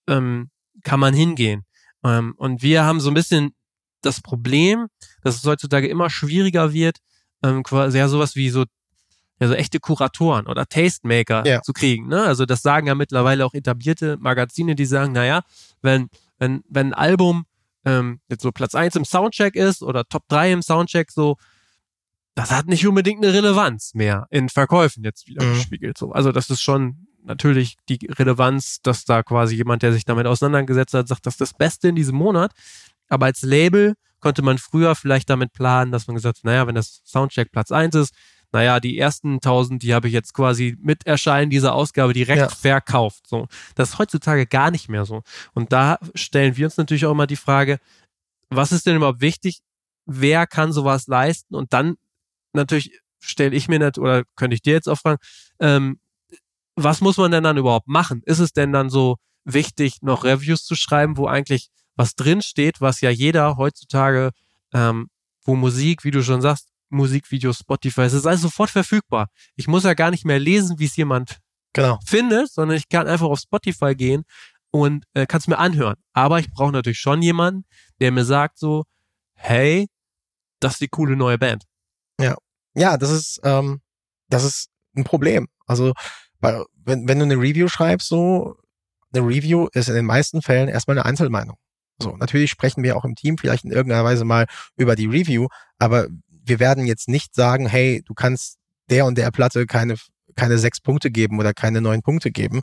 ähm, 0.07 0.51
kann 0.83 1.01
man 1.01 1.15
hingehen. 1.15 1.65
Ähm, 2.05 2.35
und 2.37 2.63
wir 2.63 2.85
haben 2.85 3.01
so 3.01 3.11
ein 3.11 3.15
bisschen 3.15 3.55
das 4.03 4.21
Problem, 4.21 4.89
dass 5.23 5.37
es 5.37 5.45
heutzutage 5.45 5.89
immer 5.89 6.11
schwieriger 6.11 6.73
wird, 6.73 6.99
ähm, 7.43 7.63
quasi 7.63 7.99
ja 7.99 8.09
sowas 8.09 8.37
wie 8.37 8.51
so 8.51 8.65
ja 9.41 9.49
so 9.49 9.55
echte 9.55 9.81
Kuratoren 9.81 10.47
oder 10.47 10.67
Tastemaker 10.67 11.47
ja. 11.47 11.63
zu 11.63 11.73
kriegen. 11.73 12.09
Ne? 12.09 12.23
Also 12.23 12.47
das 12.47 12.63
sagen 12.63 12.87
ja 12.87 12.95
mittlerweile 12.95 13.45
auch 13.45 13.55
etablierte 13.55 14.17
Magazine, 14.19 14.75
die 14.75 14.87
sagen, 14.87 15.13
naja, 15.13 15.43
wenn 15.83 16.09
wenn, 16.39 16.63
wenn 16.69 16.89
ein 16.89 16.95
Album 16.95 17.47
ähm, 17.85 18.21
jetzt 18.29 18.43
so 18.43 18.53
Platz 18.53 18.75
1 18.75 18.97
im 18.97 19.05
Soundcheck 19.05 19.57
ist 19.57 19.83
oder 19.83 20.05
Top 20.05 20.25
3 20.29 20.53
im 20.53 20.63
Soundcheck, 20.63 21.11
so, 21.11 21.37
das 22.35 22.51
hat 22.51 22.67
nicht 22.67 22.87
unbedingt 22.87 23.25
eine 23.25 23.33
Relevanz 23.33 23.95
mehr 23.95 24.27
in 24.31 24.49
Verkäufen 24.49 25.05
jetzt 25.05 25.29
wieder 25.29 25.45
mhm. 25.45 25.55
gespiegelt. 25.55 25.99
So. 25.99 26.13
Also 26.13 26.33
das 26.33 26.51
ist 26.51 26.63
schon 26.63 27.07
natürlich 27.23 27.77
die 27.89 27.99
Relevanz, 28.07 28.81
dass 28.83 29.05
da 29.05 29.23
quasi 29.23 29.57
jemand, 29.57 29.83
der 29.83 29.93
sich 29.93 30.05
damit 30.05 30.27
auseinandergesetzt 30.27 30.95
hat, 30.95 31.09
sagt, 31.09 31.27
das 31.27 31.35
ist 31.35 31.41
das 31.41 31.55
Beste 31.55 31.89
in 31.89 31.95
diesem 31.95 32.17
Monat. 32.17 32.53
Aber 33.09 33.27
als 33.27 33.43
Label 33.43 33.95
konnte 34.21 34.43
man 34.43 34.59
früher 34.59 34.95
vielleicht 34.95 35.29
damit 35.31 35.53
planen, 35.53 35.93
dass 35.93 36.07
man 36.07 36.17
gesagt 36.17 36.39
hat, 36.39 36.45
naja, 36.45 36.67
wenn 36.67 36.75
das 36.75 37.03
Soundcheck 37.05 37.53
Platz 37.53 37.71
1 37.71 37.95
ist, 37.95 38.15
naja, 38.55 38.79
die 38.79 38.97
ersten 38.97 39.35
1000, 39.35 39.83
die 39.83 39.95
habe 39.95 40.07
ich 40.07 40.15
jetzt 40.15 40.33
quasi 40.33 40.79
mit 40.81 41.09
Erscheinen 41.09 41.51
dieser 41.51 41.75
Ausgabe 41.75 42.13
direkt 42.13 42.39
ja. 42.39 42.49
verkauft. 42.49 43.27
So, 43.27 43.49
das 43.75 43.91
ist 43.91 43.99
heutzutage 43.99 44.47
gar 44.47 44.71
nicht 44.71 44.89
mehr 44.89 45.05
so. 45.05 45.23
Und 45.55 45.73
da 45.73 45.99
stellen 46.15 46.57
wir 46.57 46.67
uns 46.67 46.77
natürlich 46.77 47.05
auch 47.05 47.11
immer 47.11 47.27
die 47.27 47.35
Frage, 47.35 47.81
was 48.51 48.71
ist 48.71 48.87
denn 48.87 48.95
überhaupt 48.95 49.21
wichtig? 49.21 49.59
Wer 50.07 50.47
kann 50.47 50.73
sowas 50.73 51.09
leisten? 51.09 51.57
Und 51.57 51.73
dann 51.73 51.97
natürlich 52.53 53.01
stelle 53.19 53.57
ich 53.57 53.67
mir 53.67 53.81
nicht, 53.81 53.99
oder 53.99 54.23
könnte 54.37 54.55
ich 54.55 54.63
dir 54.63 54.75
jetzt 54.75 54.89
auch 54.89 54.99
fragen, 54.99 55.19
ähm, 55.59 55.99
was 56.77 57.01
muss 57.01 57.17
man 57.17 57.33
denn 57.33 57.43
dann 57.43 57.57
überhaupt 57.57 57.89
machen? 57.89 58.23
Ist 58.25 58.39
es 58.39 58.53
denn 58.53 58.73
dann 58.73 58.89
so 58.89 59.17
wichtig, 59.45 59.97
noch 60.01 60.23
Reviews 60.23 60.65
zu 60.65 60.77
schreiben, 60.77 61.17
wo 61.17 61.27
eigentlich 61.27 61.71
was 61.97 62.15
drinsteht, 62.15 62.81
was 62.81 63.01
ja 63.01 63.11
jeder 63.11 63.57
heutzutage, 63.57 64.31
ähm, 64.73 65.09
wo 65.45 65.57
Musik, 65.57 66.05
wie 66.05 66.13
du 66.13 66.23
schon 66.23 66.41
sagst, 66.41 66.69
Musikvideos, 66.95 67.59
Spotify, 67.59 68.03
es 68.03 68.13
ist 68.13 68.27
alles 68.27 68.43
sofort 68.43 68.71
verfügbar. 68.71 69.29
Ich 69.57 69.67
muss 69.67 69.85
ja 69.85 69.95
gar 69.95 70.11
nicht 70.11 70.25
mehr 70.25 70.39
lesen, 70.39 70.79
wie 70.79 70.87
es 70.87 70.97
jemand 70.97 71.41
genau. 71.73 71.99
finde, 72.07 72.47
sondern 72.47 72.77
ich 72.77 72.89
kann 72.89 73.07
einfach 73.07 73.27
auf 73.27 73.41
Spotify 73.41 73.95
gehen 73.95 74.25
und 74.71 75.05
äh, 75.15 75.27
kann 75.27 75.41
es 75.41 75.47
mir 75.47 75.59
anhören. 75.59 75.97
Aber 76.13 76.39
ich 76.39 76.51
brauche 76.51 76.73
natürlich 76.73 76.99
schon 76.99 77.23
jemanden, 77.23 77.65
der 78.01 78.13
mir 78.13 78.25
sagt 78.25 78.59
so, 78.59 78.85
hey, 79.35 79.87
das 80.61 80.75
ist 80.75 80.81
die 80.81 80.89
coole 80.89 81.17
neue 81.17 81.39
Band. 81.39 81.65
Ja, 82.21 82.37
ja, 82.75 82.97
das 82.97 83.11
ist 83.11 83.41
ähm, 83.45 83.81
das 84.29 84.45
ist 84.45 84.71
ein 84.97 85.05
Problem. 85.05 85.47
Also 85.67 85.93
weil, 86.41 86.65
wenn 86.85 87.07
wenn 87.07 87.19
du 87.19 87.25
eine 87.25 87.37
Review 87.37 87.69
schreibst, 87.69 88.09
so 88.09 88.57
eine 89.13 89.27
Review 89.27 89.69
ist 89.73 89.89
in 89.89 89.95
den 89.95 90.07
meisten 90.07 90.43
Fällen 90.43 90.69
erstmal 90.69 90.99
eine 90.99 91.07
Einzelmeinung. 91.07 91.57
So, 92.03 92.17
natürlich 92.17 92.51
sprechen 92.51 92.83
wir 92.83 92.97
auch 92.97 93.05
im 93.05 93.15
Team 93.15 93.39
vielleicht 93.39 93.65
in 93.65 93.71
irgendeiner 93.71 94.05
Weise 94.05 94.25
mal 94.25 94.47
über 94.77 94.97
die 94.97 95.07
Review, 95.07 95.47
aber 95.79 96.09
wir 96.45 96.61
werden 96.61 96.87
jetzt 96.87 97.09
nicht 97.09 97.35
sagen, 97.35 97.67
hey, 97.67 98.03
du 98.05 98.15
kannst 98.15 98.59
der 98.91 99.07
und 99.07 99.19
der 99.19 99.31
Platte 99.31 99.67
keine, 99.67 99.97
keine 100.37 100.59
sechs 100.59 100.81
Punkte 100.81 101.11
geben 101.11 101.39
oder 101.39 101.55
keine 101.55 101.81
neun 101.81 102.03
Punkte 102.03 102.31
geben, 102.31 102.61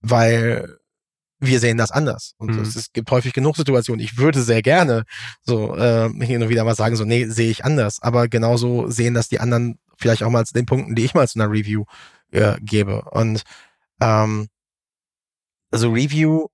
weil 0.00 0.78
wir 1.40 1.60
sehen 1.60 1.78
das 1.78 1.92
anders. 1.92 2.32
Und 2.38 2.56
mhm. 2.56 2.62
es, 2.62 2.92
gibt 2.92 3.10
häufig 3.10 3.32
genug 3.32 3.56
Situationen. 3.56 4.04
Ich 4.04 4.18
würde 4.18 4.42
sehr 4.42 4.62
gerne 4.62 5.04
so 5.42 5.76
äh, 5.76 6.10
hin 6.24 6.42
und 6.42 6.48
wieder 6.48 6.64
mal 6.64 6.74
sagen, 6.74 6.96
so, 6.96 7.04
nee, 7.04 7.26
sehe 7.26 7.50
ich 7.50 7.64
anders. 7.64 8.02
Aber 8.02 8.28
genauso 8.28 8.90
sehen 8.90 9.14
das 9.14 9.28
die 9.28 9.38
anderen 9.38 9.78
vielleicht 9.96 10.22
auch 10.22 10.30
mal 10.30 10.44
zu 10.44 10.54
den 10.54 10.66
Punkten, 10.66 10.94
die 10.94 11.04
ich 11.04 11.14
mal 11.14 11.28
zu 11.28 11.38
einer 11.38 11.50
Review 11.50 11.84
äh, 12.32 12.56
gebe. 12.60 13.02
Und 13.10 13.42
ähm, 14.00 14.48
also 15.70 15.90
Review 15.90 16.46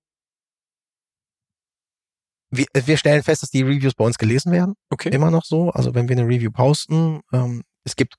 wir, 2.57 2.67
wir 2.73 2.97
stellen 2.97 3.23
fest, 3.23 3.43
dass 3.43 3.51
die 3.51 3.63
Reviews 3.63 3.95
bei 3.95 4.05
uns 4.05 4.19
gelesen 4.19 4.53
werden. 4.53 4.75
Okay. 4.91 5.11
Immer 5.11 5.31
noch 5.31 5.45
so. 5.45 5.71
Also 5.71 5.95
wenn 5.95 6.09
wir 6.09 6.17
eine 6.17 6.27
Review 6.27 6.51
posten, 6.51 7.21
ähm, 7.33 7.63
es 7.85 7.97
gibt 7.97 8.15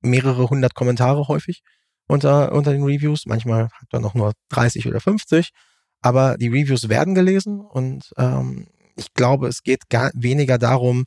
mehrere 0.00 0.50
hundert 0.50 0.74
Kommentare 0.74 1.28
häufig 1.28 1.62
unter, 2.06 2.52
unter 2.52 2.72
den 2.72 2.84
Reviews. 2.84 3.26
Manchmal 3.26 3.64
hat 3.64 3.92
man 3.92 4.02
noch 4.02 4.14
nur 4.14 4.32
30 4.50 4.86
oder 4.86 5.00
50. 5.00 5.50
Aber 6.00 6.36
die 6.36 6.48
Reviews 6.48 6.88
werden 6.88 7.14
gelesen 7.14 7.60
und 7.60 8.12
ähm, 8.18 8.66
ich 8.96 9.14
glaube, 9.14 9.48
es 9.48 9.62
geht 9.62 9.88
gar 9.88 10.10
weniger 10.14 10.58
darum, 10.58 11.06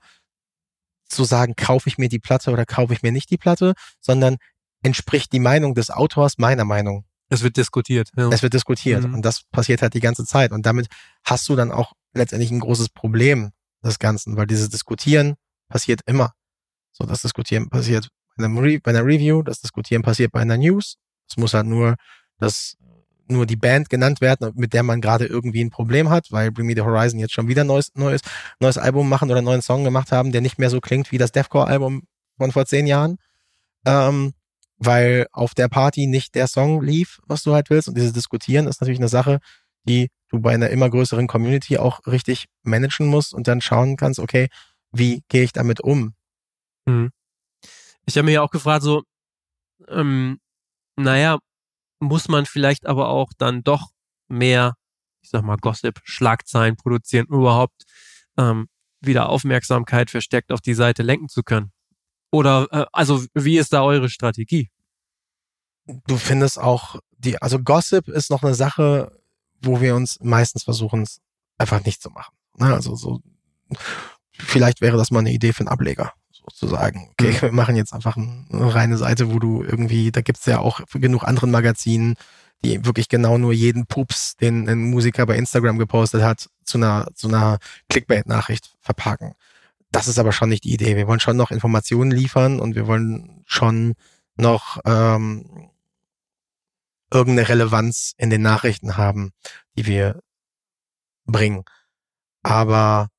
zu 1.07 1.23
sagen, 1.23 1.53
kaufe 1.55 1.87
ich 1.87 1.97
mir 1.97 2.09
die 2.09 2.19
Platte 2.19 2.51
oder 2.51 2.65
kaufe 2.65 2.93
ich 2.93 3.01
mir 3.01 3.11
nicht 3.11 3.29
die 3.29 3.37
Platte, 3.37 3.73
sondern 4.01 4.37
entspricht 4.83 5.31
die 5.31 5.39
Meinung 5.39 5.75
des 5.75 5.89
Autors 5.89 6.37
meiner 6.37 6.65
Meinung. 6.65 7.05
Es 7.29 7.43
wird 7.43 7.57
diskutiert. 7.57 8.09
Ja. 8.15 8.29
Es 8.29 8.41
wird 8.41 8.53
diskutiert. 8.53 9.05
Mhm. 9.05 9.15
Und 9.15 9.21
das 9.25 9.43
passiert 9.51 9.81
halt 9.81 9.93
die 9.93 9.99
ganze 9.99 10.25
Zeit. 10.25 10.51
Und 10.51 10.65
damit 10.65 10.87
hast 11.23 11.47
du 11.49 11.55
dann 11.55 11.71
auch 11.71 11.93
letztendlich 12.17 12.51
ein 12.51 12.59
großes 12.59 12.89
Problem 12.89 13.51
des 13.83 13.99
Ganzen, 13.99 14.37
weil 14.37 14.47
dieses 14.47 14.69
Diskutieren 14.69 15.35
passiert 15.69 16.01
immer. 16.05 16.33
So, 16.91 17.05
das 17.05 17.21
Diskutieren 17.21 17.69
passiert 17.69 18.09
bei, 18.35 18.45
einem 18.45 18.57
Re 18.57 18.79
bei 18.79 18.91
einer 18.91 19.05
Review, 19.05 19.43
das 19.43 19.61
Diskutieren 19.61 20.01
passiert 20.01 20.31
bei 20.31 20.41
einer 20.41 20.57
News. 20.57 20.97
Es 21.29 21.37
muss 21.37 21.53
halt 21.53 21.67
nur 21.67 21.95
das 22.39 22.77
nur 23.29 23.45
die 23.45 23.55
Band 23.55 23.89
genannt 23.89 24.21
werden, 24.21 24.53
mit 24.55 24.73
der 24.73 24.83
man 24.83 25.01
gerade 25.01 25.25
irgendwie 25.25 25.61
ein 25.61 25.69
Problem 25.69 26.09
hat, 26.09 26.31
weil 26.31 26.51
Bring 26.51 26.65
Me 26.65 26.73
the 26.75 26.81
Horizon 26.81 27.19
jetzt 27.19 27.33
schon 27.33 27.47
wieder 27.47 27.63
neues, 27.63 27.91
neues, 27.93 28.21
neues 28.59 28.77
Album 28.77 29.09
machen 29.09 29.29
oder 29.29 29.39
einen 29.39 29.45
neuen 29.45 29.61
Song 29.61 29.83
gemacht 29.83 30.11
haben, 30.11 30.31
der 30.31 30.41
nicht 30.41 30.59
mehr 30.59 30.69
so 30.69 30.79
klingt 30.79 31.11
wie 31.11 31.17
das 31.17 31.31
Deathcore-Album 31.31 32.03
von 32.37 32.51
vor 32.51 32.65
zehn 32.65 32.87
Jahren. 32.87 33.17
Ähm, 33.85 34.33
weil 34.77 35.27
auf 35.31 35.55
der 35.55 35.67
Party 35.69 36.07
nicht 36.07 36.35
der 36.35 36.47
Song 36.47 36.81
lief, 36.81 37.19
was 37.25 37.43
du 37.43 37.53
halt 37.53 37.69
willst. 37.69 37.87
Und 37.87 37.97
dieses 37.97 38.13
Diskutieren 38.13 38.67
ist 38.67 38.79
natürlich 38.79 38.99
eine 38.99 39.09
Sache, 39.09 39.39
die 39.87 40.09
du 40.29 40.39
bei 40.39 40.53
einer 40.53 40.69
immer 40.69 40.89
größeren 40.89 41.27
Community 41.27 41.77
auch 41.77 42.05
richtig 42.05 42.47
managen 42.63 43.07
musst 43.07 43.33
und 43.33 43.47
dann 43.47 43.61
schauen 43.61 43.95
kannst, 43.95 44.19
okay, 44.19 44.49
wie 44.91 45.23
gehe 45.29 45.43
ich 45.43 45.53
damit 45.53 45.81
um? 45.81 46.13
Mhm. 46.85 47.11
Ich 48.05 48.17
habe 48.17 48.25
mir 48.25 48.33
ja 48.33 48.41
auch 48.41 48.51
gefragt, 48.51 48.83
so, 48.83 49.03
ähm, 49.87 50.39
naja, 50.95 51.39
muss 51.99 52.27
man 52.27 52.45
vielleicht 52.45 52.85
aber 52.85 53.09
auch 53.09 53.31
dann 53.37 53.63
doch 53.63 53.89
mehr, 54.27 54.75
ich 55.21 55.29
sag 55.29 55.43
mal, 55.43 55.57
Gossip, 55.57 55.99
Schlagzeilen 56.03 56.75
produzieren, 56.75 57.27
um 57.27 57.39
überhaupt 57.41 57.83
ähm, 58.37 58.67
wieder 59.01 59.29
Aufmerksamkeit 59.29 60.09
verstärkt 60.09 60.51
auf 60.51 60.61
die 60.61 60.73
Seite 60.73 61.03
lenken 61.03 61.29
zu 61.29 61.43
können? 61.43 61.71
Oder, 62.31 62.67
äh, 62.71 62.85
also, 62.91 63.23
wie 63.33 63.57
ist 63.57 63.73
da 63.73 63.83
eure 63.83 64.09
Strategie? 64.09 64.69
Du 65.85 66.17
findest 66.17 66.59
auch 66.59 66.99
die, 67.17 67.41
also 67.41 67.59
Gossip 67.59 68.07
ist 68.09 68.29
noch 68.29 68.43
eine 68.43 68.53
Sache, 68.53 69.11
wo 69.61 69.81
wir 69.81 69.95
uns 69.95 70.19
meistens 70.21 70.63
versuchen, 70.63 71.03
es 71.03 71.19
einfach 71.57 71.83
nicht 71.85 72.01
zu 72.01 72.09
machen. 72.09 72.35
Ne? 72.57 72.73
Also 72.73 72.95
so, 72.95 73.21
vielleicht 74.31 74.81
wäre 74.81 74.97
das 74.97 75.11
mal 75.11 75.19
eine 75.19 75.31
Idee 75.31 75.53
für 75.53 75.61
einen 75.61 75.69
Ableger, 75.69 76.13
sozusagen. 76.31 77.09
Okay, 77.11 77.31
mhm. 77.31 77.41
wir 77.41 77.51
machen 77.51 77.75
jetzt 77.75 77.93
einfach 77.93 78.17
eine 78.17 78.45
reine 78.51 78.97
Seite, 78.97 79.33
wo 79.33 79.39
du 79.39 79.63
irgendwie, 79.63 80.11
da 80.11 80.21
gibt's 80.21 80.45
ja 80.45 80.59
auch 80.59 80.81
genug 80.93 81.23
anderen 81.23 81.51
Magazinen, 81.51 82.15
die 82.63 82.85
wirklich 82.85 83.09
genau 83.09 83.37
nur 83.37 83.53
jeden 83.53 83.85
Pups, 83.85 84.35
den 84.35 84.67
ein 84.67 84.89
Musiker 84.89 85.25
bei 85.25 85.35
Instagram 85.35 85.77
gepostet 85.77 86.23
hat, 86.23 86.49
zu 86.63 86.77
einer, 86.77 87.07
zu 87.13 87.27
einer 87.27 87.59
Clickbait-Nachricht 87.89 88.75
verpacken. 88.81 89.33
Das 89.91 90.07
ist 90.07 90.19
aber 90.19 90.31
schon 90.31 90.49
nicht 90.49 90.63
die 90.63 90.73
Idee. 90.73 90.95
Wir 90.95 91.07
wollen 91.07 91.19
schon 91.19 91.37
noch 91.37 91.51
Informationen 91.51 92.11
liefern 92.11 92.59
und 92.59 92.75
wir 92.75 92.87
wollen 92.87 93.43
schon 93.45 93.93
noch 94.35 94.79
ähm, 94.85 95.69
irgendeine 97.11 97.47
Relevanz 97.47 98.13
in 98.17 98.29
den 98.29 98.41
Nachrichten 98.41 98.97
haben, 98.97 99.31
die 99.77 99.85
wir 99.85 100.21
bringen. 101.25 101.63
Aber 102.43 103.09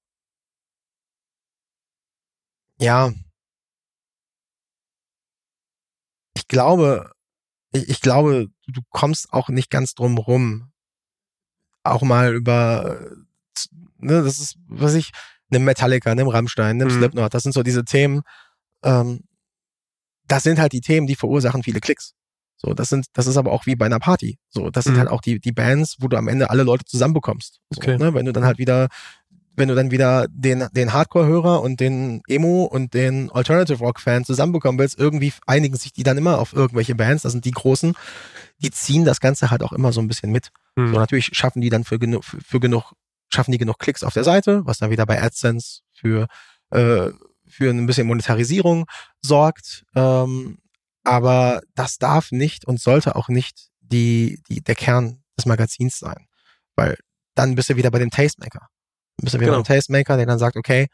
ja, 2.81 3.13
ich 6.35 6.49
glaube, 6.49 7.13
ich, 7.73 7.89
ich 7.89 8.01
glaube, 8.01 8.49
du 8.67 8.81
kommst 8.91 9.33
auch 9.33 9.49
nicht 9.49 9.71
ganz 9.71 9.95
drum 9.95 10.19
rum, 10.19 10.73
auch 11.83 12.03
mal 12.03 12.35
über, 12.35 13.01
ne, 13.99 14.23
das 14.23 14.39
ist, 14.39 14.57
was 14.69 14.95
ich, 14.95 15.11
nimm 15.49 15.65
Metallica, 15.65 16.15
nimm 16.15 16.29
Rammstein, 16.29 16.77
nimm 16.77 16.89
mhm. 16.89 16.93
Slipknot, 16.93 17.35
das 17.35 17.43
sind 17.43 17.53
so 17.53 17.63
diese 17.63 17.85
Themen, 17.85 18.23
ähm, 18.83 19.25
das 20.27 20.43
sind 20.43 20.59
halt 20.59 20.73
die 20.73 20.83
Themen, 20.83 21.07
die 21.07 21.17
verursachen 21.17 21.63
viele 21.63 21.81
Klicks. 21.81 22.15
So, 22.61 22.75
das 22.75 22.89
sind, 22.89 23.07
das 23.13 23.27
ist 23.29 23.37
aber 23.37 23.53
auch 23.53 23.67
wie 23.67 23.77
bei 23.77 23.87
einer 23.87 24.01
Party. 24.01 24.39
So, 24.49 24.71
das 24.71 24.85
sind 24.85 24.95
mhm. 24.95 24.99
halt 24.99 25.09
auch 25.09 25.21
die, 25.21 25.39
die 25.39 25.53
Bands, 25.53 25.97
wo 26.01 26.09
du 26.09 26.17
am 26.17 26.27
Ende 26.27 26.51
alle 26.51 26.65
Leute 26.65 26.85
zusammenbekommst. 26.85 27.61
So, 27.71 27.81
okay. 27.81 27.97
ne? 27.97 28.13
Wenn 28.15 28.27
du 28.27 28.33
dann 28.33 28.45
halt 28.45 28.59
wieder, 28.59 28.89
wenn 29.55 29.69
du 29.69 29.77
dann 29.77 29.93
wieder 29.93 30.27
den, 30.29 30.67
den 30.73 30.93
Hardcore-Hörer 30.93 31.63
und 31.63 31.79
den 31.79 32.21
Emo 32.27 32.65
und 32.65 32.95
den 32.95 33.31
Alternative 33.31 33.79
Rock-Fan 33.79 34.25
zusammenbekommen 34.25 34.79
willst, 34.79 34.99
irgendwie 34.99 35.33
einigen 35.47 35.77
sich 35.77 35.93
die 35.93 36.03
dann 36.03 36.19
immer 36.19 36.41
auf 36.41 36.53
irgendwelche 36.53 36.97
Bands. 36.97 37.23
Das 37.23 37.31
sind 37.31 37.45
die 37.45 37.53
großen, 37.53 37.95
die 38.61 38.73
ziehen 38.73 39.05
das 39.05 39.21
Ganze 39.21 39.53
halt 39.53 39.63
auch 39.63 39.73
immer 39.73 39.93
so 39.93 40.01
ein 40.01 40.09
bisschen 40.09 40.33
mit. 40.33 40.51
Mhm. 40.75 40.95
So, 40.95 40.99
natürlich 40.99 41.31
schaffen 41.33 41.61
die 41.61 41.71
dann 41.71 41.85
für 41.85 42.01
genug, 42.01 42.25
für, 42.25 42.41
für 42.41 42.59
genug, 42.59 42.93
schaffen 43.29 43.53
die 43.53 43.59
genug 43.59 43.79
Klicks 43.79 44.03
auf 44.03 44.15
der 44.15 44.25
Seite, 44.25 44.63
was 44.65 44.79
dann 44.79 44.91
wieder 44.91 45.07
bei 45.07 45.23
AdSense 45.23 45.83
für, 45.93 46.27
äh, 46.71 47.11
für 47.47 47.71
ein 47.71 47.87
bisschen 47.87 48.09
Monetarisierung 48.09 48.87
sorgt. 49.23 49.85
Ähm, 49.95 50.59
aber 51.09 51.63
das 51.75 51.97
darf 51.97 52.33
nicht 52.33 52.67
und 52.67 52.81
sollte 52.81 53.17
auch 53.17 53.29
nicht 53.29 53.69
die, 53.81 54.43
die, 54.49 54.61
der 54.61 54.75
Kern 54.75 55.23
des 55.39 55.47
Magazins 55.47 55.99
sein. 55.99 56.27
Weil 56.77 56.99
dann 57.35 57.55
bist 57.55 57.71
du 57.71 57.77
wieder 57.77 57.91
bei 57.91 57.99
dem 57.99 58.11
Tastemaker. 58.11 58.69
Dann 59.17 59.25
bist 59.25 59.35
du 59.35 59.41
wieder 59.41 59.53
genau. 59.53 59.63
beim 59.63 59.77
Tastemaker, 59.77 60.17
der 60.17 60.27
dann 60.27 60.39
sagt, 60.39 60.57
okay, 60.57 60.89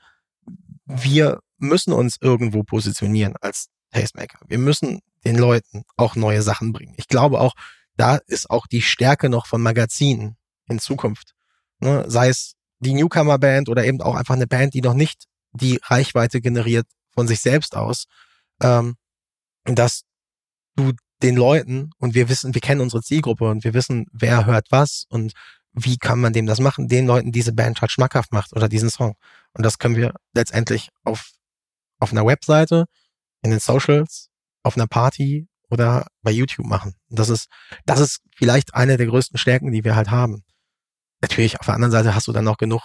wir 0.87 1.41
müssen 1.59 1.93
uns 1.93 2.17
irgendwo 2.21 2.63
positionieren 2.63 3.35
als 3.41 3.69
Tastemaker. 3.91 4.39
Wir 4.47 4.59
müssen 4.59 5.01
den 5.25 5.37
Leuten 5.37 5.83
auch 5.97 6.15
neue 6.15 6.43
Sachen 6.43 6.73
bringen. 6.73 6.95
Ich 6.97 7.09
glaube 7.09 7.41
auch, 7.41 7.55
da 7.97 8.17
ist 8.27 8.51
auch 8.51 8.67
die 8.67 8.83
Stärke 8.83 9.29
noch 9.29 9.47
von 9.47 9.63
Magazinen 9.63 10.37
in 10.69 10.79
Zukunft. 10.79 11.35
Ne? 11.81 12.05
Sei 12.09 12.29
es 12.29 12.55
die 12.79 12.95
Newcomer-Band 12.95 13.69
oder 13.69 13.85
eben 13.85 14.01
auch 14.01 14.15
einfach 14.15 14.35
eine 14.35 14.47
Band, 14.47 14.75
die 14.75 14.81
noch 14.81 14.95
nicht 14.95 15.25
die 15.53 15.81
Reichweite 15.83 16.41
generiert 16.41 16.87
von 17.15 17.27
sich 17.27 17.41
selbst 17.41 17.77
aus, 17.77 18.07
ähm, 18.61 18.97
dass 19.65 20.03
du 20.77 20.93
den 21.23 21.37
Leuten 21.37 21.91
und 21.99 22.15
wir 22.15 22.29
wissen, 22.29 22.55
wir 22.55 22.61
kennen 22.61 22.81
unsere 22.81 23.03
Zielgruppe 23.03 23.49
und 23.49 23.65
wir 23.65 23.75
wissen, 23.75 24.07
wer 24.13 24.47
hört 24.47 24.67
was 24.71 25.07
und 25.09 25.33
wie 25.73 25.97
kann 25.97 26.21
man 26.21 26.33
dem 26.33 26.47
das 26.47 26.61
machen, 26.61 26.89
den 26.89 27.07
Leuten 27.07 27.33
diese 27.33 27.53
Band 27.53 27.81
halt 27.81 27.91
schmackhaft 27.91 28.33
macht 28.33 28.53
oder 28.53 28.69
diesen 28.69 28.91
Song. 28.91 29.17
Und 29.55 29.65
das 29.65 29.79
können 29.79 29.97
wir 29.97 30.15
letztendlich 30.33 30.91
auf, 31.03 31.31
auf 31.99 32.13
einer 32.13 32.27
Webseite, 32.27 32.87
in 33.43 33.51
den 33.51 33.61
Socials, 33.61 34.31
auf 34.63 34.77
einer 34.77 34.87
Party 34.87 35.49
oder 35.71 36.07
bei 36.23 36.31
YouTube 36.31 36.67
machen. 36.67 36.95
Das 37.09 37.29
ist, 37.29 37.49
das 37.85 38.01
ist 38.01 38.21
vielleicht 38.35 38.75
eine 38.75 38.97
der 38.97 39.07
größten 39.07 39.39
Stärken, 39.39 39.73
die 39.73 39.85
wir 39.85 39.97
halt 39.97 40.11
haben. 40.11 40.45
Natürlich, 41.21 41.59
auf 41.59 41.67
der 41.67 41.75
anderen 41.75 41.93
Seite 41.93 42.15
hast 42.15 42.29
du 42.29 42.33
dann 42.33 42.45
noch 42.45 42.59
genug 42.59 42.83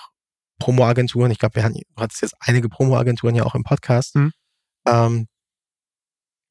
Promo-Agenturen. 0.59 1.31
Ich 1.31 1.39
glaube, 1.39 1.55
wir 1.55 1.63
hatten, 1.63 1.75
du 1.75 2.01
hattest 2.01 2.21
jetzt 2.21 2.35
einige 2.39 2.69
Promo-Agenturen 2.69 3.35
ja 3.35 3.43
auch 3.45 3.55
im 3.55 3.63
Podcast, 3.63 4.15
mhm. 4.15 4.31
ähm, 4.87 5.27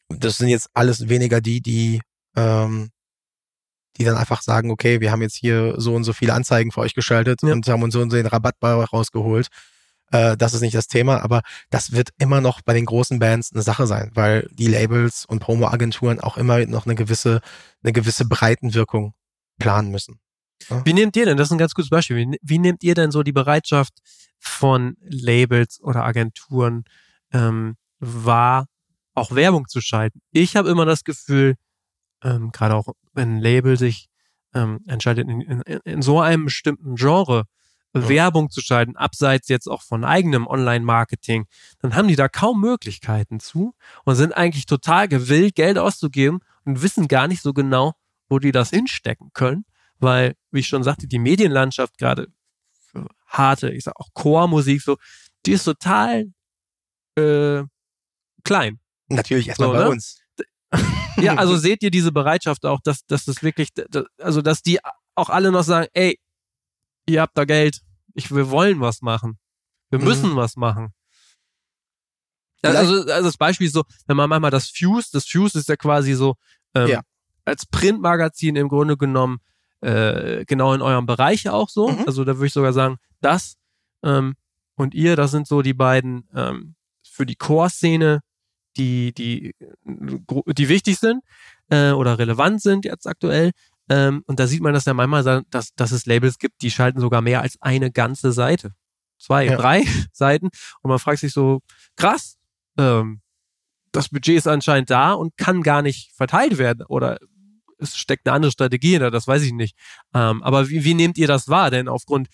das 0.09 0.39
sind 0.39 0.49
jetzt 0.49 0.69
alles 0.75 1.09
weniger 1.09 1.41
die, 1.41 1.61
die, 1.61 2.01
ähm, 2.37 2.91
die 3.97 4.05
dann 4.05 4.17
einfach 4.17 4.43
sagen, 4.43 4.71
okay, 4.71 5.01
wir 5.01 5.11
haben 5.11 5.23
jetzt 5.23 5.37
hier 5.37 5.75
so 5.79 5.95
und 5.95 6.05
so 6.05 6.13
viele 6.13 6.35
Anzeigen 6.35 6.73
für 6.73 6.81
euch 6.81 6.95
geschaltet 6.95 7.43
ja. 7.43 7.53
und 7.53 7.67
haben 7.69 7.83
uns 7.83 7.95
so 7.95 8.01
und 8.01 8.11
so 8.11 8.17
den 8.17 8.27
Rabatt 8.27 8.57
rausgeholt. 8.63 9.49
Äh, 10.11 10.37
das 10.37 10.55
ist 10.55 10.61
nicht 10.61 10.75
das 10.75 10.87
Thema, 10.87 11.23
aber 11.23 11.43
das 11.71 11.93
wird 11.93 12.11
immer 12.19 12.41
noch 12.41 12.63
bei 12.63 12.75
den 12.75 12.87
großen 12.87 13.19
Bands 13.19 13.53
eine 13.53 13.63
Sache 13.63 13.87
sein, 13.87 14.11
weil 14.15 14.49
die 14.53 14.69
Labels 14.69 15.25
und 15.27 15.41
Promo-Agenturen 15.41 16.21
auch 16.21 16.37
immer 16.37 16.65
noch 16.67 16.87
eine 16.87 16.95
gewisse, 16.95 17.41
eine 17.83 17.93
gewisse 17.93 18.25
Breitenwirkung 18.25 19.15
planen 19.59 19.91
müssen. 19.91 20.21
Ja? 20.71 20.85
Wie 20.85 20.93
nehmt 20.93 21.17
ihr 21.17 21.27
denn, 21.27 21.37
das 21.37 21.49
ist 21.49 21.53
ein 21.53 21.59
ganz 21.59 21.75
gutes 21.75 21.91
Beispiel, 21.91 22.17
wie, 22.17 22.39
wie 22.41 22.59
nehmt 22.59 22.83
ihr 22.83 22.95
denn 22.95 23.11
so 23.11 23.23
die 23.23 23.33
Bereitschaft 23.33 23.95
von 24.39 24.97
Labels 25.01 25.81
oder 25.83 26.05
Agenturen 26.05 26.85
ähm, 27.33 27.77
wahr, 27.99 28.67
auch 29.19 29.35
Werbung 29.35 29.69
zu 29.69 29.81
schalten? 29.81 30.21
Ich 30.33 30.57
habe 30.57 30.69
immer 30.71 30.85
das 30.85 31.05
Gefühl, 31.05 31.57
ähm, 32.23 32.51
gerade 32.53 32.75
auch 32.75 32.89
wenn 33.13 33.37
ein 33.37 33.41
Label 33.41 33.77
sich 33.77 34.09
ähm, 34.55 34.81
entscheidet, 34.87 35.29
in, 35.29 35.41
in, 35.41 35.63
in 35.63 36.03
so 36.03 36.21
einem 36.21 36.47
bestimmten 36.47 36.97
Genre 36.97 37.45
ja. 37.95 38.09
Werbung 38.09 38.51
zu 38.51 38.61
schalten, 38.61 38.97
abseits 38.97 39.49
jetzt 39.49 39.69
auch 39.69 39.83
von 39.83 40.05
eigenem 40.05 40.47
Online-Marketing, 40.47 41.47
dann 41.81 41.95
haben 41.95 42.09
die 42.09 42.17
da 42.17 42.29
kaum 42.29 42.61
Möglichkeiten 42.61 43.41
zu 43.41 43.75
und 44.05 44.15
sind 44.15 44.37
eigentlich 44.37 44.67
total 44.67 45.09
gewillt, 45.09 45.55
Geld 45.55 45.79
auszugeben 45.79 46.41
und 46.65 46.83
wissen 46.83 47.09
gar 47.09 47.29
nicht 47.29 47.43
so 47.43 47.53
genau, 47.53 47.95
wo 48.29 48.39
die 48.39 48.53
das 48.53 48.71
hinstecken 48.71 49.31
können, 49.33 49.65
weil, 49.99 50.35
wie 50.51 50.61
ich 50.61 50.69
schon 50.69 50.83
sagte, 50.83 51.07
die 51.07 51.19
Medienlandschaft 51.19 51.99
gerade 51.99 52.29
harte, 53.27 53.71
ich 53.71 53.85
sag 53.85 53.99
auch 53.99 54.09
Chormusik 54.15 54.83
so, 54.83 54.97
die 55.47 55.53
ist 55.53 55.65
total 55.65 56.33
äh, 57.17 57.63
klein. 58.45 58.81
Natürlich 59.09 59.49
erstmal 59.49 59.69
so, 59.69 59.73
bei 59.75 59.85
ne? 59.85 59.91
uns. 59.91 60.21
Ja, 61.17 61.35
also 61.35 61.57
seht 61.57 61.83
ihr 61.83 61.91
diese 61.91 62.13
Bereitschaft 62.13 62.65
auch, 62.65 62.81
dass, 62.81 63.05
dass 63.07 63.25
das 63.25 63.43
wirklich, 63.43 63.71
also 64.19 64.41
dass 64.41 64.63
die 64.63 64.79
auch 65.17 65.31
alle 65.31 65.51
noch 65.51 65.65
sagen, 65.65 65.89
ey, 65.93 66.21
ihr 67.07 67.23
habt 67.23 67.37
da 67.37 67.45
Geld, 67.45 67.81
ich, 68.15 68.33
wir 68.33 68.51
wollen 68.51 68.81
was 68.81 69.03
machen. 69.03 69.39
Wir 69.91 69.99
müssen 69.99 70.31
mhm. 70.31 70.37
was 70.37 70.55
machen. 70.55 70.93
Also, 72.63 72.79
also 72.79 73.29
das 73.29 73.37
Beispiel 73.37 73.67
ist 73.67 73.73
so, 73.73 73.85
wenn 74.07 74.17
man 74.17 74.29
manchmal 74.29 74.51
das 74.51 74.69
Fuse, 74.69 75.09
das 75.13 75.27
Fuse 75.27 75.59
ist 75.59 75.69
ja 75.69 75.77
quasi 75.77 76.15
so 76.15 76.35
ähm, 76.75 76.89
ja. 76.89 77.01
als 77.45 77.67
Printmagazin 77.67 78.57
im 78.57 78.69
Grunde 78.69 78.97
genommen 78.97 79.39
äh, 79.81 80.45
genau 80.45 80.75
in 80.75 80.83
eurem 80.83 81.07
Bereich 81.07 81.49
auch 81.49 81.69
so. 81.69 81.89
Mhm. 81.89 82.05
Also 82.07 82.25
da 82.25 82.37
würde 82.37 82.47
ich 82.47 82.53
sogar 82.53 82.73
sagen, 82.73 82.99
das 83.21 83.55
ähm, 84.03 84.35
und 84.75 84.95
ihr, 84.95 85.17
das 85.17 85.31
sind 85.31 85.47
so 85.47 85.63
die 85.63 85.75
beiden 85.75 86.29
ähm, 86.35 86.75
für 87.03 87.27
die 87.27 87.37
Core-Szene 87.37 88.21
die, 88.79 89.13
die, 89.13 89.55
die 89.85 90.69
wichtig 90.69 90.99
sind 90.99 91.23
äh, 91.71 91.91
oder 91.91 92.19
relevant 92.19 92.63
sind 92.63 92.85
jetzt 92.85 93.07
aktuell. 93.07 93.53
Ähm, 93.89 94.23
und 94.27 94.39
da 94.39 94.47
sieht 94.47 94.63
man 94.63 94.75
das 94.75 94.85
ja 94.85 94.95
manchmal, 94.95 95.45
dass, 95.51 95.75
dass 95.75 95.93
es 95.93 96.07
Labels 96.07 96.39
gibt, 96.39 96.63
die 96.63 96.71
schalten 96.71 97.01
sogar 97.01 97.23
mehr 97.23 97.43
als 97.43 97.61
eine 97.61 97.91
ganze 97.91 98.33
Seite. 98.33 98.73
Zwei, 99.19 99.47
ja. 99.47 99.57
drei 99.57 99.85
Seiten. 100.13 100.49
Und 100.83 100.91
man 100.91 100.99
fragt 100.99 101.21
sich 101.21 101.33
so, 101.33 101.61
krass, 101.97 102.37
ähm, 102.77 103.21
das 103.93 104.11
Budget 104.11 104.37
ist 104.37 104.47
anscheinend 104.47 104.91
da 104.91 105.13
und 105.13 105.37
kann 105.37 105.63
gar 105.63 105.83
nicht 105.83 106.13
verteilt 106.15 106.59
werden. 106.59 106.85
Oder 106.87 107.19
es 107.79 107.97
steckt 107.97 108.27
eine 108.27 108.37
andere 108.37 108.53
Strategie 108.53 108.93
hinter, 108.93 109.11
das 109.11 109.27
weiß 109.27 109.43
ich 109.43 109.53
nicht. 109.53 109.77
Ähm, 110.15 110.43
aber 110.43 110.69
wie, 110.69 110.85
wie 110.85 110.95
nehmt 110.95 111.17
ihr 111.19 111.29
das 111.29 111.49
wahr? 111.49 111.71
Denn 111.71 111.89
aufgrund 111.89 112.29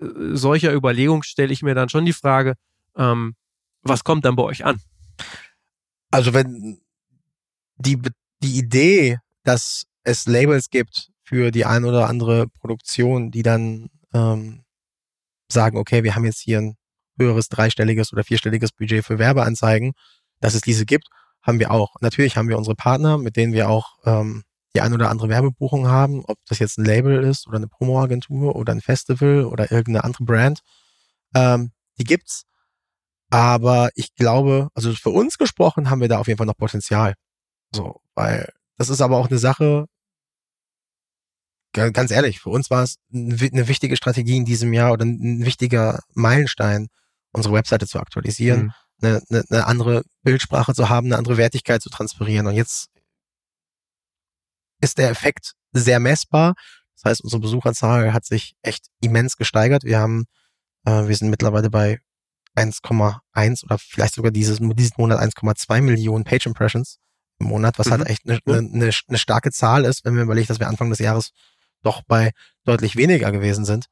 äh, 0.00 0.06
solcher 0.32 0.72
Überlegungen 0.72 1.22
stelle 1.22 1.52
ich 1.52 1.62
mir 1.62 1.74
dann 1.74 1.88
schon 1.88 2.04
die 2.04 2.12
Frage, 2.12 2.54
ähm, 2.96 3.34
was 3.82 4.04
kommt 4.04 4.24
dann 4.24 4.36
bei 4.36 4.42
euch 4.42 4.64
an? 4.64 4.80
Also 6.10 6.32
wenn 6.34 6.80
die, 7.76 8.00
die 8.42 8.58
Idee, 8.58 9.18
dass 9.44 9.84
es 10.04 10.26
Labels 10.26 10.70
gibt 10.70 11.10
für 11.22 11.50
die 11.50 11.64
ein 11.64 11.84
oder 11.84 12.08
andere 12.08 12.48
Produktion, 12.48 13.30
die 13.30 13.42
dann 13.42 13.88
ähm, 14.14 14.64
sagen, 15.50 15.78
okay, 15.78 16.02
wir 16.04 16.14
haben 16.14 16.24
jetzt 16.24 16.40
hier 16.40 16.58
ein 16.58 16.76
höheres 17.18 17.48
dreistelliges 17.48 18.12
oder 18.12 18.24
vierstelliges 18.24 18.72
Budget 18.72 19.04
für 19.04 19.18
Werbeanzeigen, 19.18 19.92
dass 20.40 20.54
es 20.54 20.60
diese 20.60 20.86
gibt, 20.86 21.08
haben 21.42 21.58
wir 21.58 21.70
auch. 21.70 21.96
Natürlich 22.00 22.36
haben 22.36 22.48
wir 22.48 22.58
unsere 22.58 22.76
Partner, 22.76 23.18
mit 23.18 23.36
denen 23.36 23.52
wir 23.52 23.68
auch 23.68 23.98
ähm, 24.04 24.44
die 24.74 24.80
ein 24.80 24.92
oder 24.92 25.10
andere 25.10 25.28
Werbebuchung 25.28 25.88
haben, 25.88 26.24
ob 26.26 26.38
das 26.46 26.58
jetzt 26.58 26.78
ein 26.78 26.84
Label 26.84 27.24
ist 27.24 27.46
oder 27.46 27.56
eine 27.56 27.68
Promoagentur 27.68 28.54
oder 28.54 28.72
ein 28.72 28.80
Festival 28.80 29.44
oder 29.44 29.72
irgendeine 29.72 30.04
andere 30.04 30.24
Brand. 30.24 30.60
Ähm, 31.34 31.72
die 31.98 32.04
gibt's. 32.04 32.44
Aber 33.30 33.90
ich 33.94 34.14
glaube, 34.14 34.68
also 34.74 34.92
für 34.94 35.10
uns 35.10 35.38
gesprochen 35.38 35.90
haben 35.90 36.00
wir 36.00 36.08
da 36.08 36.18
auf 36.18 36.28
jeden 36.28 36.38
Fall 36.38 36.46
noch 36.46 36.56
Potenzial. 36.56 37.14
So, 37.74 38.00
weil 38.14 38.50
das 38.78 38.88
ist 38.88 39.00
aber 39.00 39.18
auch 39.18 39.28
eine 39.28 39.38
Sache, 39.38 39.86
ganz 41.72 42.10
ehrlich, 42.10 42.40
für 42.40 42.50
uns 42.50 42.70
war 42.70 42.82
es 42.82 42.96
eine 43.12 43.68
wichtige 43.68 43.96
Strategie 43.96 44.36
in 44.36 44.44
diesem 44.44 44.72
Jahr 44.72 44.92
oder 44.92 45.04
ein 45.04 45.44
wichtiger 45.44 46.00
Meilenstein, 46.14 46.88
unsere 47.32 47.54
Webseite 47.54 47.86
zu 47.86 48.00
aktualisieren, 48.00 48.72
mhm. 49.00 49.06
eine, 49.06 49.22
eine, 49.30 49.44
eine 49.50 49.66
andere 49.66 50.02
Bildsprache 50.22 50.74
zu 50.74 50.88
haben, 50.88 51.08
eine 51.08 51.18
andere 51.18 51.36
Wertigkeit 51.36 51.82
zu 51.82 51.90
transferieren. 51.90 52.46
Und 52.46 52.54
jetzt 52.54 52.88
ist 54.80 54.98
der 54.98 55.10
Effekt 55.10 55.54
sehr 55.72 56.00
messbar. 56.00 56.54
Das 56.94 57.10
heißt, 57.10 57.20
unsere 57.22 57.40
Besucherzahl 57.40 58.12
hat 58.12 58.24
sich 58.24 58.54
echt 58.62 58.86
immens 59.00 59.36
gesteigert. 59.36 59.84
Wir 59.84 59.98
haben, 60.00 60.24
äh, 60.84 61.06
wir 61.06 61.14
sind 61.14 61.30
mittlerweile 61.30 61.70
bei 61.70 62.00
1,1 62.58 63.64
oder 63.64 63.78
vielleicht 63.78 64.14
sogar 64.14 64.30
dieses, 64.30 64.58
diesen 64.58 64.94
Monat 64.96 65.20
1,2 65.20 65.80
Millionen 65.82 66.24
Page 66.24 66.46
Impressions 66.46 66.98
im 67.38 67.46
Monat, 67.46 67.78
was 67.78 67.90
halt 67.90 68.00
mhm. 68.00 68.04
halt 68.06 68.10
echt 68.10 68.28
eine, 68.28 68.40
eine, 68.46 68.90
eine 69.08 69.18
starke 69.18 69.50
Zahl 69.50 69.84
ist, 69.84 70.04
wenn 70.04 70.16
wir 70.16 70.22
überlegen, 70.22 70.48
dass 70.48 70.60
wir 70.60 70.68
Anfang 70.68 70.90
des 70.90 70.98
Jahres 70.98 71.30
doch 71.82 72.02
bei 72.06 72.32
deutlich 72.64 72.96
weniger 72.96 73.30
gewesen 73.30 73.64
sind. 73.64 73.86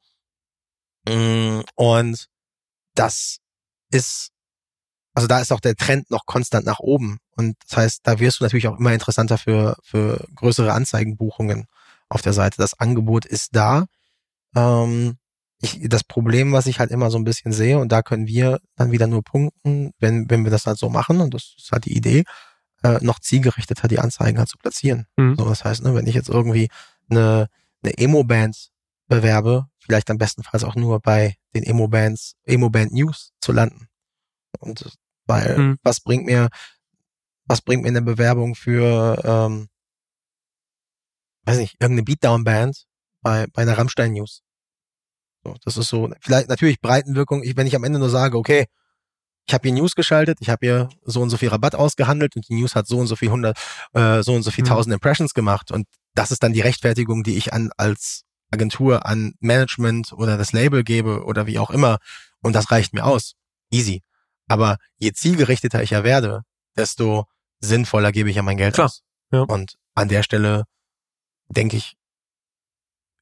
Mm, 1.07 1.61
und 1.75 2.27
das 2.95 3.37
ist, 3.91 4.31
also 5.13 5.27
da 5.27 5.39
ist 5.39 5.51
auch 5.51 5.59
der 5.59 5.75
Trend 5.75 6.11
noch 6.11 6.25
konstant 6.25 6.65
nach 6.65 6.79
oben. 6.79 7.19
Und 7.31 7.55
das 7.67 7.77
heißt, 7.77 7.99
da 8.03 8.19
wirst 8.19 8.39
du 8.39 8.43
natürlich 8.43 8.67
auch 8.67 8.77
immer 8.77 8.93
interessanter 8.93 9.37
für, 9.37 9.77
für 9.83 10.27
größere 10.35 10.73
Anzeigenbuchungen 10.73 11.67
auf 12.09 12.21
der 12.21 12.33
Seite. 12.33 12.57
Das 12.57 12.73
Angebot 12.79 13.25
ist 13.25 13.55
da. 13.55 13.85
Ähm, 14.55 15.17
ich, 15.59 15.79
das 15.89 16.03
Problem, 16.03 16.51
was 16.51 16.67
ich 16.67 16.79
halt 16.79 16.91
immer 16.91 17.09
so 17.09 17.17
ein 17.17 17.23
bisschen 17.23 17.51
sehe, 17.51 17.79
und 17.79 17.91
da 17.91 18.01
können 18.01 18.27
wir 18.27 18.59
dann 18.75 18.91
wieder 18.91 19.07
nur 19.07 19.23
punkten, 19.23 19.91
wenn, 19.99 20.29
wenn 20.29 20.43
wir 20.43 20.51
das 20.51 20.65
halt 20.65 20.77
so 20.77 20.89
machen, 20.89 21.19
und 21.19 21.33
das 21.33 21.55
ist 21.57 21.71
halt 21.71 21.85
die 21.85 21.95
Idee, 21.95 22.23
äh, 22.83 22.99
noch 23.01 23.19
zielgerichteter 23.19 23.87
die 23.87 23.99
Anzeigen 23.99 24.37
halt 24.37 24.49
zu 24.49 24.57
platzieren. 24.57 25.07
Mhm. 25.17 25.35
So, 25.37 25.45
das 25.45 25.63
heißt, 25.63 25.83
ne, 25.83 25.95
wenn 25.95 26.07
ich 26.07 26.15
jetzt 26.15 26.29
irgendwie 26.29 26.69
eine, 27.09 27.47
eine 27.81 27.97
Emo-Band 27.97 28.69
bewerbe, 29.07 29.67
vielleicht 29.79 30.09
am 30.11 30.17
bestenfalls 30.17 30.63
auch 30.63 30.75
nur 30.75 30.99
bei 30.99 31.35
den 31.55 31.63
Emo-Bands, 31.63 32.35
Emo-Band 32.43 32.93
News 32.93 33.31
zu 33.39 33.51
landen. 33.51 33.87
Und 34.59 34.97
weil, 35.25 35.57
mhm. 35.57 35.77
was 35.83 36.01
bringt 36.01 36.25
mir, 36.25 36.49
was 37.45 37.61
bringt 37.61 37.83
mir 37.83 37.89
eine 37.89 38.01
Bewerbung 38.01 38.55
für, 38.55 39.21
ähm, 39.23 39.69
weiß 41.45 41.57
nicht, 41.57 41.75
irgendeine 41.79 42.03
Beatdown-Band 42.03 42.85
bei, 43.21 43.47
bei 43.53 43.61
einer 43.63 43.77
Rammstein 43.77 44.13
News? 44.13 44.43
So, 45.47 45.55
das 45.63 45.77
ist 45.77 45.87
so, 45.87 46.09
vielleicht 46.19 46.49
natürlich 46.49 46.81
Breitenwirkung, 46.81 47.41
ich, 47.41 47.55
wenn 47.55 47.67
ich 47.67 47.75
am 47.75 47.85
Ende 47.85 47.99
nur 47.99 48.09
sage, 48.09 48.37
okay, 48.37 48.65
ich 49.47 49.53
habe 49.53 49.69
hier 49.69 49.77
News 49.77 49.95
geschaltet, 49.95 50.39
ich 50.41 50.49
habe 50.49 50.65
hier 50.65 50.89
so 51.05 51.21
und 51.21 51.29
so 51.29 51.37
viel 51.37 51.47
Rabatt 51.47 51.73
ausgehandelt 51.73 52.35
und 52.35 52.49
die 52.49 52.55
News 52.55 52.75
hat 52.75 52.85
so 52.85 52.97
und 52.97 53.07
so 53.07 53.15
viel 53.15 53.31
hundert, 53.31 53.57
äh, 53.93 54.21
so 54.21 54.33
und 54.33 54.43
so 54.43 54.51
viel 54.51 54.65
mhm. 54.65 54.69
tausend 54.69 54.93
Impressions 54.93 55.33
gemacht 55.33 55.71
und 55.71 55.87
das 56.15 56.31
ist 56.31 56.43
dann 56.43 56.51
die 56.51 56.59
Rechtfertigung, 56.59 57.23
die 57.23 57.37
ich 57.37 57.53
an 57.53 57.71
als 57.77 58.23
Agentur 58.51 59.05
an 59.05 59.35
Management 59.39 60.11
oder 60.11 60.37
das 60.37 60.51
Label 60.51 60.83
gebe 60.83 61.23
oder 61.23 61.47
wie 61.47 61.59
auch 61.59 61.69
immer 61.69 61.99
und 62.41 62.53
das 62.53 62.71
reicht 62.71 62.93
mir 62.93 63.05
aus. 63.05 63.35
Easy. 63.71 64.03
Aber 64.49 64.77
je 64.97 65.13
zielgerichteter 65.13 65.81
ich 65.81 65.91
ja 65.91 66.03
werde, 66.03 66.41
desto 66.75 67.25
sinnvoller 67.59 68.11
gebe 68.11 68.29
ich 68.29 68.35
ja 68.35 68.41
mein 68.41 68.57
Geld 68.57 68.73
Klar. 68.73 68.87
aus. 68.87 69.01
Ja. 69.31 69.41
Und 69.41 69.75
an 69.95 70.09
der 70.09 70.23
Stelle 70.23 70.63
denke 71.49 71.77
ich, 71.77 71.95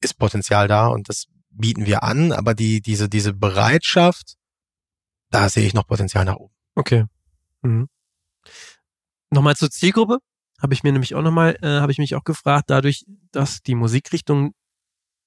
ist 0.00 0.18
Potenzial 0.18 0.66
da 0.66 0.88
und 0.88 1.08
das 1.08 1.26
bieten 1.56 1.86
wir 1.86 2.02
an, 2.02 2.32
aber 2.32 2.54
die, 2.54 2.80
diese, 2.80 3.08
diese 3.08 3.32
Bereitschaft, 3.32 4.36
da 5.30 5.48
sehe 5.48 5.66
ich 5.66 5.74
noch 5.74 5.86
Potenzial 5.86 6.24
nach 6.24 6.36
oben. 6.36 6.54
Okay. 6.74 7.06
Mhm. 7.62 7.88
Nochmal 9.30 9.56
zur 9.56 9.70
Zielgruppe. 9.70 10.18
Habe 10.60 10.72
ich 10.72 10.82
mir 10.82 10.92
nämlich 10.92 11.14
auch 11.14 11.22
nochmal, 11.22 11.58
äh, 11.62 11.80
habe 11.80 11.92
ich 11.92 11.98
mich 11.98 12.14
auch 12.14 12.24
gefragt, 12.24 12.70
dadurch, 12.70 13.04
dass 13.30 13.62
die 13.62 13.74
Musikrichtung, 13.74 14.54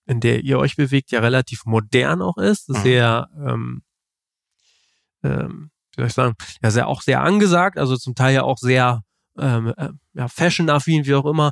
in 0.05 0.19
der 0.19 0.43
ihr 0.43 0.57
euch 0.57 0.75
bewegt, 0.75 1.11
ja 1.11 1.19
relativ 1.19 1.65
modern 1.65 2.21
auch 2.21 2.37
ist, 2.37 2.69
mhm. 2.69 2.75
sehr, 2.75 3.29
ähm, 3.35 3.83
ähm, 5.23 5.71
wie 5.95 6.01
soll 6.01 6.07
ich 6.07 6.13
sagen, 6.13 6.35
ja, 6.63 6.71
sehr 6.71 6.87
auch 6.87 7.01
sehr 7.01 7.21
angesagt, 7.21 7.77
also 7.77 7.95
zum 7.97 8.15
Teil 8.15 8.33
ja 8.33 8.43
auch 8.43 8.57
sehr 8.57 9.03
ähm, 9.37 9.73
äh, 9.77 9.89
ja, 10.13 10.27
fashion-affin, 10.27 11.05
wie 11.05 11.13
auch 11.13 11.25
immer 11.25 11.51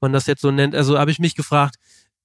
man 0.00 0.12
das 0.12 0.26
jetzt 0.26 0.42
so 0.42 0.50
nennt. 0.50 0.74
Also 0.74 0.98
habe 0.98 1.10
ich 1.10 1.18
mich 1.18 1.34
gefragt, 1.34 1.76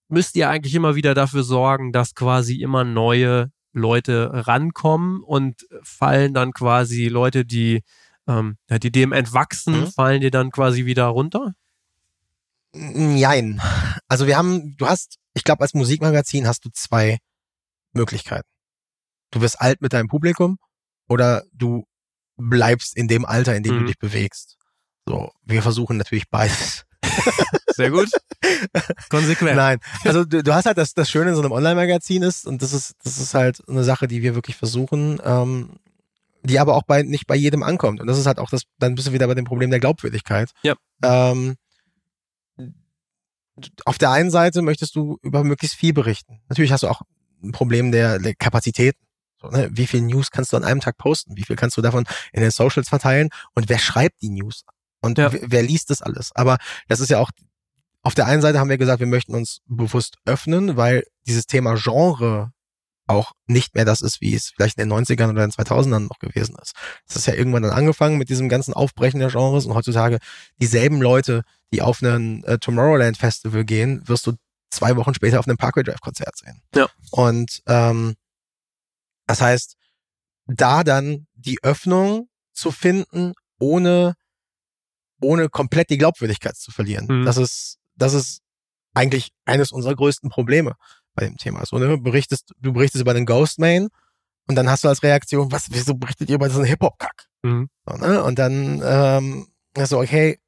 müsst 0.10 0.36
ihr 0.36 0.50
eigentlich 0.50 0.76
immer 0.76 0.96
wieder 0.96 1.14
dafür 1.14 1.44
sorgen, 1.44 1.92
dass 1.92 2.16
quasi 2.16 2.62
immer 2.62 2.84
neue 2.84 3.52
Leute 3.72 4.30
rankommen 4.48 5.24
und 5.24 5.66
fallen 5.84 6.34
dann 6.34 6.52
quasi 6.52 7.08
Leute, 7.08 7.46
die, 7.46 7.84
ähm, 8.28 8.58
die 8.70 8.92
dem 8.92 9.14
entwachsen, 9.14 9.82
mhm. 9.82 9.88
fallen 9.88 10.22
dir 10.22 10.32
dann 10.32 10.52
quasi 10.52 10.86
wieder 10.86 11.06
runter? 11.06 11.54
Nein. 12.74 13.62
Also 14.08 14.28
wir 14.28 14.38
haben, 14.38 14.76
du 14.78 14.88
hast, 14.88 15.18
ich 15.34 15.44
glaube, 15.44 15.62
als 15.62 15.74
Musikmagazin 15.74 16.48
hast 16.48 16.66
du 16.66 16.70
zwei 16.74 17.20
Möglichkeiten. 17.94 18.48
Du 19.32 19.42
wirst 19.42 19.62
alt 19.62 19.82
mit 19.82 19.94
deinem 19.94 20.08
Publikum 20.08 20.58
oder 21.08 21.44
du 21.54 21.86
bleibst 22.38 22.96
in 22.98 23.08
dem 23.08 23.26
Alter, 23.26 23.56
in 23.56 23.64
dem 23.64 23.76
mhm. 23.76 23.80
du 23.82 23.86
dich 23.86 24.00
bewegst. 24.00 24.58
So, 25.08 25.32
wir 25.44 25.62
versuchen 25.62 25.98
natürlich 25.98 26.30
beides. 26.30 26.86
Sehr 27.80 27.92
gut. 27.92 28.10
Konsequent. 29.10 29.56
Nein. 29.56 29.80
Also 30.04 30.26
du, 30.26 30.44
du, 30.44 30.54
hast 30.54 30.66
halt 30.66 30.78
das, 30.78 30.94
das 30.94 31.10
Schöne 31.10 31.30
in 31.30 31.36
so 31.36 31.42
einem 31.42 31.54
Online-Magazin 31.54 32.24
ist, 32.24 32.46
und 32.46 32.62
das 32.62 32.74
ist, 32.74 32.96
das 33.06 33.18
ist 33.18 33.34
halt 33.34 33.62
eine 33.70 33.86
Sache, 33.86 34.10
die 34.10 34.22
wir 34.22 34.36
wirklich 34.36 34.58
versuchen, 34.58 35.22
ähm, 35.24 35.78
die 36.44 36.60
aber 36.60 36.76
auch 36.76 36.84
bei, 36.84 37.04
nicht 37.04 37.26
bei 37.26 37.38
jedem 37.38 37.64
ankommt. 37.64 38.02
Und 38.02 38.08
das 38.08 38.18
ist 38.18 38.26
halt 38.26 38.38
auch 38.38 38.50
das, 38.50 38.64
dann 38.80 38.96
bist 38.96 39.08
du 39.08 39.14
wieder 39.14 39.28
bei 39.28 39.34
dem 39.34 39.46
Problem 39.46 39.70
der 39.70 39.80
Glaubwürdigkeit. 39.80 40.52
Ja. 40.62 40.76
Ähm, 41.02 41.56
auf 43.86 43.98
der 43.98 44.12
einen 44.12 44.30
Seite 44.30 44.62
möchtest 44.62 44.94
du 44.98 45.18
über 45.22 45.46
möglichst 45.46 45.78
viel 45.78 45.94
berichten. 45.94 46.42
Natürlich 46.50 46.74
hast 46.74 46.84
du 46.84 46.90
auch 46.90 47.04
ein 47.42 47.54
Problem 47.54 47.94
der, 47.94 48.20
der 48.20 48.36
Kapazität. 48.36 48.98
So, 49.42 49.48
ne? 49.48 49.70
Wie 49.72 49.88
viel 49.88 50.02
News 50.02 50.32
kannst 50.32 50.52
du 50.52 50.58
an 50.58 50.66
einem 50.66 50.82
Tag 50.82 50.98
posten? 50.98 51.38
Wie 51.38 51.44
viel 51.44 51.56
kannst 51.56 51.78
du 51.78 51.82
davon 51.82 52.04
in 52.34 52.42
den 52.42 52.52
Socials 52.52 52.90
verteilen? 52.90 53.30
Und 53.56 53.70
wer 53.70 53.80
schreibt 53.80 54.22
die 54.22 54.32
News? 54.32 54.66
Und 55.00 55.18
ja. 55.18 55.32
wer 55.32 55.64
liest 55.64 55.90
das 55.92 56.02
alles? 56.02 56.32
Aber 56.36 56.58
das 56.90 57.00
ist 57.00 57.10
ja 57.10 57.20
auch, 57.20 57.32
auf 58.02 58.16
der 58.16 58.28
einen 58.28 58.42
Seite 58.42 58.60
haben 58.60 58.70
wir 58.70 58.78
gesagt, 58.78 59.00
wir 59.00 59.08
möchten 59.08 59.36
uns 59.36 59.60
bewusst 59.66 60.18
öffnen, 60.26 60.78
weil 60.78 61.04
dieses 61.28 61.46
Thema 61.46 61.76
Genre 61.76 62.52
auch 63.08 63.32
nicht 63.48 63.74
mehr 63.74 63.86
das 63.86 64.02
ist, 64.02 64.22
wie 64.22 64.36
es 64.36 64.50
vielleicht 64.56 64.78
in 64.78 64.88
den 64.88 64.98
90ern 64.98 65.32
oder 65.32 65.44
in 65.44 65.50
den 65.50 65.52
2000ern 65.52 66.08
noch 66.08 66.20
gewesen 66.20 66.56
ist. 66.62 66.74
Das 67.08 67.18
ist 67.18 67.26
ja 67.26 67.34
irgendwann 67.34 67.64
dann 67.64 67.72
angefangen 67.72 68.18
mit 68.18 68.30
diesem 68.30 68.50
ganzen 68.50 68.74
Aufbrechen 68.74 69.20
der 69.20 69.30
Genres 69.30 69.66
und 69.66 69.74
heutzutage 69.74 70.20
dieselben 70.62 71.02
Leute, 71.02 71.44
die 71.74 71.82
auf 71.82 72.04
einen 72.04 72.44
äh, 72.44 72.60
Tomorrowland 72.60 73.18
Festival 73.18 73.66
gehen, 73.66 74.08
wirst 74.08 74.28
du 74.28 74.34
zwei 74.70 74.96
Wochen 74.96 75.16
später 75.16 75.40
auf 75.40 75.48
einem 75.48 75.58
Parkway 75.58 75.84
Drive 75.84 76.02
Konzert 76.02 76.38
sehen. 76.38 76.62
Ja. 76.76 76.88
Und 77.10 77.62
ähm, 77.66 78.16
das 79.26 79.42
heißt, 79.42 79.76
da 80.46 80.84
dann 80.84 81.26
die 81.34 81.64
Öffnung 81.64 82.30
zu 82.54 82.72
finden, 82.72 83.34
ohne 83.60 84.16
ohne 85.22 85.50
komplett 85.50 85.90
die 85.90 85.98
Glaubwürdigkeit 85.98 86.56
zu 86.56 86.72
verlieren. 86.72 87.06
Mhm. 87.10 87.26
Das 87.26 87.38
ist 87.38 87.79
das 88.02 88.14
ist 88.14 88.42
eigentlich 88.94 89.32
eines 89.46 89.72
unserer 89.72 89.96
größten 89.96 90.30
Probleme 90.30 90.76
bei 91.16 91.26
dem 91.26 91.38
Thema. 91.38 91.66
So, 91.66 91.78
ne? 91.78 91.98
berichtest, 91.98 92.54
du 92.60 92.74
berichtest 92.74 93.02
über 93.02 93.14
den 93.14 93.26
Ghostman 93.26 93.90
und 94.48 94.56
dann 94.56 94.70
hast 94.70 94.84
du 94.84 94.88
als 94.88 95.04
Reaktion, 95.04 95.52
was, 95.52 95.68
wieso 95.70 95.94
berichtet 95.94 96.30
ihr 96.30 96.36
über 96.36 96.48
diesen 96.48 96.64
Hip-Hop-Kack? 96.64 97.28
Mhm. 97.44 97.70
So, 97.86 97.98
ne? 97.98 98.24
Und 98.24 98.40
dann 98.40 98.82
ähm, 98.84 99.48
so, 99.86 100.00
okay, 100.00 100.40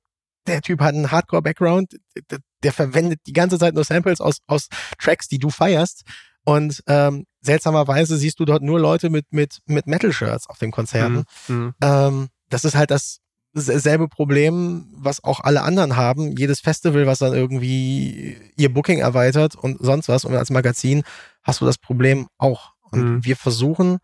der 0.48 0.62
Typ 0.62 0.82
hat 0.82 0.96
einen 0.96 1.12
Hardcore-Background, 1.12 2.00
der, 2.32 2.40
der, 2.64 2.74
verwendet 2.74 3.22
die 3.28 3.34
ganze 3.34 3.60
Zeit 3.60 3.76
nur 3.76 3.84
Samples 3.84 4.22
aus, 4.22 4.40
aus 4.48 4.70
Tracks, 4.98 5.28
die 5.28 5.38
du 5.38 5.50
feierst. 5.50 6.04
Und 6.44 6.82
ähm, 6.88 7.26
seltsamerweise 7.42 8.18
siehst 8.18 8.40
du 8.40 8.46
dort 8.46 8.64
nur 8.64 8.80
Leute 8.80 9.12
mit, 9.12 9.26
mit, 9.32 9.60
mit 9.66 9.86
Metal-Shirts 9.86 10.48
auf 10.50 10.58
den 10.58 10.72
Konzerten. 10.72 11.26
Mhm. 11.48 11.56
mhm. 11.56 11.74
Ähm, 11.82 12.28
das 12.50 12.66
ist 12.66 12.76
halt 12.76 12.92
das 12.92 13.20
selbe 13.54 14.08
Problem, 14.08 14.88
was 14.94 15.24
auch 15.24 15.42
alle 15.42 15.64
anderen 15.64 15.96
haben. 15.96 16.36
Jedes 16.38 16.62
Festival, 16.62 17.06
was 17.06 17.20
dann 17.20 17.34
irgendwie 17.34 18.38
ihr 18.56 18.74
Booking 18.74 19.00
erweitert 19.00 19.56
und 19.56 19.78
sonst 19.80 20.08
was. 20.08 20.26
Und 20.26 20.36
als 20.36 20.50
Magazin 20.50 21.04
hast 21.44 21.62
du 21.62 21.66
das 21.66 21.78
Problem 21.78 22.28
auch. 22.38 22.72
Und 22.92 23.04
mhm. 23.04 23.26
wir 23.26 23.36
versuchen 23.36 23.98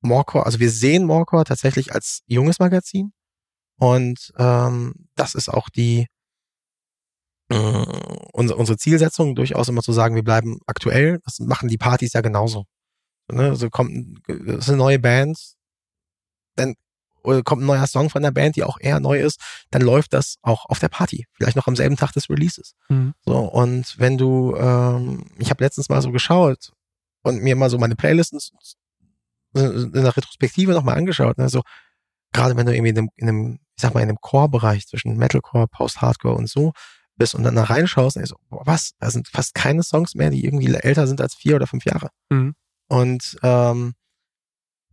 Morecore, 0.00 0.46
also 0.46 0.58
wir 0.58 0.70
sehen 0.70 1.04
Morecore 1.04 1.44
tatsächlich 1.44 1.92
als 1.92 2.22
junges 2.26 2.58
Magazin. 2.58 3.12
Und 3.78 4.32
ähm, 4.38 4.94
das 5.16 5.34
ist 5.34 5.48
auch 5.48 5.68
die 5.68 6.06
äh, 7.50 7.86
unsere, 8.32 8.58
unsere 8.58 8.78
Zielsetzung, 8.78 9.34
durchaus 9.34 9.68
immer 9.68 9.82
zu 9.82 9.92
sagen, 9.92 10.14
wir 10.14 10.24
bleiben 10.24 10.60
aktuell. 10.66 11.20
Das 11.24 11.38
machen 11.40 11.68
die 11.68 11.78
Partys 11.78 12.14
ja 12.14 12.20
genauso. 12.20 12.64
Ne? 13.30 13.50
Also 13.50 13.70
kommt, 13.70 14.20
das 14.26 14.66
sind 14.66 14.78
neue 14.78 14.98
Bands, 14.98 15.56
dann 16.56 16.74
kommt 17.22 17.62
ein 17.62 17.66
neuer 17.66 17.86
Song 17.86 18.10
von 18.10 18.22
der 18.22 18.30
Band, 18.30 18.56
die 18.56 18.64
auch 18.64 18.78
eher 18.80 19.00
neu 19.00 19.20
ist, 19.20 19.40
dann 19.70 19.82
läuft 19.82 20.12
das 20.12 20.36
auch 20.42 20.66
auf 20.66 20.78
der 20.78 20.88
Party, 20.88 21.26
vielleicht 21.32 21.56
noch 21.56 21.66
am 21.66 21.76
selben 21.76 21.96
Tag 21.96 22.12
des 22.12 22.28
Releases. 22.28 22.74
Mhm. 22.88 23.14
So 23.24 23.38
und 23.38 23.98
wenn 23.98 24.18
du, 24.18 24.56
ähm, 24.56 25.24
ich 25.38 25.50
habe 25.50 25.64
letztens 25.64 25.88
mal 25.88 26.02
so 26.02 26.10
geschaut 26.10 26.72
und 27.22 27.42
mir 27.42 27.56
mal 27.56 27.70
so 27.70 27.78
meine 27.78 27.96
Playlisten 27.96 28.40
in 29.54 29.92
der 29.92 30.16
Retrospektive 30.16 30.72
nochmal 30.72 30.96
angeschaut, 30.96 31.38
also 31.38 31.62
gerade 32.32 32.56
wenn 32.56 32.66
du 32.66 32.74
irgendwie 32.74 32.90
in 32.90 32.98
einem, 32.98 33.08
in 33.16 33.28
einem 33.28 33.58
ich 33.76 33.82
sag 33.82 33.94
mal 33.94 34.00
in 34.00 34.08
einem 34.08 34.20
Core-Bereich 34.20 34.86
zwischen 34.86 35.16
Metalcore, 35.16 35.66
Post-Hardcore 35.68 36.34
und 36.36 36.48
so 36.48 36.72
bist 37.16 37.34
und 37.34 37.42
dann 37.42 37.56
da 37.56 37.64
reinschaust, 37.64 38.16
ich 38.16 38.26
so, 38.26 38.36
boah, 38.48 38.62
was, 38.64 38.92
da 38.98 39.10
sind 39.10 39.28
fast 39.28 39.54
keine 39.54 39.82
Songs 39.82 40.14
mehr, 40.14 40.30
die 40.30 40.44
irgendwie 40.44 40.72
älter 40.74 41.06
sind 41.06 41.20
als 41.20 41.34
vier 41.34 41.56
oder 41.56 41.66
fünf 41.66 41.84
Jahre. 41.84 42.08
Mhm. 42.30 42.54
Und 42.88 43.38
ähm, 43.42 43.94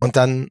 und 0.00 0.16
dann 0.16 0.48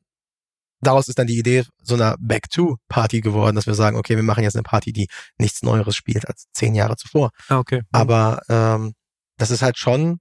daraus 0.82 1.08
ist 1.08 1.20
dann 1.20 1.28
die 1.28 1.38
Idee 1.38 1.66
so 1.82 1.96
einer 1.96 2.16
Back-to-Party 2.20 3.22
geworden, 3.22 3.56
dass 3.56 3.68
wir 3.68 3.74
sagen, 3.74 3.98
okay, 3.98 4.16
wir 4.16 4.24
machen 4.24 4.44
jetzt 4.44 4.56
eine 4.56 4.64
Party, 4.64 4.94
die 4.94 5.08
nichts 5.38 5.62
Neueres 5.62 5.96
spielt 5.96 6.28
als 6.28 6.46
zehn 6.54 6.76
Jahre 6.76 6.96
zuvor. 6.96 7.32
Ah, 7.48 7.60
okay. 7.60 7.82
Aber 7.92 8.42
ähm, 8.50 8.94
das 9.38 9.52
ist 9.52 9.62
halt 9.62 9.78
schon 9.78 10.20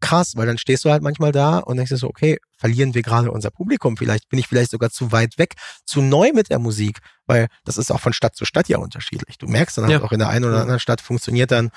krass, 0.00 0.36
weil 0.36 0.46
dann 0.46 0.58
stehst 0.58 0.84
du 0.84 0.90
halt 0.90 1.02
manchmal 1.02 1.32
da 1.32 1.58
und 1.58 1.76
denkst 1.76 1.90
dir 1.90 1.96
so, 1.96 2.08
okay, 2.08 2.38
verlieren 2.58 2.94
wir 2.94 3.02
gerade 3.02 3.30
unser 3.30 3.50
Publikum? 3.50 3.96
Vielleicht 3.96 4.28
bin 4.28 4.38
ich 4.38 4.46
vielleicht 4.46 4.70
sogar 4.70 4.90
zu 4.90 5.12
weit 5.12 5.38
weg, 5.38 5.54
zu 5.86 6.02
neu 6.02 6.32
mit 6.34 6.50
der 6.50 6.58
Musik, 6.58 6.98
weil 7.26 7.48
das 7.64 7.78
ist 7.78 7.90
auch 7.90 8.00
von 8.00 8.12
Stadt 8.12 8.36
zu 8.36 8.44
Stadt 8.44 8.68
ja 8.68 8.78
unterschiedlich. 8.78 9.38
Du 9.38 9.46
merkst 9.46 9.78
dann 9.78 9.84
halt 9.84 9.92
ja. 9.92 10.02
auch 10.02 10.12
in 10.12 10.18
der 10.18 10.28
einen 10.28 10.44
oder 10.44 10.60
anderen 10.60 10.80
Stadt 10.80 11.00
funktioniert 11.00 11.50
dann 11.50 11.70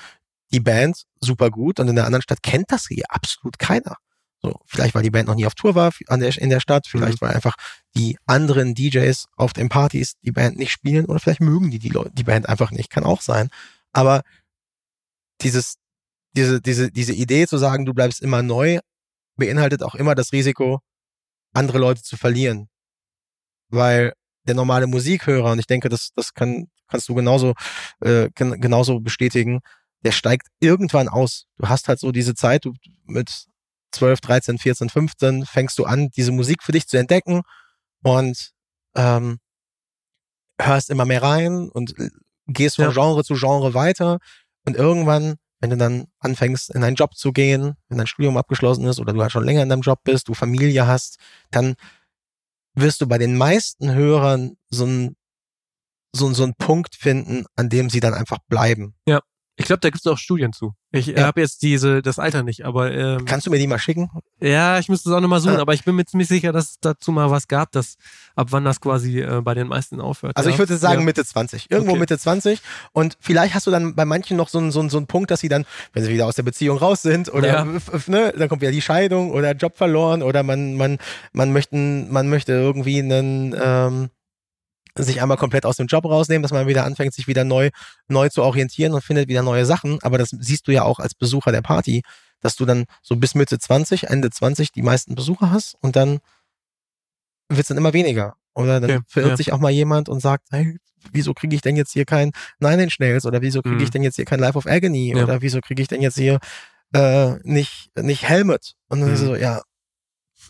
die 0.52 0.60
Band 0.60 1.04
super 1.20 1.50
gut 1.50 1.80
und 1.80 1.88
in 1.88 1.96
der 1.96 2.04
anderen 2.04 2.22
Stadt 2.22 2.42
kennt 2.42 2.70
das 2.70 2.86
hier 2.88 3.04
absolut 3.08 3.58
keiner. 3.58 3.96
So, 4.40 4.60
vielleicht 4.66 4.94
weil 4.94 5.02
die 5.02 5.10
Band 5.10 5.28
noch 5.28 5.34
nie 5.34 5.46
auf 5.46 5.54
Tour 5.54 5.74
war 5.74 5.92
an 6.06 6.20
der, 6.20 6.36
in 6.38 6.50
der 6.50 6.60
Stadt, 6.60 6.86
vielleicht 6.86 7.20
mhm. 7.20 7.26
weil 7.26 7.34
einfach 7.34 7.56
die 7.96 8.16
anderen 8.26 8.74
DJs 8.74 9.26
auf 9.36 9.52
den 9.52 9.68
Partys 9.68 10.14
die 10.22 10.30
Band 10.30 10.56
nicht 10.56 10.70
spielen 10.70 11.06
oder 11.06 11.18
vielleicht 11.18 11.40
mögen 11.40 11.70
die 11.70 11.80
die, 11.80 11.88
Leute, 11.88 12.12
die 12.12 12.22
Band 12.22 12.48
einfach 12.48 12.70
nicht, 12.70 12.90
kann 12.90 13.04
auch 13.04 13.20
sein. 13.20 13.50
Aber 13.92 14.22
dieses, 15.40 15.76
diese, 16.36 16.60
diese, 16.60 16.90
diese 16.90 17.12
Idee 17.12 17.46
zu 17.46 17.58
sagen, 17.58 17.84
du 17.84 17.94
bleibst 17.94 18.20
immer 18.20 18.42
neu, 18.42 18.78
beinhaltet 19.36 19.82
auch 19.82 19.94
immer 19.96 20.14
das 20.14 20.32
Risiko, 20.32 20.80
andere 21.52 21.78
Leute 21.78 22.02
zu 22.02 22.16
verlieren. 22.16 22.68
Weil 23.70 24.12
der 24.46 24.54
normale 24.54 24.86
Musikhörer, 24.86 25.52
und 25.52 25.58
ich 25.58 25.66
denke, 25.66 25.88
das, 25.88 26.10
das 26.14 26.32
kann, 26.32 26.68
kannst 26.86 27.08
du 27.08 27.14
genauso, 27.14 27.54
äh, 28.00 28.30
genauso 28.34 29.00
bestätigen, 29.00 29.60
der 30.04 30.12
steigt 30.12 30.46
irgendwann 30.60 31.08
aus. 31.08 31.46
Du 31.56 31.68
hast 31.68 31.88
halt 31.88 31.98
so 31.98 32.12
diese 32.12 32.34
Zeit, 32.34 32.64
du 32.64 32.72
mit 33.04 33.46
12, 33.92 34.20
13, 34.20 34.58
14, 34.58 34.88
15 34.90 35.46
fängst 35.46 35.78
du 35.78 35.84
an, 35.84 36.10
diese 36.10 36.32
Musik 36.32 36.62
für 36.62 36.72
dich 36.72 36.88
zu 36.88 36.96
entdecken 36.96 37.42
und 38.02 38.52
ähm, 38.94 39.38
hörst 40.60 40.90
immer 40.90 41.04
mehr 41.04 41.22
rein 41.22 41.68
und 41.68 41.94
gehst 42.46 42.76
von 42.76 42.86
ja. 42.86 42.90
Genre 42.92 43.24
zu 43.24 43.34
Genre 43.34 43.74
weiter 43.74 44.18
und 44.66 44.76
irgendwann, 44.76 45.36
wenn 45.60 45.70
du 45.70 45.76
dann 45.76 46.06
anfängst, 46.18 46.70
in 46.74 46.84
einen 46.84 46.96
Job 46.96 47.16
zu 47.16 47.32
gehen, 47.32 47.74
wenn 47.88 47.98
dein 47.98 48.06
Studium 48.06 48.36
abgeschlossen 48.36 48.86
ist 48.86 49.00
oder 49.00 49.12
du 49.12 49.22
halt 49.22 49.32
schon 49.32 49.44
länger 49.44 49.62
in 49.62 49.68
deinem 49.68 49.82
Job 49.82 50.00
bist, 50.04 50.28
du 50.28 50.34
Familie 50.34 50.86
hast, 50.86 51.18
dann 51.50 51.74
wirst 52.74 53.00
du 53.00 53.06
bei 53.06 53.18
den 53.18 53.36
meisten 53.36 53.92
Hörern 53.92 54.56
so 54.70 54.86
ein 54.86 55.16
so, 56.12 56.32
so 56.32 56.42
einen 56.42 56.54
Punkt 56.54 56.94
finden, 56.94 57.44
an 57.54 57.68
dem 57.68 57.90
sie 57.90 58.00
dann 58.00 58.14
einfach 58.14 58.38
bleiben. 58.48 58.94
Ja. 59.06 59.20
Ich 59.58 59.66
glaube, 59.66 59.80
da 59.80 59.90
gibt 59.90 60.04
es 60.04 60.06
auch 60.06 60.16
Studien 60.16 60.52
zu. 60.52 60.74
Ich 60.92 61.06
ja. 61.06 61.26
habe 61.26 61.40
jetzt 61.40 61.62
diese 61.62 62.00
das 62.00 62.20
Alter 62.20 62.44
nicht, 62.44 62.64
aber 62.64 62.92
ähm, 62.92 63.24
kannst 63.24 63.46
du 63.46 63.50
mir 63.50 63.58
die 63.58 63.66
mal 63.66 63.80
schicken? 63.80 64.08
Ja, 64.40 64.78
ich 64.78 64.88
müsste 64.88 65.10
es 65.10 65.14
auch 65.14 65.20
nochmal 65.20 65.40
suchen, 65.40 65.56
ja. 65.56 65.60
aber 65.60 65.74
ich 65.74 65.84
bin 65.84 65.96
mir 65.96 66.04
ziemlich 66.04 66.28
sicher, 66.28 66.52
dass 66.52 66.70
es 66.70 66.80
dazu 66.80 67.10
mal 67.10 67.28
was 67.30 67.48
gab, 67.48 67.72
dass 67.72 67.96
ab 68.36 68.48
wann 68.50 68.64
das 68.64 68.80
quasi 68.80 69.20
äh, 69.20 69.40
bei 69.42 69.54
den 69.54 69.66
meisten 69.66 70.00
aufhört. 70.00 70.36
Also 70.36 70.48
ja. 70.48 70.54
ich 70.54 70.58
würde 70.60 70.76
sagen 70.76 71.00
ja. 71.00 71.04
Mitte 71.04 71.24
20, 71.24 71.72
irgendwo 71.72 71.90
okay. 71.90 72.00
Mitte 72.00 72.18
20 72.18 72.60
und 72.92 73.18
vielleicht 73.20 73.54
hast 73.54 73.66
du 73.66 73.72
dann 73.72 73.96
bei 73.96 74.04
manchen 74.04 74.36
noch 74.36 74.48
so 74.48 74.58
einen 74.58 74.70
so, 74.70 74.88
so 74.88 74.96
einen 74.96 75.08
Punkt, 75.08 75.32
dass 75.32 75.40
sie 75.40 75.48
dann, 75.48 75.66
wenn 75.92 76.04
sie 76.04 76.12
wieder 76.12 76.26
aus 76.26 76.36
der 76.36 76.44
Beziehung 76.44 76.78
raus 76.78 77.02
sind 77.02 77.32
oder 77.32 77.64
ne, 78.06 78.32
dann 78.38 78.48
kommt 78.48 78.62
wieder 78.62 78.72
die 78.72 78.80
Scheidung 78.80 79.32
oder 79.32 79.52
Job 79.52 79.76
verloren 79.76 80.22
oder 80.22 80.44
man 80.44 80.76
man 80.76 80.98
man 81.32 81.52
möchten 81.52 82.12
man 82.12 82.28
möchte 82.28 82.52
irgendwie 82.52 83.00
einen 83.00 83.56
ähm, 83.60 84.10
sich 85.04 85.22
einmal 85.22 85.36
komplett 85.36 85.66
aus 85.66 85.76
dem 85.76 85.86
Job 85.86 86.04
rausnehmen, 86.04 86.42
dass 86.42 86.52
man 86.52 86.66
wieder 86.66 86.84
anfängt, 86.84 87.14
sich 87.14 87.26
wieder 87.26 87.44
neu, 87.44 87.70
neu 88.08 88.28
zu 88.28 88.42
orientieren 88.42 88.92
und 88.92 89.02
findet 89.02 89.28
wieder 89.28 89.42
neue 89.42 89.66
Sachen. 89.66 89.98
Aber 90.02 90.18
das 90.18 90.30
siehst 90.30 90.66
du 90.68 90.72
ja 90.72 90.82
auch 90.82 90.98
als 90.98 91.14
Besucher 91.14 91.52
der 91.52 91.62
Party, 91.62 92.02
dass 92.40 92.56
du 92.56 92.64
dann 92.64 92.84
so 93.02 93.16
bis 93.16 93.34
Mitte 93.34 93.58
20, 93.58 94.04
Ende 94.04 94.30
20 94.30 94.72
die 94.72 94.82
meisten 94.82 95.14
Besucher 95.14 95.50
hast 95.50 95.76
und 95.80 95.96
dann 95.96 96.20
wird 97.48 97.60
es 97.60 97.68
dann 97.68 97.78
immer 97.78 97.92
weniger. 97.92 98.36
Oder 98.54 98.80
dann 98.80 98.90
okay, 98.90 99.00
verirrt 99.06 99.30
ja. 99.30 99.36
sich 99.36 99.52
auch 99.52 99.60
mal 99.60 99.70
jemand 99.70 100.08
und 100.08 100.20
sagt, 100.20 100.48
hey, 100.50 100.78
wieso 101.12 101.32
kriege 101.32 101.54
ich 101.54 101.62
denn 101.62 101.76
jetzt 101.76 101.92
hier 101.92 102.04
kein 102.04 102.32
Nine 102.58 102.82
Inch 102.82 102.96
Nails 102.98 103.24
oder 103.24 103.40
wieso 103.40 103.62
kriege 103.62 103.76
mhm. 103.76 103.82
ich 103.82 103.90
denn 103.90 104.02
jetzt 104.02 104.16
hier 104.16 104.24
kein 104.24 104.40
Life 104.40 104.58
of 104.58 104.66
Agony 104.66 105.14
ja. 105.14 105.22
oder 105.22 105.42
wieso 105.42 105.60
kriege 105.60 105.80
ich 105.80 105.88
denn 105.88 106.02
jetzt 106.02 106.18
hier 106.18 106.38
äh, 106.92 107.34
nicht, 107.42 107.90
nicht 107.96 108.28
Helmet? 108.28 108.74
Und 108.88 109.00
dann 109.00 109.10
mhm. 109.10 109.16
so, 109.16 109.36
ja, 109.36 109.62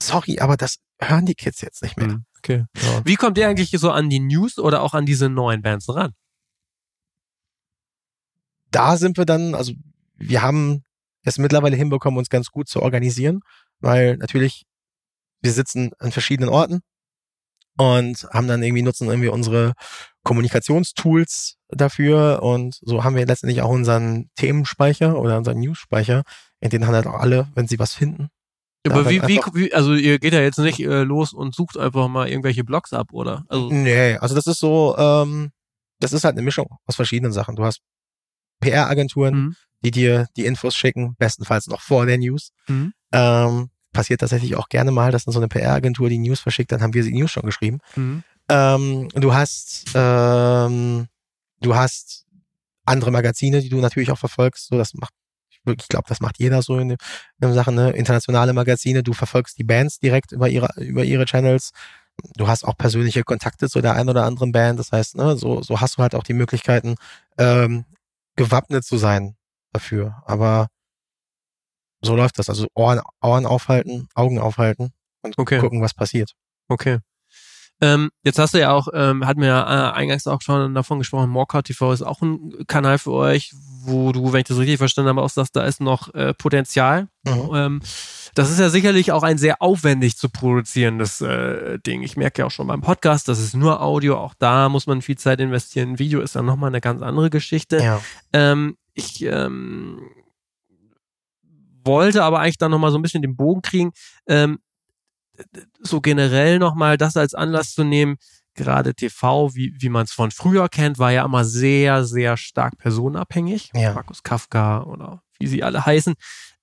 sorry, 0.02 0.38
aber 0.40 0.56
das 0.56 0.76
hören 1.00 1.26
die 1.26 1.34
Kids 1.34 1.60
jetzt 1.60 1.82
nicht 1.82 1.96
mehr. 1.96 2.08
Mhm. 2.08 2.24
Okay. 2.38 2.64
Ja. 2.76 3.02
Wie 3.04 3.16
kommt 3.16 3.38
ihr 3.38 3.48
eigentlich 3.48 3.70
so 3.70 3.90
an 3.90 4.10
die 4.10 4.20
News 4.20 4.58
oder 4.58 4.82
auch 4.82 4.94
an 4.94 5.06
diese 5.06 5.28
neuen 5.28 5.62
Bands 5.62 5.88
ran? 5.88 6.12
Da 8.70 8.96
sind 8.96 9.16
wir 9.16 9.24
dann, 9.24 9.54
also 9.54 9.72
wir 10.16 10.42
haben 10.42 10.84
es 11.24 11.38
mittlerweile 11.38 11.76
hinbekommen, 11.76 12.18
uns 12.18 12.28
ganz 12.28 12.50
gut 12.50 12.68
zu 12.68 12.82
organisieren, 12.82 13.40
weil 13.80 14.16
natürlich 14.16 14.64
wir 15.40 15.52
sitzen 15.52 15.92
an 15.98 16.12
verschiedenen 16.12 16.50
Orten 16.50 16.80
und 17.76 18.26
haben 18.32 18.48
dann 18.48 18.62
irgendwie 18.62 18.82
nutzen 18.82 19.08
irgendwie 19.08 19.28
unsere 19.28 19.74
Kommunikationstools 20.24 21.56
dafür 21.68 22.42
und 22.42 22.78
so 22.82 23.04
haben 23.04 23.16
wir 23.16 23.24
letztendlich 23.24 23.62
auch 23.62 23.70
unseren 23.70 24.30
Themenspeicher 24.34 25.18
oder 25.18 25.38
unseren 25.38 25.60
News-Speicher, 25.60 26.22
in 26.60 26.70
den 26.70 26.86
haben 26.86 26.94
halt 26.94 27.06
auch 27.06 27.14
alle, 27.14 27.48
wenn 27.54 27.68
sie 27.68 27.78
was 27.78 27.94
finden. 27.94 28.28
Aber 28.92 29.10
wie, 29.10 29.22
wie, 29.22 29.40
wie, 29.54 29.74
also 29.74 29.94
ihr 29.94 30.18
geht 30.18 30.32
ja 30.32 30.40
jetzt 30.40 30.58
nicht 30.58 30.80
äh, 30.80 31.02
los 31.02 31.32
und 31.32 31.54
sucht 31.54 31.76
einfach 31.76 32.08
mal 32.08 32.28
irgendwelche 32.28 32.64
Blogs 32.64 32.92
ab, 32.92 33.12
oder? 33.12 33.44
Also 33.48 33.70
nee, 33.70 34.16
also 34.16 34.34
das 34.34 34.46
ist 34.46 34.60
so, 34.60 34.96
ähm, 34.98 35.50
das 36.00 36.12
ist 36.12 36.24
halt 36.24 36.34
eine 36.34 36.42
Mischung 36.42 36.68
aus 36.86 36.96
verschiedenen 36.96 37.32
Sachen. 37.32 37.56
Du 37.56 37.64
hast 37.64 37.80
PR-Agenturen, 38.60 39.34
mhm. 39.34 39.56
die 39.82 39.90
dir 39.90 40.26
die 40.36 40.46
Infos 40.46 40.74
schicken, 40.74 41.14
bestenfalls 41.18 41.66
noch 41.66 41.80
vor 41.80 42.06
der 42.06 42.18
News. 42.18 42.50
Mhm. 42.68 42.92
Ähm, 43.12 43.70
passiert 43.92 44.20
tatsächlich 44.20 44.56
auch 44.56 44.68
gerne 44.68 44.90
mal, 44.90 45.12
dass 45.12 45.24
dann 45.24 45.32
so 45.32 45.40
eine 45.40 45.48
PR-Agentur 45.48 46.08
die 46.08 46.18
News 46.18 46.40
verschickt, 46.40 46.72
dann 46.72 46.82
haben 46.82 46.94
wir 46.94 47.02
die 47.02 47.14
News 47.14 47.30
schon 47.30 47.44
geschrieben. 47.44 47.78
Mhm. 47.96 48.22
Ähm, 48.48 49.08
du 49.14 49.34
hast, 49.34 49.92
ähm, 49.94 51.06
du 51.60 51.74
hast 51.74 52.26
andere 52.84 53.10
Magazine, 53.10 53.60
die 53.60 53.68
du 53.68 53.78
natürlich 53.78 54.10
auch 54.10 54.18
verfolgst. 54.18 54.68
So, 54.68 54.78
das 54.78 54.94
macht, 54.94 55.12
ich 55.66 55.88
glaube, 55.88 56.06
das 56.08 56.20
macht 56.20 56.38
jeder 56.38 56.62
so 56.62 56.78
in, 56.78 56.96
in 57.40 57.52
Sachen, 57.52 57.74
ne? 57.74 57.90
internationale 57.90 58.52
Magazine. 58.52 59.02
Du 59.02 59.12
verfolgst 59.12 59.58
die 59.58 59.64
Bands 59.64 59.98
direkt 59.98 60.32
über 60.32 60.48
ihre, 60.48 60.68
über 60.80 61.04
ihre 61.04 61.24
Channels. 61.24 61.72
Du 62.36 62.48
hast 62.48 62.64
auch 62.64 62.76
persönliche 62.76 63.22
Kontakte 63.22 63.68
zu 63.68 63.80
der 63.80 63.94
einen 63.94 64.08
oder 64.08 64.24
anderen 64.24 64.52
Band. 64.52 64.78
Das 64.78 64.92
heißt, 64.92 65.16
ne, 65.16 65.36
so, 65.36 65.62
so 65.62 65.80
hast 65.80 65.98
du 65.98 66.02
halt 66.02 66.14
auch 66.14 66.24
die 66.24 66.32
Möglichkeiten, 66.32 66.96
ähm, 67.36 67.84
gewappnet 68.36 68.84
zu 68.84 68.96
sein 68.96 69.36
dafür. 69.72 70.22
Aber 70.26 70.68
so 72.00 72.16
läuft 72.16 72.38
das. 72.38 72.48
Also 72.48 72.66
Ohren, 72.74 73.00
Ohren 73.20 73.46
aufhalten, 73.46 74.08
Augen 74.14 74.38
aufhalten 74.38 74.92
und 75.22 75.38
okay. 75.38 75.58
gucken, 75.58 75.82
was 75.82 75.94
passiert. 75.94 76.32
Okay. 76.68 76.98
Ähm, 77.80 78.10
jetzt 78.24 78.38
hast 78.38 78.54
du 78.54 78.60
ja 78.60 78.72
auch, 78.72 78.88
ähm, 78.92 79.26
hatten 79.26 79.40
wir 79.40 79.48
ja 79.48 79.90
äh, 79.90 79.92
eingangs 79.92 80.26
auch 80.26 80.42
schon 80.42 80.74
davon 80.74 80.98
gesprochen, 80.98 81.30
Morcar 81.30 81.62
TV 81.62 81.92
ist 81.92 82.02
auch 82.02 82.22
ein 82.22 82.64
Kanal 82.66 82.98
für 82.98 83.12
euch, 83.12 83.52
wo 83.82 84.12
du, 84.12 84.32
wenn 84.32 84.40
ich 84.40 84.48
das 84.48 84.58
richtig 84.58 84.78
verstanden 84.78 85.10
habe, 85.10 85.22
auch 85.22 85.30
sagst, 85.30 85.54
da 85.54 85.64
ist 85.64 85.80
noch 85.80 86.12
äh, 86.14 86.34
Potenzial. 86.34 87.08
Mhm. 87.24 87.50
Ähm, 87.54 87.80
das 88.34 88.50
ist 88.50 88.60
ja 88.60 88.68
sicherlich 88.68 89.12
auch 89.12 89.22
ein 89.22 89.38
sehr 89.38 89.62
aufwendig 89.62 90.16
zu 90.16 90.28
produzierendes 90.28 91.20
äh, 91.20 91.78
Ding. 91.80 92.02
Ich 92.02 92.16
merke 92.16 92.42
ja 92.42 92.46
auch 92.46 92.50
schon 92.50 92.66
beim 92.66 92.80
Podcast, 92.80 93.28
das 93.28 93.38
ist 93.38 93.54
nur 93.54 93.80
Audio, 93.80 94.16
auch 94.16 94.34
da 94.38 94.68
muss 94.68 94.86
man 94.86 95.02
viel 95.02 95.18
Zeit 95.18 95.40
investieren. 95.40 95.98
Video 95.98 96.20
ist 96.20 96.36
dann 96.36 96.46
nochmal 96.46 96.68
eine 96.68 96.80
ganz 96.80 97.02
andere 97.02 97.30
Geschichte. 97.30 97.78
Ja. 97.78 98.00
Ähm, 98.32 98.76
ich 98.94 99.22
ähm, 99.24 100.00
wollte 101.84 102.24
aber 102.24 102.40
eigentlich 102.40 102.58
dann 102.58 102.70
nochmal 102.70 102.90
so 102.90 102.98
ein 102.98 103.02
bisschen 103.02 103.22
den 103.22 103.36
Bogen 103.36 103.62
kriegen, 103.62 103.92
ähm, 104.26 104.58
so 105.80 106.00
generell 106.00 106.58
nochmal 106.58 106.96
das 106.96 107.16
als 107.16 107.34
Anlass 107.34 107.72
zu 107.74 107.84
nehmen, 107.84 108.16
gerade 108.54 108.94
TV, 108.94 109.54
wie, 109.54 109.74
wie 109.78 109.88
man 109.88 110.04
es 110.04 110.12
von 110.12 110.30
früher 110.30 110.68
kennt, 110.68 110.98
war 110.98 111.12
ja 111.12 111.24
immer 111.24 111.44
sehr, 111.44 112.04
sehr 112.04 112.36
stark 112.36 112.76
personenabhängig. 112.78 113.70
Ja. 113.74 113.94
Markus 113.94 114.22
Kafka 114.22 114.82
oder 114.82 115.22
wie 115.38 115.46
sie 115.46 115.62
alle 115.62 115.86
heißen. 115.86 116.14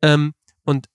Ähm, 0.01 0.34
und 0.63 0.88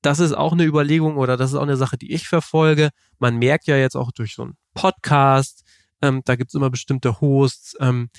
das 0.00 0.20
ist 0.20 0.32
auch 0.32 0.52
eine 0.52 0.64
Überlegung 0.64 1.16
oder 1.16 1.36
das 1.36 1.50
ist 1.50 1.56
auch 1.56 1.62
eine 1.62 1.76
Sache, 1.76 1.98
die 1.98 2.12
ich 2.12 2.28
verfolge. 2.28 2.90
Man 3.18 3.36
merkt 3.36 3.66
ja 3.66 3.76
jetzt 3.76 3.96
auch 3.96 4.12
durch 4.12 4.34
so 4.34 4.42
einen 4.42 4.56
Podcast, 4.74 5.64
ähm, 6.02 6.22
da 6.24 6.36
gibt's 6.36 6.54
immer 6.54 6.70
bestimmte 6.70 7.20
Hosts, 7.20 7.76
ähm, 7.80 8.10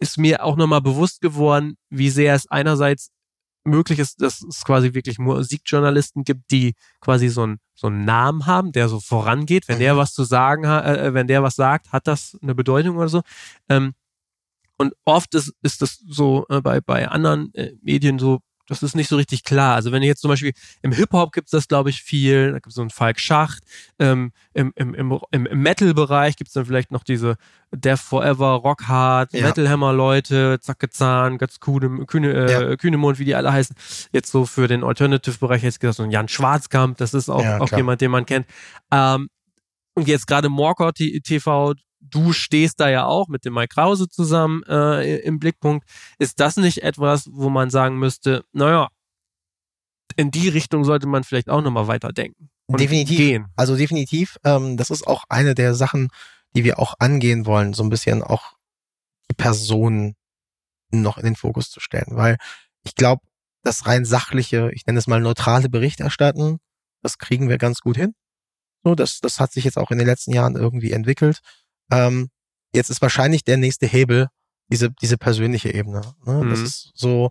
ist 0.00 0.18
mir 0.18 0.44
auch 0.44 0.56
nochmal 0.56 0.80
bewusst 0.80 1.20
geworden, 1.20 1.76
wie 1.90 2.10
sehr 2.10 2.34
es 2.34 2.48
einerseits 2.48 3.10
möglich 3.68 3.98
ist, 3.98 4.20
dass 4.20 4.42
es 4.42 4.64
quasi 4.64 4.94
wirklich 4.94 5.18
Musikjournalisten 5.18 6.24
gibt, 6.24 6.50
die 6.50 6.74
quasi 7.00 7.28
so 7.28 7.42
einen 7.42 7.60
so 7.74 7.86
einen 7.86 8.04
Namen 8.04 8.46
haben, 8.46 8.72
der 8.72 8.88
so 8.88 8.98
vorangeht. 8.98 9.68
Wenn 9.68 9.78
der 9.78 9.94
mhm. 9.94 9.98
was 9.98 10.12
zu 10.12 10.24
sagen 10.24 10.66
hat, 10.66 10.84
äh, 10.84 11.06
äh, 11.06 11.14
wenn 11.14 11.28
der 11.28 11.42
was 11.42 11.54
sagt, 11.54 11.92
hat 11.92 12.08
das 12.08 12.36
eine 12.42 12.54
Bedeutung 12.54 12.96
oder 12.96 13.08
so. 13.08 13.22
Ähm, 13.68 13.94
und 14.78 14.94
oft 15.04 15.34
ist, 15.34 15.54
ist 15.62 15.82
das 15.82 16.02
so 16.08 16.46
äh, 16.48 16.60
bei, 16.60 16.80
bei 16.80 17.08
anderen 17.08 17.54
äh, 17.54 17.72
Medien 17.82 18.18
so, 18.18 18.40
das 18.68 18.82
ist 18.82 18.94
nicht 18.94 19.08
so 19.08 19.16
richtig 19.16 19.44
klar. 19.44 19.74
Also 19.74 19.92
wenn 19.92 20.02
ihr 20.02 20.08
jetzt 20.08 20.20
zum 20.20 20.28
Beispiel 20.28 20.52
im 20.82 20.92
Hip-Hop 20.92 21.32
gibt 21.32 21.48
es 21.48 21.50
das, 21.52 21.68
glaube 21.68 21.90
ich, 21.90 22.02
viel. 22.02 22.52
Da 22.52 22.54
gibt 22.54 22.68
es 22.68 22.74
so 22.74 22.82
einen 22.82 22.90
Falk 22.90 23.18
Schacht. 23.18 23.64
Ähm, 23.98 24.32
Im 24.52 24.72
im, 24.76 24.94
im, 24.94 25.20
im 25.30 25.62
Metal-Bereich 25.62 26.36
gibt 26.36 26.48
es 26.48 26.54
dann 26.54 26.66
vielleicht 26.66 26.92
noch 26.92 27.02
diese 27.02 27.36
Death 27.72 28.00
Forever, 28.00 28.52
Rock 28.52 28.86
Hard, 28.88 29.32
ja. 29.32 29.46
Metal 29.46 29.68
Hammer-Leute, 29.68 30.58
Zacke 30.60 30.90
Zahn, 30.90 31.38
Götz 31.38 31.60
Kühne, 31.60 32.06
Kühne, 32.06 32.32
äh, 32.32 32.52
ja. 32.52 32.76
Kühnemund, 32.76 33.18
wie 33.18 33.24
die 33.24 33.34
alle 33.34 33.52
heißen. 33.52 33.74
Jetzt 34.12 34.30
so 34.30 34.46
für 34.46 34.68
den 34.68 34.84
Alternative-Bereich 34.84 35.62
jetzt 35.62 35.80
gesagt, 35.80 35.96
so 35.96 36.02
ein 36.02 36.10
Jan 36.10 36.28
Schwarzkamp, 36.28 36.98
das 36.98 37.14
ist 37.14 37.28
auch, 37.28 37.42
ja, 37.42 37.60
auch 37.60 37.72
jemand, 37.72 38.00
den 38.00 38.10
man 38.10 38.26
kennt. 38.26 38.46
Ähm, 38.90 39.28
und 39.94 40.06
jetzt 40.06 40.26
gerade 40.26 40.48
Morcott 40.48 40.94
TV, 40.96 41.74
du 42.10 42.32
stehst 42.32 42.80
da 42.80 42.88
ja 42.88 43.06
auch 43.06 43.28
mit 43.28 43.44
dem 43.44 43.54
Mike 43.54 43.74
Krause 43.74 44.08
zusammen 44.08 44.62
äh, 44.64 45.16
im 45.18 45.38
Blickpunkt. 45.38 45.88
Ist 46.18 46.40
das 46.40 46.56
nicht 46.56 46.82
etwas, 46.82 47.28
wo 47.32 47.50
man 47.50 47.70
sagen 47.70 47.98
müsste, 47.98 48.44
naja, 48.52 48.88
in 50.16 50.30
die 50.30 50.48
Richtung 50.48 50.84
sollte 50.84 51.06
man 51.06 51.24
vielleicht 51.24 51.48
auch 51.48 51.62
nochmal 51.62 51.86
weiterdenken? 51.86 52.50
Definitiv. 52.68 53.16
Gehen. 53.16 53.46
Also 53.56 53.76
definitiv. 53.76 54.38
Ähm, 54.44 54.76
das 54.76 54.90
ist 54.90 55.06
auch 55.06 55.24
eine 55.28 55.54
der 55.54 55.74
Sachen, 55.74 56.08
die 56.54 56.64
wir 56.64 56.78
auch 56.78 56.94
angehen 56.98 57.46
wollen, 57.46 57.72
so 57.72 57.82
ein 57.82 57.90
bisschen 57.90 58.22
auch 58.22 58.56
die 59.30 59.34
Person 59.34 60.14
noch 60.90 61.18
in 61.18 61.24
den 61.24 61.36
Fokus 61.36 61.70
zu 61.70 61.80
stellen. 61.80 62.16
Weil 62.16 62.36
ich 62.84 62.94
glaube, 62.94 63.22
das 63.62 63.86
rein 63.86 64.04
sachliche, 64.04 64.70
ich 64.72 64.86
nenne 64.86 64.98
es 64.98 65.06
mal 65.06 65.20
neutrale 65.20 65.68
Berichterstatten, 65.68 66.58
das 67.02 67.18
kriegen 67.18 67.48
wir 67.48 67.58
ganz 67.58 67.80
gut 67.80 67.96
hin. 67.96 68.14
So, 68.84 68.94
das, 68.94 69.20
das 69.20 69.40
hat 69.40 69.52
sich 69.52 69.64
jetzt 69.64 69.78
auch 69.78 69.90
in 69.90 69.98
den 69.98 70.06
letzten 70.06 70.32
Jahren 70.32 70.56
irgendwie 70.56 70.92
entwickelt. 70.92 71.40
Ähm, 71.90 72.30
jetzt 72.72 72.90
ist 72.90 73.02
wahrscheinlich 73.02 73.44
der 73.44 73.56
nächste 73.56 73.86
Hebel 73.86 74.28
diese, 74.70 74.90
diese 74.90 75.16
persönliche 75.16 75.72
Ebene. 75.72 76.02
Ne? 76.24 76.44
Mhm. 76.44 76.50
Das 76.50 76.60
ist 76.60 76.92
so 76.94 77.30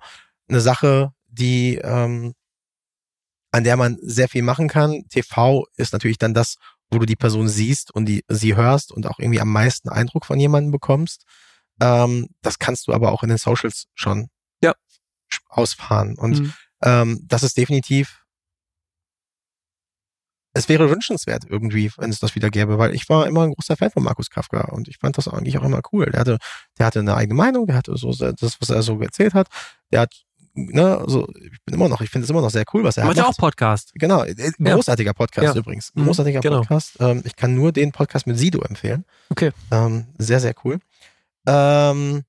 eine 0.49 0.61
Sache, 0.61 1.11
die, 1.27 1.75
ähm, 1.75 2.33
an 3.51 3.63
der 3.63 3.77
man 3.77 3.97
sehr 4.01 4.27
viel 4.27 4.43
machen 4.43 4.67
kann. 4.67 5.03
TV 5.09 5.65
ist 5.75 5.93
natürlich 5.93 6.17
dann 6.17 6.33
das, 6.33 6.55
wo 6.89 6.99
du 6.99 7.05
die 7.05 7.15
Person 7.15 7.47
siehst 7.47 7.93
und 7.93 8.05
die, 8.05 8.23
sie 8.27 8.55
hörst 8.55 8.91
und 8.91 9.07
auch 9.07 9.19
irgendwie 9.19 9.41
am 9.41 9.51
meisten 9.51 9.89
Eindruck 9.89 10.25
von 10.25 10.39
jemandem 10.39 10.71
bekommst. 10.71 11.25
Ähm, 11.79 12.29
das 12.41 12.59
kannst 12.59 12.87
du 12.87 12.93
aber 12.93 13.11
auch 13.11 13.23
in 13.23 13.29
den 13.29 13.37
Socials 13.37 13.85
schon 13.93 14.29
ja. 14.61 14.73
ausfahren. 15.49 16.17
Und 16.17 16.39
mhm. 16.39 16.53
ähm, 16.83 17.21
das 17.25 17.43
ist 17.43 17.57
definitiv 17.57 18.23
es 20.57 20.69
wäre 20.69 20.89
wünschenswert 20.89 21.43
irgendwie, 21.47 21.91
wenn 21.97 22.09
es 22.09 22.19
das 22.19 22.35
wieder 22.35 22.49
gäbe, 22.49 22.77
weil 22.77 22.93
ich 22.95 23.07
war 23.09 23.27
immer 23.27 23.43
ein 23.43 23.53
großer 23.53 23.77
Fan 23.77 23.91
von 23.91 24.03
Markus 24.03 24.29
Kafka 24.29 24.69
und 24.71 24.87
ich 24.87 24.97
fand 24.97 25.17
das 25.17 25.27
eigentlich 25.27 25.57
auch 25.57 25.63
immer 25.63 25.81
cool. 25.91 26.07
Der 26.07 26.21
hatte, 26.21 26.37
der 26.77 26.85
hatte 26.87 26.99
eine 26.99 27.15
eigene 27.15 27.35
Meinung, 27.35 27.67
der 27.67 27.75
hatte 27.75 27.95
so 27.95 28.11
das, 28.11 28.57
was 28.59 28.69
er 28.69 28.81
so 28.81 28.99
erzählt 28.99 29.33
hat. 29.33 29.47
Der 29.91 30.01
hat, 30.01 30.13
ne, 30.55 31.03
so, 31.05 31.27
ich 31.35 31.63
bin 31.63 31.75
immer 31.75 31.89
noch, 31.89 32.01
ich 32.01 32.09
finde 32.09 32.25
es 32.25 32.29
immer 32.29 32.41
noch 32.41 32.49
sehr 32.49 32.65
cool, 32.73 32.83
was 32.83 32.97
er 32.97 33.05
macht. 33.05 33.17
Macht 33.17 33.25
ja 33.25 33.31
auch 33.31 33.37
Podcast. 33.37 33.91
Genau, 33.95 34.23
äh, 34.23 34.51
großartiger 34.57 35.13
Podcast 35.13 35.55
ja. 35.55 35.59
übrigens. 35.59 35.91
Mhm, 35.93 36.05
großartiger 36.05 36.39
genau. 36.39 36.59
Podcast. 36.61 36.97
Ähm, 36.99 37.21
ich 37.23 37.35
kann 37.35 37.53
nur 37.53 37.71
den 37.71 37.91
Podcast 37.91 38.25
mit 38.25 38.37
Sido 38.37 38.61
empfehlen. 38.61 39.05
Okay. 39.29 39.51
Ähm, 39.71 40.07
sehr, 40.17 40.39
sehr 40.39 40.55
cool. 40.63 40.79
Ähm, 41.45 42.23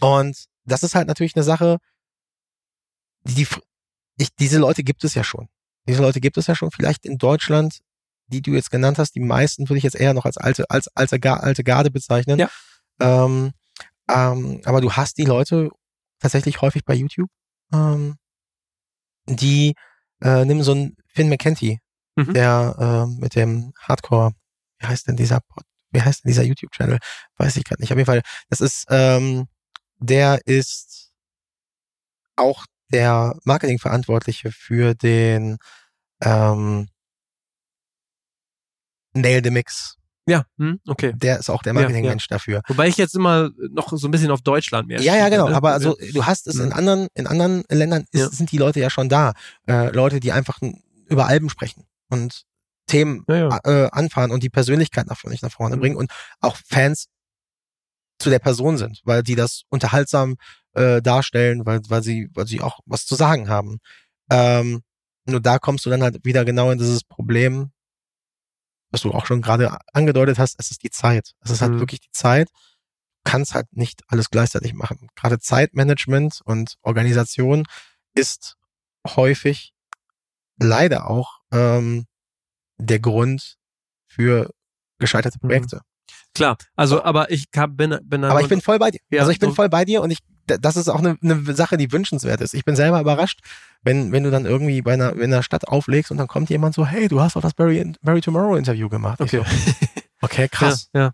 und 0.00 0.44
das 0.64 0.82
ist 0.82 0.94
halt 0.94 1.08
natürlich 1.08 1.34
eine 1.34 1.44
Sache, 1.44 1.78
die, 3.24 3.46
ich, 4.18 4.28
diese 4.38 4.58
Leute 4.58 4.84
gibt 4.84 5.02
es 5.02 5.14
ja 5.14 5.24
schon. 5.24 5.48
Diese 5.86 6.02
Leute 6.02 6.20
gibt 6.20 6.36
es 6.36 6.46
ja 6.46 6.54
schon 6.54 6.70
vielleicht 6.70 7.06
in 7.06 7.18
Deutschland, 7.18 7.80
die 8.28 8.42
du 8.42 8.52
jetzt 8.52 8.70
genannt 8.70 8.98
hast. 8.98 9.14
Die 9.14 9.20
meisten 9.20 9.68
würde 9.68 9.78
ich 9.78 9.84
jetzt 9.84 9.96
eher 9.96 10.14
noch 10.14 10.24
als 10.24 10.36
alte, 10.36 10.68
als 10.70 10.88
alte, 10.88 11.18
alte 11.22 11.64
Garde 11.64 11.90
bezeichnen. 11.90 12.38
Ja. 12.38 12.50
Ähm, 13.00 13.52
ähm, 14.08 14.60
aber 14.64 14.80
du 14.80 14.92
hast 14.92 15.18
die 15.18 15.24
Leute 15.24 15.70
tatsächlich 16.20 16.60
häufig 16.60 16.84
bei 16.84 16.94
YouTube, 16.94 17.30
ähm, 17.72 18.16
die 19.28 19.74
äh, 20.22 20.44
nimm 20.44 20.62
so 20.62 20.72
einen 20.72 20.96
Finn 21.08 21.28
McKenty, 21.28 21.80
mhm. 22.16 22.34
der 22.34 23.06
äh, 23.08 23.20
mit 23.20 23.34
dem 23.34 23.72
Hardcore, 23.80 24.32
wie 24.78 24.86
heißt 24.86 25.08
denn 25.08 25.16
dieser 25.16 25.40
wie 25.96 26.02
heißt 26.02 26.24
denn 26.24 26.28
dieser 26.28 26.42
YouTube-Channel? 26.42 26.98
Weiß 27.36 27.56
ich 27.56 27.64
gerade 27.64 27.80
nicht. 27.80 27.90
Auf 27.90 27.96
jeden 27.96 28.06
Fall, 28.06 28.22
das 28.50 28.60
ist, 28.60 28.86
ähm, 28.90 29.46
der 29.98 30.40
ist 30.46 31.10
auch 32.36 32.66
der 32.92 33.36
Marketingverantwortliche 33.44 34.52
für 34.52 34.94
den 34.94 35.58
ähm, 36.22 36.88
Nail 39.14 39.42
the 39.42 39.50
Mix. 39.50 39.96
Ja, 40.28 40.44
hm, 40.58 40.80
okay. 40.88 41.12
Der 41.14 41.38
ist 41.38 41.50
auch 41.50 41.62
der 41.62 41.72
Marketingmensch 41.72 42.24
ja, 42.24 42.34
ja. 42.34 42.36
dafür. 42.36 42.62
Wobei 42.66 42.88
ich 42.88 42.96
jetzt 42.96 43.14
immer 43.14 43.50
noch 43.70 43.96
so 43.96 44.08
ein 44.08 44.10
bisschen 44.10 44.32
auf 44.32 44.42
Deutschland 44.42 44.88
mehr. 44.88 45.00
Ja, 45.00 45.16
ja, 45.16 45.28
genau. 45.28 45.48
Ne? 45.48 45.54
Aber 45.54 45.70
also 45.70 45.96
du 46.12 46.26
hast 46.26 46.48
es 46.48 46.56
in 46.56 46.66
mhm. 46.66 46.72
anderen, 46.72 47.08
in 47.14 47.28
anderen 47.28 47.62
Ländern 47.70 48.04
ist, 48.10 48.20
ja. 48.20 48.28
sind 48.28 48.50
die 48.50 48.58
Leute 48.58 48.80
ja 48.80 48.90
schon 48.90 49.08
da. 49.08 49.34
Äh, 49.68 49.90
Leute, 49.90 50.18
die 50.18 50.32
einfach 50.32 50.58
über 51.08 51.26
Alben 51.26 51.48
sprechen 51.48 51.84
und 52.10 52.42
Themen 52.88 53.24
äh, 53.28 53.88
anfahren 53.92 54.32
und 54.32 54.42
die 54.42 54.50
Persönlichkeit 54.50 55.06
nach, 55.06 55.22
nach 55.24 55.52
vorne 55.52 55.76
mhm. 55.76 55.80
bringen 55.80 55.96
und 55.96 56.10
auch 56.40 56.56
Fans 56.56 57.06
zu 58.18 58.30
der 58.30 58.38
Person 58.38 58.78
sind, 58.78 59.00
weil 59.04 59.22
die 59.22 59.34
das 59.34 59.62
unterhaltsam 59.68 60.36
äh, 60.72 61.02
darstellen, 61.02 61.66
weil, 61.66 61.80
weil 61.88 62.02
sie, 62.02 62.28
weil 62.34 62.46
sie 62.46 62.60
auch 62.60 62.80
was 62.86 63.06
zu 63.06 63.14
sagen 63.14 63.48
haben. 63.48 63.78
Ähm, 64.30 64.82
nur 65.26 65.40
da 65.40 65.58
kommst 65.58 65.84
du 65.84 65.90
dann 65.90 66.02
halt 66.02 66.24
wieder 66.24 66.44
genau 66.44 66.70
in 66.70 66.78
dieses 66.78 67.04
Problem, 67.04 67.72
was 68.90 69.02
du 69.02 69.12
auch 69.12 69.26
schon 69.26 69.42
gerade 69.42 69.76
angedeutet 69.92 70.38
hast, 70.38 70.56
es 70.58 70.70
ist 70.70 70.82
die 70.82 70.90
Zeit. 70.90 71.32
Es 71.40 71.50
ist 71.50 71.62
halt 71.62 71.72
mhm. 71.72 71.80
wirklich 71.80 72.00
die 72.00 72.12
Zeit. 72.12 72.48
Kannst 73.24 73.54
halt 73.54 73.66
nicht 73.72 74.02
alles 74.06 74.30
gleichzeitig 74.30 74.72
machen. 74.72 75.08
Gerade 75.16 75.40
Zeitmanagement 75.40 76.40
und 76.44 76.76
Organisation 76.82 77.64
ist 78.14 78.56
häufig 79.06 79.74
leider 80.58 81.10
auch 81.10 81.40
ähm, 81.52 82.06
der 82.78 83.00
Grund 83.00 83.56
für 84.06 84.52
gescheiterte 84.98 85.38
mhm. 85.42 85.48
Klar, 86.34 86.56
also 86.74 87.02
aber 87.02 87.30
ich 87.30 87.50
kann, 87.50 87.76
bin, 87.76 87.98
bin 88.04 88.24
Aber 88.24 88.40
ich 88.40 88.48
bin 88.48 88.60
voll 88.60 88.78
bei 88.78 88.90
dir. 88.90 89.00
Ja, 89.10 89.20
also 89.20 89.32
ich 89.32 89.38
bin 89.38 89.52
voll 89.52 89.68
bei 89.68 89.84
dir 89.84 90.02
und 90.02 90.10
ich 90.10 90.18
das 90.46 90.76
ist 90.76 90.88
auch 90.88 91.00
eine, 91.00 91.18
eine 91.22 91.54
Sache, 91.54 91.76
die 91.76 91.90
wünschenswert 91.90 92.40
ist. 92.40 92.54
Ich 92.54 92.64
bin 92.64 92.76
selber 92.76 93.00
überrascht, 93.00 93.40
wenn, 93.82 94.12
wenn 94.12 94.22
du 94.22 94.30
dann 94.30 94.46
irgendwie 94.46 94.82
bei 94.82 94.92
einer, 94.92 95.12
in 95.14 95.32
einer 95.32 95.42
Stadt 95.42 95.66
auflegst 95.68 96.10
und 96.10 96.18
dann 96.18 96.28
kommt 96.28 96.50
jemand 96.50 96.74
so, 96.74 96.86
hey, 96.86 97.08
du 97.08 97.20
hast 97.20 97.36
doch 97.36 97.42
das 97.42 97.54
Barry, 97.54 97.92
Barry 98.02 98.20
Tomorrow 98.20 98.56
Interview 98.56 98.88
gemacht. 98.88 99.20
Okay, 99.20 99.38
so, 99.38 99.44
okay 100.20 100.48
krass. 100.50 100.88
Ja, 100.94 101.00
ja. 101.00 101.10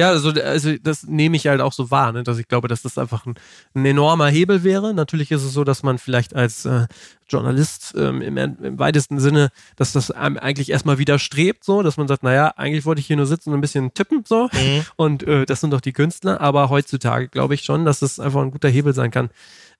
Ja, 0.00 0.08
also, 0.08 0.30
also 0.30 0.76
das 0.82 1.06
nehme 1.06 1.36
ich 1.36 1.46
halt 1.46 1.60
auch 1.60 1.74
so 1.74 1.90
wahr, 1.90 2.12
ne, 2.12 2.22
dass 2.22 2.38
ich 2.38 2.48
glaube, 2.48 2.68
dass 2.68 2.80
das 2.80 2.96
einfach 2.96 3.26
ein, 3.26 3.34
ein 3.74 3.84
enormer 3.84 4.28
Hebel 4.28 4.64
wäre. 4.64 4.94
Natürlich 4.94 5.30
ist 5.30 5.44
es 5.44 5.52
so, 5.52 5.62
dass 5.62 5.82
man 5.82 5.98
vielleicht 5.98 6.34
als 6.34 6.64
äh, 6.64 6.86
Journalist 7.28 7.92
ähm, 7.98 8.22
im, 8.22 8.38
im 8.38 8.78
weitesten 8.78 9.20
Sinne, 9.20 9.50
dass 9.76 9.92
das 9.92 10.10
einem 10.10 10.38
eigentlich 10.38 10.70
erstmal 10.70 10.96
widerstrebt, 10.96 11.64
so, 11.64 11.82
dass 11.82 11.98
man 11.98 12.08
sagt, 12.08 12.22
naja, 12.22 12.54
eigentlich 12.56 12.86
wollte 12.86 13.02
ich 13.02 13.08
hier 13.08 13.18
nur 13.18 13.26
sitzen 13.26 13.50
und 13.50 13.58
ein 13.58 13.60
bisschen 13.60 13.92
tippen, 13.92 14.24
so. 14.26 14.48
Mhm. 14.54 14.86
Und 14.96 15.22
äh, 15.24 15.44
das 15.44 15.60
sind 15.60 15.70
doch 15.70 15.82
die 15.82 15.92
Künstler. 15.92 16.40
Aber 16.40 16.70
heutzutage 16.70 17.28
glaube 17.28 17.52
ich 17.52 17.60
schon, 17.60 17.84
dass 17.84 18.00
es 18.00 18.18
einfach 18.18 18.40
ein 18.40 18.52
guter 18.52 18.70
Hebel 18.70 18.94
sein 18.94 19.10
kann, 19.10 19.28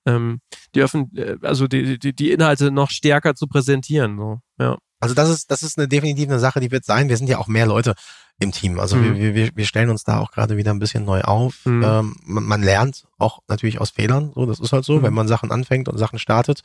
ähm, 0.05 0.43
die 0.75 0.83
Öffn 0.83 1.17
äh, 1.17 1.37
also 1.41 1.67
die, 1.67 1.99
die, 1.99 2.15
die 2.15 2.31
Inhalte 2.31 2.71
noch 2.71 2.91
stärker 2.91 3.35
zu 3.35 3.47
präsentieren. 3.47 4.19
So. 4.19 4.41
Ja. 4.59 4.77
Also 5.01 5.15
das 5.15 5.31
ist, 5.31 5.51
das 5.51 5.63
ist 5.63 5.79
eine 5.79 5.89
definitiv 5.89 6.29
eine 6.29 6.39
Sache, 6.39 6.61
die 6.61 6.71
wird 6.71 6.85
sein. 6.85 7.09
Wir 7.09 7.17
sind 7.17 7.29
ja 7.29 7.39
auch 7.39 7.49
mehr 7.49 7.67
Leute 7.67 7.95
im 8.39 8.53
Team. 8.53 8.81
Also 8.81 8.97
mhm. 8.97 9.17
wir, 9.17 9.35
wir, 9.35 9.51
wir 9.55 9.67
stellen 9.67 9.91
uns 9.91 10.05
da 10.05 10.19
auch 10.19 10.33
gerade 10.33 10.57
wieder 10.57 10.73
ein 10.73 10.79
bisschen 10.79 11.05
neu 11.05 11.21
auf. 11.23 11.65
Mhm. 11.65 11.85
Ähm, 11.85 12.17
man, 12.25 12.45
man, 12.45 12.63
lernt 12.63 13.07
auch 13.19 13.41
natürlich 13.49 13.81
aus 13.81 13.91
Fehlern. 13.91 14.33
So, 14.35 14.47
das 14.47 14.61
ist 14.61 14.73
halt 14.73 14.85
so, 14.85 14.99
mhm. 14.99 15.03
wenn 15.03 15.15
man 15.15 15.29
Sachen 15.29 15.51
anfängt 15.51 15.89
und 15.89 15.99
Sachen 15.99 16.19
startet. 16.19 16.63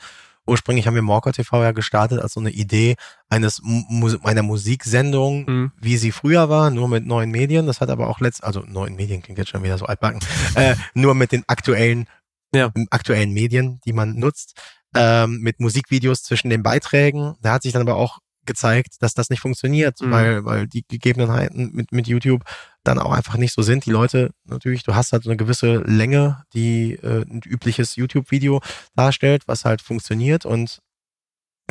Ursprünglich 0.48 0.86
haben 0.88 0.96
wir 0.96 1.02
Morker 1.02 1.34
TV 1.34 1.64
ja 1.64 1.72
gestartet 1.72 2.20
als 2.20 2.34
so 2.34 2.40
eine 2.40 2.52
Idee 2.52 2.96
eines 3.30 3.62
Mu 3.64 4.16
einer 4.24 4.44
Musiksendung, 4.44 5.46
mhm. 5.46 5.72
wie 5.80 5.98
sie 5.98 6.12
früher 6.12 6.50
war, 6.50 6.70
nur 6.70 6.88
mit 6.88 7.06
neuen 7.06 7.32
Medien. 7.32 7.68
Das 7.68 7.82
hat 7.82 7.90
aber 7.90 8.08
auch 8.08 8.20
letzt, 8.20 8.44
also 8.44 8.64
neuen 8.68 8.96
Medien 8.96 9.22
klingt 9.22 9.40
jetzt 9.40 9.50
schon 9.50 9.64
wieder 9.64 9.78
so 9.78 9.86
altbacken, 9.86 10.22
äh, 10.56 10.76
nur 10.94 11.16
mit 11.16 11.32
den 11.32 11.44
aktuellen, 11.48 12.08
ja. 12.54 12.72
aktuellen 12.92 13.32
Medien, 13.32 13.80
die 13.86 13.94
man 13.94 14.16
nutzt. 14.16 14.62
Ähm, 14.98 15.40
mit 15.42 15.60
Musikvideos 15.60 16.24
zwischen 16.24 16.50
den 16.50 16.64
Beiträgen. 16.64 17.36
Da 17.42 17.54
hat 17.54 17.64
sich 17.64 17.74
dann 17.74 17.82
aber 17.82 17.96
auch 17.96 18.20
gezeigt, 18.46 18.96
dass 19.02 19.14
das 19.14 19.30
nicht 19.30 19.39
funktioniert, 19.39 20.02
mhm. 20.02 20.12
weil, 20.12 20.46
weil 20.46 20.68
die 20.68 20.84
Gegebenheiten 20.88 21.72
mit, 21.74 21.91
mit 21.91 22.08
YouTube 22.08 22.43
dann 22.84 23.00
auch 23.00 23.12
einfach 23.12 23.38
nicht 23.38 23.54
so 23.54 23.62
sind. 23.62 23.86
Die 23.86 23.91
Leute, 23.91 24.32
natürlich, 24.46 24.84
du 24.84 24.96
hast 24.96 25.12
halt 25.12 25.24
so 25.24 25.30
eine 25.30 25.38
gewisse 25.38 25.78
Länge, 25.78 26.43
die 26.54 26.93
äh, 26.93 27.24
ein 27.24 27.41
übliches 27.46 27.96
YouTube-Video 27.96 28.62
darstellt, 28.96 29.43
was 29.48 29.66
halt 29.66 29.82
funktioniert 29.82 30.46
und 30.46 30.80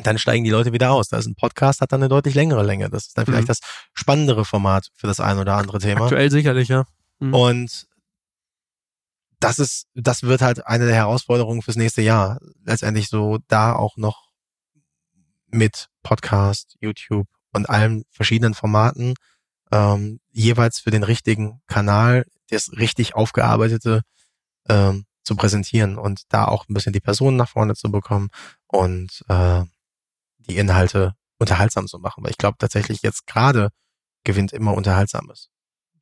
dann 0.03 0.18
steigen 0.18 0.45
die 0.45 0.51
Leute 0.51 0.72
wieder 0.72 0.91
aus. 0.91 1.09
Da 1.09 1.18
ist 1.18 1.27
ein 1.27 1.37
Podcast, 1.37 1.81
hat 1.81 1.93
dann 1.93 2.03
eine 2.03 2.09
deutlich 2.09 2.35
längere 2.35 2.64
Länge. 2.64 2.91
Das 2.91 3.07
ist 3.07 3.16
dann 3.16 3.27
vielleicht 3.27 3.45
mhm. 3.45 3.49
das 3.49 3.61
spannendere 3.93 4.45
Format 4.45 4.91
für 4.97 5.07
das 5.07 5.20
ein 5.20 5.39
oder 5.39 5.55
andere 5.55 5.79
Thema. 5.79 6.03
Aktuell 6.03 6.31
sicherlich, 6.31 6.68
ja. 6.68 6.85
Mhm. 7.20 7.35
Und 7.35 7.87
das 9.39 9.59
ist, 9.59 9.87
das 9.95 10.22
wird 10.22 10.41
halt 10.41 10.66
eine 10.66 10.87
der 10.87 10.95
Herausforderungen 10.95 11.62
fürs 11.62 11.77
nächste 11.77 12.03
Jahr. 12.03 12.41
Letztendlich 12.64 13.09
so 13.09 13.39
da 13.47 13.75
auch 13.75 13.97
noch 13.97 14.24
mit 15.55 15.89
Podcast, 16.03 16.77
YouTube 16.81 17.29
und 17.53 17.69
allen 17.71 18.05
verschiedenen 18.11 18.55
Formaten 18.55 19.15
ähm, 19.73 20.21
jeweils 20.31 20.81
für 20.81 20.91
den 20.91 21.05
richtigen 21.05 21.63
Kanal 21.67 22.27
das 22.51 22.73
richtig 22.73 23.15
aufgearbeitete 23.15 24.03
ähm, 24.69 25.07
zu 25.23 25.37
präsentieren 25.37 25.97
und 25.97 26.23
da 26.29 26.45
auch 26.45 26.69
ein 26.69 26.75
bisschen 26.75 26.93
die 26.93 27.01
Personen 27.01 27.37
nach 27.37 27.49
vorne 27.49 27.75
zu 27.75 27.91
bekommen 27.91 28.29
und 28.67 29.25
äh, 29.29 29.63
die 30.39 30.57
Inhalte 30.57 31.15
unterhaltsam 31.39 31.87
zu 31.87 31.99
machen. 31.99 32.23
Weil 32.23 32.33
ich 32.33 32.39
glaube 32.39 32.59
tatsächlich 32.59 33.03
jetzt 33.03 33.27
gerade 33.27 33.71
gewinnt 34.25 34.53
immer 34.53 34.75
Unterhaltsames. 34.75 35.49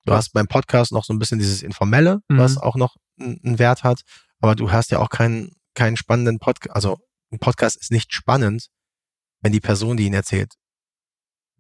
Du 0.05 0.13
hast 0.13 0.33
beim 0.33 0.49
Podcast 0.49 0.91
noch 0.93 1.05
so 1.05 1.13
ein 1.13 1.19
bisschen 1.19 1.39
dieses 1.39 1.63
Informelle, 1.63 2.21
mhm. 2.29 2.39
was 2.39 2.57
auch 2.57 2.75
noch 2.75 2.97
einen 3.21 3.59
Wert 3.59 3.85
hat, 3.85 4.01
aber 4.41 4.57
du 4.57 4.73
hast 4.73 4.91
ja 4.91 4.99
auch 4.99 5.11
keinen, 5.11 5.53
keinen 5.75 5.97
spannenden 5.97 6.41
Podcast, 6.41 6.75
also 6.75 6.99
ein 7.31 7.39
Podcast 7.39 7.77
ist 7.77 7.93
nicht 7.93 8.13
spannend, 8.13 8.69
wenn 9.43 9.53
die 9.53 9.61
Person, 9.61 9.97
die 9.97 10.07
ihn 10.07 10.15
erzählt, 10.15 10.55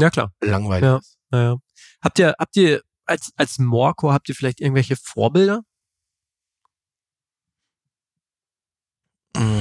ja 0.00 0.10
klar, 0.10 0.32
langweilig 0.40 0.84
ja, 0.84 0.96
ist. 0.96 1.18
Ja, 1.32 1.42
ja. 1.42 1.56
Habt 2.02 2.18
ihr, 2.18 2.34
habt 2.38 2.56
ihr 2.56 2.82
als 3.04 3.32
als 3.36 3.58
Morco 3.58 4.12
habt 4.12 4.28
ihr 4.28 4.34
vielleicht 4.34 4.60
irgendwelche 4.60 4.96
Vorbilder? 4.96 5.62
Mm. 9.36 9.60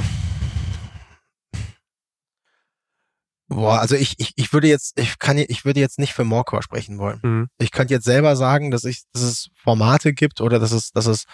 Boah, 3.47 3.79
also 3.79 3.95
ich, 3.95 4.15
ich, 4.17 4.31
ich 4.37 4.53
würde 4.53 4.69
jetzt, 4.69 4.97
ich 4.97 5.19
kann 5.19 5.37
ich 5.37 5.65
würde 5.65 5.81
jetzt 5.81 5.99
nicht 5.99 6.13
für 6.13 6.23
Morcor 6.23 6.63
sprechen 6.63 6.97
wollen. 6.99 7.19
Mhm. 7.21 7.47
Ich 7.57 7.71
könnte 7.71 7.93
jetzt 7.93 8.05
selber 8.05 8.37
sagen, 8.37 8.71
dass 8.71 8.85
ich, 8.85 9.03
dass 9.11 9.23
es 9.23 9.49
Formate 9.55 10.13
gibt 10.13 10.39
oder 10.39 10.57
dass 10.57 10.71
es, 10.71 10.91
dass 10.91 11.05
es 11.05 11.25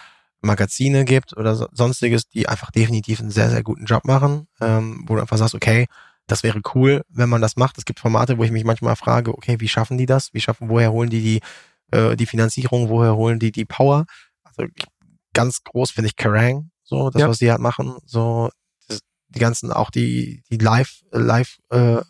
Magazine 0.42 1.06
gibt 1.06 1.38
oder 1.38 1.56
sonstiges, 1.56 2.28
die 2.28 2.48
einfach 2.48 2.72
definitiv 2.72 3.20
einen 3.20 3.30
sehr, 3.30 3.52
sehr 3.52 3.62
guten 3.62 3.86
Job 3.86 4.04
machen, 4.06 4.48
ähm, 4.60 5.04
wo 5.08 5.16
du 5.16 5.22
einfach 5.22 5.38
sagst, 5.38 5.54
okay, 5.54 5.86
das 6.28 6.44
wäre 6.44 6.62
cool, 6.76 7.04
wenn 7.10 7.30
man 7.30 7.42
das 7.42 7.56
macht. 7.56 7.78
Es 7.78 7.86
gibt 7.86 8.00
Formate, 8.00 8.38
wo 8.38 8.44
ich 8.44 8.52
mich 8.52 8.66
manchmal 8.66 8.96
frage, 8.96 9.34
okay, 9.34 9.60
wie 9.60 9.70
schaffen 9.70 9.98
die 9.98 10.06
das? 10.06 10.34
Wie 10.34 10.42
schaffen, 10.42 10.70
woher 10.70 10.92
holen 10.92 11.10
die 11.10 11.22
die, 11.22 11.96
äh, 11.96 12.16
die 12.16 12.26
Finanzierung? 12.26 12.90
Woher 12.90 13.16
holen 13.16 13.40
die 13.40 13.52
die 13.52 13.66
Power? 13.66 14.06
Also 14.44 14.64
ich, 14.64 14.86
ganz 15.34 15.64
groß 15.64 15.92
finde 15.92 16.10
ich 16.10 16.16
Kerrang, 16.16 16.70
so 16.84 17.10
das, 17.10 17.22
ja. 17.22 17.30
was 17.30 17.38
die 17.38 17.50
halt 17.50 17.62
machen, 17.62 17.98
so 18.06 18.50
das, 18.88 19.00
die 19.30 19.40
ganzen, 19.40 19.72
auch 19.72 19.90
die 19.90 20.44
die 20.50 20.58
Live 20.58 21.04
Live 21.12 21.58
äh, 21.70 22.02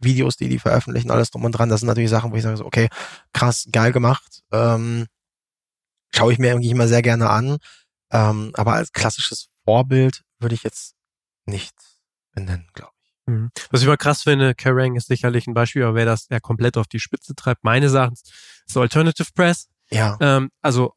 Videos, 0.00 0.36
die 0.36 0.48
die 0.48 0.58
veröffentlichen, 0.58 1.10
alles 1.10 1.30
drum 1.30 1.44
und 1.44 1.52
dran. 1.52 1.68
Das 1.68 1.80
sind 1.80 1.88
natürlich 1.88 2.10
Sachen, 2.10 2.30
wo 2.30 2.36
ich 2.36 2.42
sage, 2.42 2.56
so, 2.56 2.66
okay, 2.66 2.88
krass, 3.32 3.66
geil 3.72 3.92
gemacht. 3.92 4.42
Ähm, 4.52 5.06
schaue 6.14 6.32
ich 6.32 6.38
mir 6.38 6.48
irgendwie 6.48 6.70
immer 6.70 6.88
sehr 6.88 7.02
gerne 7.02 7.30
an. 7.30 7.58
Ähm, 8.12 8.52
aber 8.54 8.74
als 8.74 8.92
klassisches 8.92 9.48
Vorbild 9.64 10.22
würde 10.38 10.54
ich 10.54 10.62
jetzt 10.62 10.94
nicht 11.46 11.74
benennen, 12.32 12.68
glaube 12.74 12.93
Mhm. 13.26 13.50
Was 13.70 13.80
ich 13.80 13.86
mal 13.86 13.96
krass 13.96 14.22
finde, 14.22 14.54
Kerrang 14.54 14.96
ist 14.96 15.08
sicherlich 15.08 15.46
ein 15.46 15.54
Beispiel, 15.54 15.82
aber 15.84 15.94
wer 15.94 16.04
das 16.04 16.28
ja 16.30 16.40
komplett 16.40 16.76
auf 16.76 16.86
die 16.86 17.00
Spitze 17.00 17.34
treibt, 17.34 17.64
meines 17.64 17.94
Erachtens, 17.94 18.22
ist 18.66 18.76
Alternative 18.76 19.28
Press. 19.34 19.68
Ja. 19.90 20.16
Ähm, 20.20 20.50
also 20.60 20.92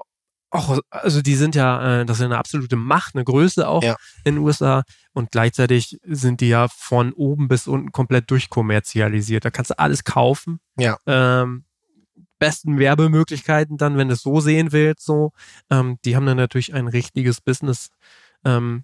auch, 0.49 0.80
also 0.89 1.21
die 1.21 1.36
sind 1.36 1.55
ja, 1.55 2.01
äh, 2.01 2.05
das 2.05 2.19
ist 2.19 2.25
eine 2.25 2.38
absolute 2.38 2.75
Macht, 2.75 3.15
eine 3.15 3.23
Größe 3.23 3.67
auch 3.67 3.84
ja. 3.84 3.97
in 4.23 4.36
den 4.36 4.43
USA 4.43 4.84
und 5.13 5.32
gleichzeitig 5.32 5.99
sind 6.03 6.41
die 6.41 6.49
ja 6.49 6.67
von 6.69 7.13
oben 7.13 7.47
bis 7.47 7.67
unten 7.67 7.91
komplett 7.91 8.32
durchkommerzialisiert. 8.32 9.43
Da 9.43 9.51
kannst 9.51 9.71
du 9.71 9.80
alles 9.80 10.03
kaufen. 10.03 10.59
Ja. 10.78 10.97
Ähm, 11.05 11.65
besten 12.39 12.80
Werbemöglichkeiten 12.80 13.78
dann, 13.78 13.97
wenn 13.97 14.07
du 14.07 14.13
es 14.13 14.21
so 14.21 14.39
sehen 14.39 14.71
willst, 14.71 15.05
so. 15.05 15.32
Ähm, 15.69 15.97
die 16.05 16.15
haben 16.15 16.25
dann 16.25 16.38
natürlich 16.38 16.73
ein 16.73 16.88
richtiges 16.88 17.41
Business 17.41 17.89
ähm, 18.45 18.84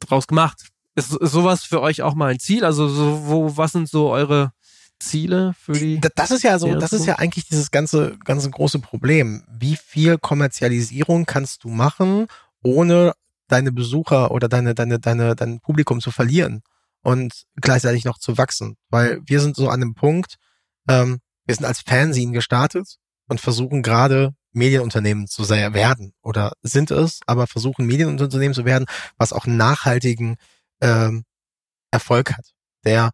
draus 0.00 0.26
gemacht. 0.26 0.68
Ist, 0.94 1.12
ist 1.12 1.32
sowas 1.32 1.64
für 1.64 1.80
euch 1.80 2.02
auch 2.02 2.14
mal 2.14 2.32
ein 2.32 2.38
Ziel? 2.38 2.64
Also 2.64 2.88
so, 2.88 3.26
wo, 3.26 3.56
was 3.56 3.72
sind 3.72 3.88
so 3.88 4.10
eure 4.10 4.52
Ziele 5.00 5.52
für 5.58 5.72
die? 5.72 6.00
Das 6.14 6.30
ist 6.30 6.42
ja 6.42 6.58
so, 6.58 6.74
das 6.74 6.92
ist 6.92 7.06
ja 7.06 7.16
eigentlich 7.16 7.46
dieses 7.48 7.70
ganze, 7.70 8.16
ganze 8.24 8.50
große 8.50 8.78
Problem. 8.78 9.44
Wie 9.48 9.76
viel 9.76 10.18
Kommerzialisierung 10.18 11.26
kannst 11.26 11.64
du 11.64 11.68
machen, 11.68 12.26
ohne 12.62 13.12
deine 13.48 13.72
Besucher 13.72 14.30
oder 14.30 14.48
deine, 14.48 14.74
deine, 14.74 14.98
deine, 15.00 15.34
dein 15.34 15.60
Publikum 15.60 16.00
zu 16.00 16.10
verlieren 16.10 16.62
und 17.02 17.44
gleichzeitig 17.60 18.04
noch 18.04 18.18
zu 18.18 18.38
wachsen? 18.38 18.76
Weil 18.88 19.20
wir 19.26 19.40
sind 19.40 19.56
so 19.56 19.68
an 19.68 19.82
einem 19.82 19.94
Punkt, 19.94 20.36
ähm, 20.88 21.18
wir 21.44 21.54
sind 21.54 21.66
als 21.66 21.80
Fanzine 21.80 22.32
gestartet 22.32 22.96
und 23.28 23.40
versuchen 23.40 23.82
gerade 23.82 24.32
Medienunternehmen 24.52 25.26
zu 25.26 25.48
werden 25.48 26.14
oder 26.22 26.52
sind 26.62 26.90
es, 26.90 27.20
aber 27.26 27.46
versuchen 27.46 27.86
Medienunternehmen 27.86 28.54
zu 28.54 28.64
werden, 28.64 28.86
was 29.18 29.32
auch 29.32 29.46
nachhaltigen 29.46 30.36
ähm, 30.80 31.24
Erfolg 31.90 32.32
hat. 32.32 32.46
Der, 32.84 33.10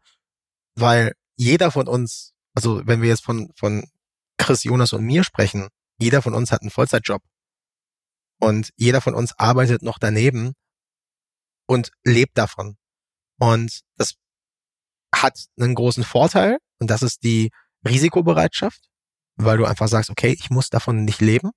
weil 0.75 1.13
jeder 1.37 1.71
von 1.71 1.87
uns, 1.89 2.33
also 2.55 2.87
wenn 2.87 3.03
wir 3.03 3.09
jetzt 3.09 3.25
von, 3.25 3.53
von 3.57 3.89
Chris, 4.39 4.65
Jonas 4.65 4.93
und 4.93 5.05
mir 5.05 5.25
sprechen, 5.25 5.69
jeder 5.99 6.23
von 6.23 6.35
uns 6.35 6.51
hat 6.51 6.63
einen 6.63 6.71
Vollzeitjob. 6.71 7.23
Und 8.41 8.71
jeder 8.77 9.01
von 9.01 9.15
uns 9.15 9.39
arbeitet 9.39 9.83
noch 9.83 9.99
daneben 9.99 10.55
und 11.67 11.93
lebt 12.05 12.39
davon. 12.39 12.77
Und 13.39 13.81
das 13.97 14.15
hat 15.15 15.47
einen 15.59 15.75
großen 15.75 16.05
Vorteil 16.05 16.59
und 16.79 16.91
das 16.91 17.03
ist 17.03 17.23
die 17.23 17.51
Risikobereitschaft, 17.87 18.89
weil 19.37 19.59
du 19.59 19.67
einfach 19.67 19.89
sagst, 19.89 20.11
okay, 20.11 20.37
ich 20.39 20.51
muss 20.51 20.69
davon 20.69 21.05
nicht 21.05 21.21
leben. 21.21 21.51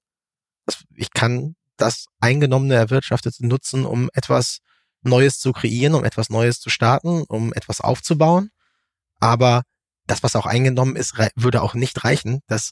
Ich 0.95 1.12
kann 1.12 1.56
das 1.78 2.06
Eingenommene 2.20 2.76
Erwirtschaftete 2.76 3.45
nutzen, 3.45 3.86
um 3.86 4.10
etwas 4.14 4.60
Neues 5.04 5.39
zu 5.39 5.51
kreieren, 5.51 5.95
um 5.95 6.04
etwas 6.04 6.30
Neues 6.30 6.60
zu 6.60 6.70
starten, 6.70 7.24
um 7.24 7.54
etwas 7.54 7.82
aufzubauen. 7.82 8.49
Aber 9.20 9.64
das, 10.08 10.24
was 10.24 10.36
auch 10.36 10.45
eingenommen 10.45 10.95
ist, 10.95 11.16
würde 11.36 11.62
auch 11.62 11.74
nicht 11.74 12.04
reichen, 12.04 12.41
dass 12.47 12.72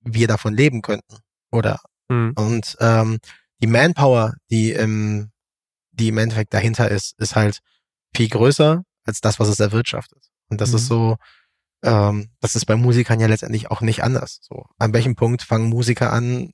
wir 0.00 0.26
davon 0.26 0.54
leben 0.54 0.82
könnten. 0.82 1.18
Oder 1.50 1.80
mhm. 2.08 2.32
und 2.36 2.76
ähm, 2.80 3.18
die 3.62 3.66
Manpower, 3.66 4.34
die 4.50 4.72
im, 4.72 5.30
die 5.92 6.08
im 6.08 6.18
Endeffekt 6.18 6.52
dahinter 6.54 6.90
ist, 6.90 7.14
ist 7.18 7.36
halt 7.36 7.60
viel 8.14 8.28
größer 8.28 8.82
als 9.04 9.20
das, 9.20 9.38
was 9.38 9.48
es 9.48 9.60
erwirtschaftet. 9.60 10.30
Und 10.48 10.60
das 10.60 10.70
mhm. 10.70 10.76
ist 10.76 10.86
so, 10.86 11.16
ähm, 11.82 12.30
das 12.40 12.56
ist 12.56 12.66
bei 12.66 12.76
Musikern 12.76 13.20
ja 13.20 13.26
letztendlich 13.26 13.70
auch 13.70 13.80
nicht 13.80 14.02
anders. 14.02 14.38
So, 14.42 14.66
an 14.78 14.92
welchem 14.92 15.14
Punkt 15.14 15.42
fangen 15.42 15.68
Musiker 15.68 16.12
an, 16.12 16.52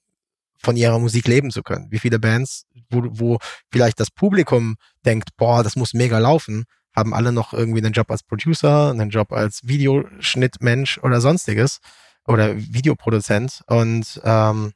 von 0.59 0.77
ihrer 0.77 0.99
Musik 0.99 1.27
leben 1.29 1.51
zu 1.51 1.63
können? 1.63 1.89
Wie 1.91 1.99
viele 1.99 2.19
Bands, 2.19 2.67
wo, 2.91 3.03
wo 3.11 3.39
vielleicht 3.71 4.01
das 4.01 4.11
Publikum 4.11 4.77
denkt, 5.05 5.31
boah, 5.37 5.63
das 5.63 5.77
muss 5.77 5.95
mega 5.95 6.19
laufen, 6.19 6.65
haben 6.95 7.15
alle 7.15 7.33
noch 7.33 7.53
irgendwie 7.53 7.79
einen 7.79 7.93
Job 7.93 8.11
als 8.11 8.23
Producer, 8.23 8.91
einen 8.91 9.11
Job 9.11 9.33
als 9.33 9.67
Videoschnittmensch 9.67 10.99
oder 10.99 11.21
sonstiges 11.21 11.79
oder 12.27 12.57
Videoproduzent 12.57 13.63
und 13.69 14.21
ähm, 14.25 14.73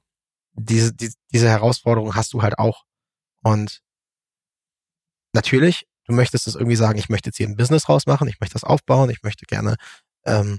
diese, 0.55 0.93
die, 0.93 1.13
diese 1.33 1.49
Herausforderung 1.49 2.15
hast 2.15 2.33
du 2.33 2.43
halt 2.43 2.59
auch. 2.59 2.85
Und 3.43 3.81
natürlich, 5.33 5.87
du 6.07 6.15
möchtest 6.15 6.47
es 6.47 6.55
irgendwie 6.55 6.77
sagen, 6.77 6.99
ich 6.99 7.09
möchte 7.09 7.29
jetzt 7.29 7.37
hier 7.37 7.49
ein 7.49 7.57
Business 7.57 7.89
rausmachen, 7.89 8.29
ich 8.29 8.41
möchte 8.41 8.55
das 8.55 8.65
aufbauen, 8.65 9.11
ich 9.11 9.23
möchte 9.23 9.47
gerne, 9.47 9.77
ähm, 10.25 10.59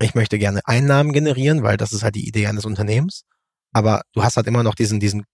ich 0.00 0.14
möchte 0.14 0.38
gerne 0.38 0.62
Einnahmen 0.64 1.12
generieren, 1.12 1.62
weil 1.62 1.76
das 1.76 1.92
ist 1.92 2.02
halt 2.02 2.14
die 2.14 2.26
Idee 2.26 2.46
eines 2.46 2.64
Unternehmens. 2.64 3.24
Aber 3.72 4.02
du 4.12 4.22
hast 4.22 4.36
halt 4.36 4.46
immer 4.46 4.62
noch 4.62 4.74
diesen, 4.74 5.00
diesen, 5.00 5.24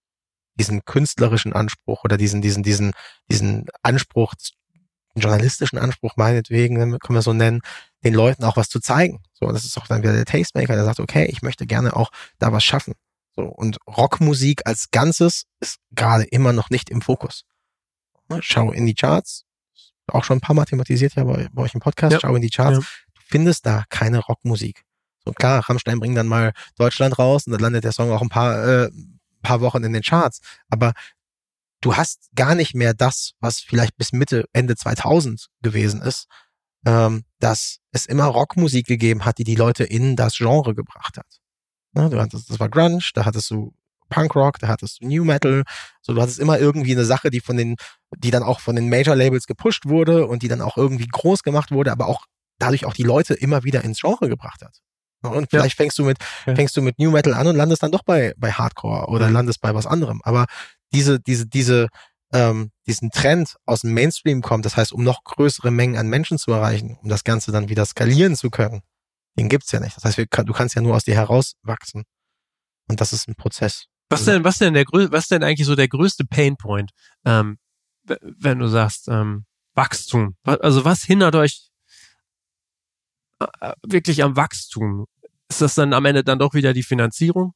diesen 0.55 0.83
künstlerischen 0.85 1.53
Anspruch 1.53 2.03
oder 2.03 2.17
diesen, 2.17 2.41
diesen, 2.41 2.63
diesen, 2.63 2.91
diesen 3.29 3.67
Anspruch, 3.83 4.33
journalistischen 5.15 5.79
Anspruch 5.79 6.15
meinetwegen, 6.15 6.75
können 6.99 7.17
wir 7.17 7.21
so 7.21 7.33
nennen, 7.33 7.61
den 8.03 8.13
Leuten 8.13 8.43
auch 8.43 8.57
was 8.57 8.69
zu 8.69 8.79
zeigen. 8.79 9.21
So, 9.33 9.51
das 9.51 9.65
ist 9.65 9.77
auch 9.77 9.87
dann 9.87 10.01
wieder 10.01 10.13
der 10.13 10.25
Tastemaker, 10.25 10.75
der 10.75 10.85
sagt, 10.85 10.99
okay, 10.99 11.25
ich 11.25 11.41
möchte 11.41 11.65
gerne 11.65 11.95
auch 11.95 12.11
da 12.37 12.51
was 12.53 12.63
schaffen. 12.63 12.93
So, 13.35 13.43
und 13.43 13.77
Rockmusik 13.87 14.61
als 14.65 14.91
Ganzes 14.91 15.45
ist 15.59 15.77
gerade 15.91 16.23
immer 16.23 16.53
noch 16.53 16.69
nicht 16.69 16.89
im 16.89 17.01
Fokus. 17.01 17.43
Ne, 18.29 18.39
schau 18.41 18.71
in 18.71 18.85
die 18.85 18.93
Charts, 18.93 19.45
auch 20.07 20.23
schon 20.23 20.37
ein 20.37 20.41
paar 20.41 20.55
Mal 20.55 20.65
thematisiert 20.65 21.15
ja 21.15 21.23
bei, 21.23 21.47
bei 21.51 21.63
euch 21.63 21.73
im 21.73 21.79
Podcast, 21.79 22.13
ja. 22.13 22.19
schau 22.21 22.35
in 22.35 22.41
die 22.41 22.49
Charts, 22.49 22.77
ja. 22.77 22.83
du 23.15 23.21
findest 23.25 23.65
da 23.65 23.85
keine 23.89 24.19
Rockmusik. 24.19 24.83
So 25.25 25.31
klar, 25.31 25.67
Rammstein 25.67 25.99
bringt 25.99 26.17
dann 26.17 26.27
mal 26.27 26.53
Deutschland 26.77 27.19
raus 27.19 27.45
und 27.45 27.51
dann 27.51 27.61
landet 27.61 27.83
der 27.83 27.91
Song 27.91 28.11
auch 28.11 28.21
ein 28.21 28.29
paar, 28.29 28.65
äh, 28.65 28.89
paar 29.41 29.61
Wochen 29.61 29.83
in 29.83 29.93
den 29.93 30.01
Charts. 30.01 30.41
Aber 30.69 30.93
du 31.81 31.95
hast 31.95 32.29
gar 32.35 32.55
nicht 32.55 32.75
mehr 32.75 32.93
das, 32.93 33.33
was 33.39 33.59
vielleicht 33.59 33.97
bis 33.97 34.11
Mitte, 34.11 34.45
Ende 34.53 34.75
2000 34.75 35.47
gewesen 35.61 36.01
ist, 36.01 36.27
ähm, 36.85 37.23
dass 37.39 37.79
es 37.91 38.05
immer 38.05 38.25
Rockmusik 38.25 38.87
gegeben 38.87 39.25
hat, 39.25 39.37
die 39.37 39.43
die 39.43 39.55
Leute 39.55 39.83
in 39.83 40.15
das 40.15 40.37
Genre 40.37 40.75
gebracht 40.75 41.17
hat. 41.17 41.39
Ne, 41.93 42.09
du 42.09 42.19
hattest, 42.19 42.49
das 42.49 42.59
war 42.59 42.69
Grunge, 42.69 42.99
da 43.13 43.25
hattest 43.25 43.49
du 43.49 43.73
Punkrock, 44.09 44.59
da 44.59 44.67
hattest 44.67 45.01
du 45.01 45.07
New 45.07 45.23
Metal, 45.23 45.63
so 46.01 46.13
du 46.13 46.21
hattest 46.21 46.39
immer 46.39 46.59
irgendwie 46.59 46.91
eine 46.91 47.05
Sache, 47.05 47.29
die 47.29 47.41
von 47.41 47.57
den, 47.57 47.75
die 48.17 48.31
dann 48.31 48.43
auch 48.43 48.59
von 48.59 48.75
den 48.75 48.89
Major 48.89 49.15
Labels 49.15 49.45
gepusht 49.45 49.85
wurde 49.85 50.27
und 50.27 50.43
die 50.43 50.47
dann 50.47 50.61
auch 50.61 50.77
irgendwie 50.77 51.07
groß 51.07 51.43
gemacht 51.43 51.71
wurde, 51.71 51.91
aber 51.91 52.07
auch 52.07 52.25
dadurch 52.57 52.85
auch 52.85 52.93
die 52.93 53.03
Leute 53.03 53.33
immer 53.33 53.63
wieder 53.63 53.83
ins 53.83 54.01
Genre 54.01 54.27
gebracht 54.27 54.61
hat. 54.63 54.81
Und 55.21 55.49
vielleicht 55.49 55.77
ja. 55.77 55.83
fängst 55.83 55.99
du 55.99 56.05
mit, 56.05 56.17
fängst 56.45 56.77
du 56.77 56.81
mit 56.81 56.97
New 56.97 57.11
Metal 57.11 57.33
an 57.33 57.47
und 57.47 57.55
landest 57.55 57.83
dann 57.83 57.91
doch 57.91 58.03
bei, 58.03 58.33
bei 58.37 58.51
Hardcore 58.51 59.07
oder 59.07 59.27
mhm. 59.27 59.33
landest 59.33 59.61
bei 59.61 59.73
was 59.73 59.85
anderem. 59.85 60.21
Aber 60.23 60.45
diese, 60.93 61.19
diese, 61.19 61.45
diese, 61.45 61.87
ähm, 62.31 62.71
diesen 62.87 63.11
Trend 63.11 63.55
aus 63.65 63.81
dem 63.81 63.93
Mainstream 63.93 64.41
kommt, 64.41 64.65
das 64.65 64.77
heißt, 64.77 64.93
um 64.93 65.03
noch 65.03 65.23
größere 65.23 65.71
Mengen 65.71 65.97
an 65.97 66.07
Menschen 66.07 66.37
zu 66.37 66.51
erreichen, 66.51 66.97
um 67.01 67.09
das 67.09 67.23
Ganze 67.23 67.51
dann 67.51 67.69
wieder 67.69 67.85
skalieren 67.85 68.35
zu 68.35 68.49
können, 68.49 68.81
den 69.37 69.49
gibt's 69.49 69.71
ja 69.71 69.79
nicht. 69.79 69.97
Das 69.97 70.05
heißt, 70.05 70.17
wir, 70.17 70.25
du 70.25 70.53
kannst 70.53 70.75
ja 70.75 70.81
nur 70.81 70.95
aus 70.95 71.03
dir 71.03 71.15
herauswachsen. 71.15 72.03
Und 72.87 73.01
das 73.01 73.13
ist 73.13 73.27
ein 73.27 73.35
Prozess. 73.35 73.85
Was 74.09 74.25
denn, 74.25 74.43
was 74.43 74.57
denn 74.57 74.73
der 74.73 74.85
was 74.85 75.27
denn 75.27 75.43
eigentlich 75.43 75.67
so 75.67 75.75
der 75.75 75.87
größte 75.87 76.25
Painpoint, 76.25 76.91
ähm, 77.25 77.59
wenn 78.03 78.57
du 78.57 78.67
sagst, 78.67 79.07
ähm, 79.07 79.45
Wachstum? 79.75 80.35
Also 80.43 80.83
was 80.83 81.03
hindert 81.03 81.35
euch 81.35 81.68
wirklich 83.85 84.23
am 84.23 84.35
Wachstum? 84.35 85.05
Ist 85.49 85.61
das 85.61 85.75
dann 85.75 85.93
am 85.93 86.05
Ende 86.05 86.23
dann 86.23 86.39
doch 86.39 86.53
wieder 86.53 86.73
die 86.73 86.83
Finanzierung? 86.83 87.53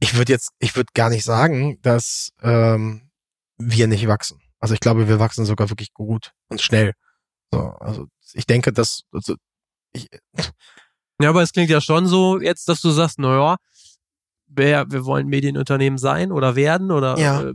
Ich 0.00 0.14
würde 0.16 0.32
jetzt, 0.32 0.50
ich 0.58 0.74
würde 0.76 0.90
gar 0.94 1.10
nicht 1.10 1.24
sagen, 1.24 1.78
dass 1.82 2.30
ähm, 2.42 3.10
wir 3.58 3.86
nicht 3.86 4.06
wachsen. 4.08 4.40
Also 4.58 4.74
ich 4.74 4.80
glaube, 4.80 5.08
wir 5.08 5.18
wachsen 5.18 5.44
sogar 5.44 5.70
wirklich 5.70 5.92
gut 5.92 6.32
und 6.48 6.60
schnell. 6.60 6.94
So, 7.52 7.60
also 7.60 8.06
ich 8.32 8.46
denke, 8.46 8.72
dass 8.72 9.02
also 9.12 9.36
ich, 9.92 10.08
ja, 11.20 11.28
aber 11.28 11.42
es 11.42 11.52
klingt 11.52 11.70
ja 11.70 11.80
schon 11.80 12.06
so 12.06 12.40
jetzt, 12.40 12.68
dass 12.68 12.80
du 12.80 12.90
sagst, 12.90 13.18
naja, 13.18 13.56
wer, 14.50 14.90
wir 14.90 15.04
wollen 15.04 15.28
Medienunternehmen 15.28 15.98
sein 15.98 16.32
oder 16.32 16.56
werden 16.56 16.90
oder 16.90 17.18
ja. 17.18 17.42
äh, 17.42 17.54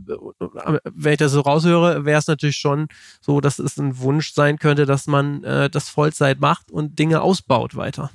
wenn 0.84 1.12
ich 1.12 1.18
das 1.18 1.32
so 1.32 1.40
raushöre, 1.40 2.04
wäre 2.04 2.18
es 2.18 2.26
natürlich 2.26 2.56
schon 2.56 2.88
so, 3.20 3.40
dass 3.40 3.58
es 3.58 3.76
ein 3.76 3.98
Wunsch 3.98 4.32
sein 4.32 4.58
könnte, 4.58 4.86
dass 4.86 5.06
man 5.06 5.44
äh, 5.44 5.70
das 5.70 5.88
Vollzeit 5.88 6.40
macht 6.40 6.70
und 6.70 6.98
Dinge 6.98 7.20
ausbaut 7.20 7.76
weiter. 7.76 8.10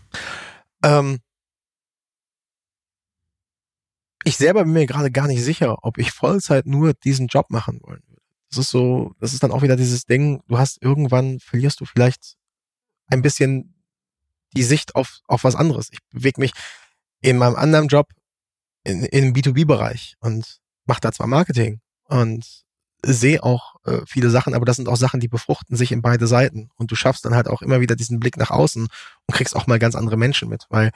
Ähm, 0.83 1.19
ich 4.23 4.37
selber 4.37 4.63
bin 4.63 4.73
mir 4.73 4.85
gerade 4.85 5.11
gar 5.11 5.27
nicht 5.27 5.43
sicher, 5.43 5.77
ob 5.83 5.97
ich 5.97 6.11
Vollzeit 6.11 6.65
nur 6.65 6.93
diesen 6.93 7.27
Job 7.27 7.49
machen 7.49 7.79
wollen 7.83 8.01
würde. 8.07 8.21
Das 8.49 8.59
ist 8.59 8.69
so, 8.69 9.13
das 9.19 9.33
ist 9.33 9.43
dann 9.43 9.51
auch 9.51 9.61
wieder 9.61 9.77
dieses 9.77 10.05
Ding, 10.05 10.41
du 10.47 10.57
hast 10.57 10.81
irgendwann, 10.81 11.39
verlierst 11.39 11.79
du 11.79 11.85
vielleicht 11.85 12.35
ein 13.07 13.21
bisschen 13.21 13.75
die 14.53 14.63
Sicht 14.63 14.95
auf, 14.95 15.19
auf 15.27 15.43
was 15.43 15.55
anderes. 15.55 15.89
Ich 15.91 15.99
bewege 16.11 16.41
mich 16.41 16.51
in 17.21 17.37
meinem 17.37 17.55
anderen 17.55 17.87
Job 17.87 18.09
in, 18.83 19.03
in 19.03 19.33
B2B-Bereich 19.33 20.15
und 20.19 20.59
mache 20.85 21.01
da 21.01 21.11
zwar 21.11 21.27
Marketing 21.27 21.79
und 22.05 22.63
sehe 23.03 23.43
auch 23.43 23.75
äh, 23.85 24.01
viele 24.05 24.29
Sachen, 24.29 24.53
aber 24.53 24.65
das 24.65 24.75
sind 24.75 24.87
auch 24.87 24.95
Sachen, 24.95 25.19
die 25.19 25.27
befruchten 25.27 25.75
sich 25.75 25.91
in 25.91 26.01
beide 26.01 26.27
Seiten. 26.27 26.69
Und 26.75 26.91
du 26.91 26.95
schaffst 26.95 27.25
dann 27.25 27.33
halt 27.33 27.47
auch 27.47 27.63
immer 27.63 27.81
wieder 27.81 27.95
diesen 27.95 28.19
Blick 28.19 28.37
nach 28.37 28.51
außen 28.51 28.83
und 28.83 29.33
kriegst 29.33 29.55
auch 29.55 29.65
mal 29.65 29.79
ganz 29.79 29.95
andere 29.95 30.17
Menschen 30.17 30.49
mit. 30.49 30.67
Weil 30.69 30.91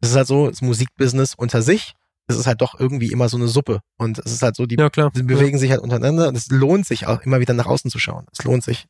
es 0.00 0.10
ist 0.10 0.16
halt 0.16 0.26
so, 0.26 0.48
das 0.48 0.62
Musikbusiness 0.62 1.34
unter 1.34 1.60
sich 1.60 1.94
es 2.30 2.38
ist 2.38 2.46
halt 2.46 2.60
doch 2.60 2.78
irgendwie 2.78 3.12
immer 3.12 3.28
so 3.28 3.36
eine 3.36 3.48
Suppe. 3.48 3.80
Und 3.96 4.18
es 4.18 4.32
ist 4.32 4.42
halt 4.42 4.56
so, 4.56 4.66
die, 4.66 4.76
ja, 4.76 4.88
die 4.88 5.22
bewegen 5.22 5.56
ja. 5.56 5.58
sich 5.58 5.70
halt 5.70 5.80
untereinander 5.80 6.28
und 6.28 6.36
es 6.36 6.48
lohnt 6.48 6.86
sich 6.86 7.06
auch 7.06 7.20
immer 7.22 7.40
wieder 7.40 7.54
nach 7.54 7.66
außen 7.66 7.90
zu 7.90 7.98
schauen. 7.98 8.26
Es 8.32 8.44
lohnt 8.44 8.64
sich 8.64 8.86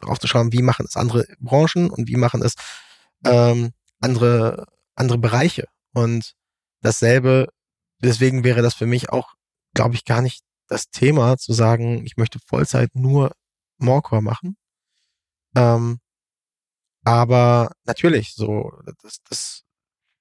darauf 0.00 0.18
zu 0.18 0.26
schauen, 0.26 0.52
wie 0.52 0.62
machen 0.62 0.86
es 0.88 0.96
andere 0.96 1.26
Branchen 1.38 1.90
und 1.90 2.08
wie 2.08 2.16
machen 2.16 2.42
es 2.42 2.54
ähm, 3.24 3.70
andere, 4.00 4.66
andere 4.94 5.18
Bereiche. 5.18 5.66
Und 5.92 6.34
dasselbe, 6.80 7.48
deswegen 8.02 8.44
wäre 8.44 8.62
das 8.62 8.74
für 8.74 8.86
mich 8.86 9.10
auch, 9.10 9.34
glaube 9.74 9.94
ich, 9.94 10.04
gar 10.04 10.22
nicht 10.22 10.42
das 10.68 10.90
Thema 10.90 11.36
zu 11.38 11.52
sagen, 11.52 12.04
ich 12.04 12.16
möchte 12.16 12.38
Vollzeit 12.46 12.90
nur 12.94 13.32
Morecore 13.78 14.22
machen. 14.22 14.56
Ähm, 15.56 15.98
aber 17.04 17.72
natürlich, 17.84 18.34
so, 18.34 18.70
das, 19.02 19.18
das 19.28 19.62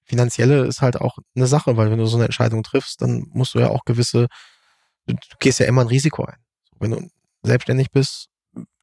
Finanzielle 0.06 0.66
ist 0.66 0.82
halt 0.82 0.96
auch 0.98 1.18
eine 1.36 1.48
Sache, 1.48 1.76
weil 1.76 1.92
wenn 1.92 2.00
du 2.00 2.06
so 2.06 2.18
eine 2.18 2.26
Entscheidung 2.26 2.64
triffst, 2.64 3.02
dann 3.02 3.28
musst 3.34 3.56
du 3.56 3.60
ja 3.60 3.70
auch 3.70 3.84
gewisse, 3.84 4.28
du, 5.06 5.14
du 5.16 5.38
gehst 5.40 5.60
ja 5.60 5.66
immer 5.66 5.82
ein 5.82 5.88
Risiko 5.88 6.24
ein. 6.24 6.38
Wenn 6.80 6.92
du 6.92 7.10
selbstständig 7.44 7.92
bist, 7.92 8.30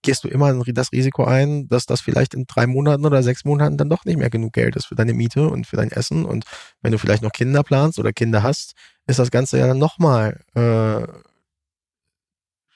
gehst 0.02 0.22
du 0.22 0.28
immer 0.28 0.52
das 0.66 0.92
Risiko 0.92 1.24
ein, 1.24 1.68
dass 1.68 1.86
das 1.86 2.00
vielleicht 2.00 2.34
in 2.34 2.44
drei 2.46 2.66
Monaten 2.66 3.06
oder 3.06 3.22
sechs 3.22 3.44
Monaten 3.44 3.76
dann 3.76 3.88
doch 3.88 4.04
nicht 4.04 4.18
mehr 4.18 4.30
genug 4.30 4.52
Geld 4.52 4.76
ist 4.76 4.86
für 4.86 4.94
deine 4.94 5.14
Miete 5.14 5.48
und 5.48 5.66
für 5.66 5.76
dein 5.76 5.90
Essen. 5.90 6.24
Und 6.24 6.44
wenn 6.82 6.92
du 6.92 6.98
vielleicht 6.98 7.22
noch 7.22 7.32
Kinder 7.32 7.62
planst 7.62 7.98
oder 7.98 8.12
Kinder 8.12 8.42
hast, 8.42 8.74
ist 9.06 9.18
das 9.18 9.30
Ganze 9.30 9.58
ja 9.58 9.66
dann 9.66 9.78
nochmal 9.78 10.40
äh, 10.54 11.06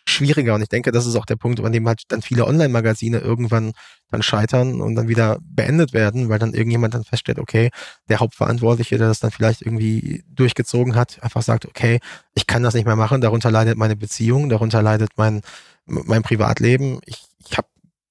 schwieriger. 0.08 0.54
Und 0.54 0.62
ich 0.62 0.68
denke, 0.68 0.90
das 0.90 1.06
ist 1.06 1.16
auch 1.16 1.26
der 1.26 1.36
Punkt, 1.36 1.60
an 1.60 1.72
dem 1.72 1.86
halt 1.86 2.02
dann 2.08 2.22
viele 2.22 2.46
Online-Magazine 2.46 3.18
irgendwann 3.18 3.72
dann 4.10 4.22
scheitern 4.22 4.80
und 4.80 4.94
dann 4.94 5.08
wieder 5.08 5.38
beendet 5.42 5.92
werden, 5.92 6.28
weil 6.28 6.38
dann 6.38 6.54
irgendjemand 6.54 6.94
dann 6.94 7.04
feststellt, 7.04 7.38
okay, 7.38 7.70
der 8.08 8.20
Hauptverantwortliche, 8.20 8.98
der 8.98 9.08
das 9.08 9.20
dann 9.20 9.30
vielleicht 9.30 9.62
irgendwie 9.62 10.24
durchgezogen 10.28 10.94
hat, 10.94 11.22
einfach 11.22 11.42
sagt, 11.42 11.66
okay, 11.66 12.00
ich 12.34 12.46
kann 12.46 12.62
das 12.62 12.74
nicht 12.74 12.86
mehr 12.86 12.96
machen, 12.96 13.20
darunter 13.20 13.50
leidet 13.50 13.76
meine 13.76 13.96
Beziehung, 13.96 14.48
darunter 14.48 14.82
leidet 14.82 15.10
mein, 15.16 15.42
mein 15.88 16.22
Privatleben, 16.22 17.00
ich, 17.04 17.24
ich 17.38 17.56
habe 17.56 17.68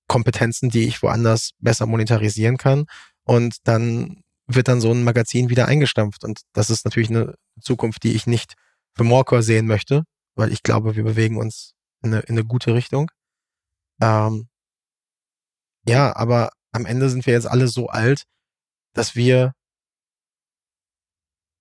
Kompetenzen, 0.07 0.69
die 0.69 0.87
ich 0.87 1.01
woanders 1.03 1.51
besser 1.59 1.85
monetarisieren 1.85 2.57
kann 2.57 2.85
und 3.23 3.57
dann 3.63 4.23
wird 4.47 4.67
dann 4.67 4.81
so 4.81 4.91
ein 4.91 5.03
Magazin 5.03 5.49
wieder 5.49 5.67
eingestampft 5.67 6.23
und 6.23 6.41
das 6.53 6.69
ist 6.69 6.85
natürlich 6.85 7.09
eine 7.09 7.35
Zukunft, 7.61 8.03
die 8.03 8.13
ich 8.13 8.27
nicht 8.27 8.55
für 8.95 9.03
Morecore 9.03 9.43
sehen 9.43 9.67
möchte, 9.67 10.03
weil 10.35 10.51
ich 10.51 10.63
glaube, 10.63 10.95
wir 10.95 11.03
bewegen 11.03 11.37
uns 11.37 11.73
in 12.01 12.13
eine, 12.13 12.21
in 12.23 12.35
eine 12.35 12.45
gute 12.45 12.73
Richtung. 12.73 13.11
Ähm, 14.01 14.47
ja, 15.87 16.15
aber 16.15 16.51
am 16.71 16.85
Ende 16.85 17.09
sind 17.09 17.25
wir 17.25 17.33
jetzt 17.33 17.47
alle 17.47 17.67
so 17.67 17.87
alt, 17.87 18.23
dass 18.93 19.15
wir 19.15 19.53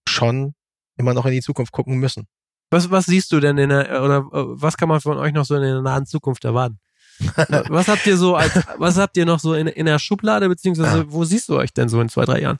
schon 0.08 0.54
immer 0.96 1.14
noch 1.14 1.26
in 1.26 1.32
die 1.32 1.42
Zukunft 1.42 1.72
gucken 1.72 1.98
müssen. 1.98 2.26
Was, 2.70 2.90
was 2.90 3.06
siehst 3.06 3.30
du 3.32 3.40
denn 3.40 3.58
in 3.58 3.68
der, 3.68 4.02
oder 4.02 4.18
äh, 4.18 4.44
was 4.60 4.76
kann 4.76 4.88
man 4.88 5.00
von 5.00 5.18
euch 5.18 5.32
noch 5.32 5.44
so 5.44 5.54
in 5.54 5.62
der 5.62 5.82
nahen 5.82 6.06
Zukunft 6.06 6.44
erwarten? 6.44 6.78
was 7.68 7.88
habt 7.88 8.06
ihr 8.06 8.16
so 8.16 8.36
als, 8.36 8.54
was 8.76 8.98
habt 8.98 9.16
ihr 9.16 9.24
noch 9.24 9.40
so 9.40 9.54
in, 9.54 9.68
in 9.68 9.86
der 9.86 9.98
Schublade, 9.98 10.48
beziehungsweise 10.48 10.98
ja. 10.98 11.04
wo 11.08 11.24
siehst 11.24 11.48
du 11.48 11.56
euch 11.56 11.72
denn 11.72 11.88
so 11.88 12.00
in 12.00 12.08
zwei, 12.08 12.24
drei 12.24 12.40
Jahren? 12.40 12.58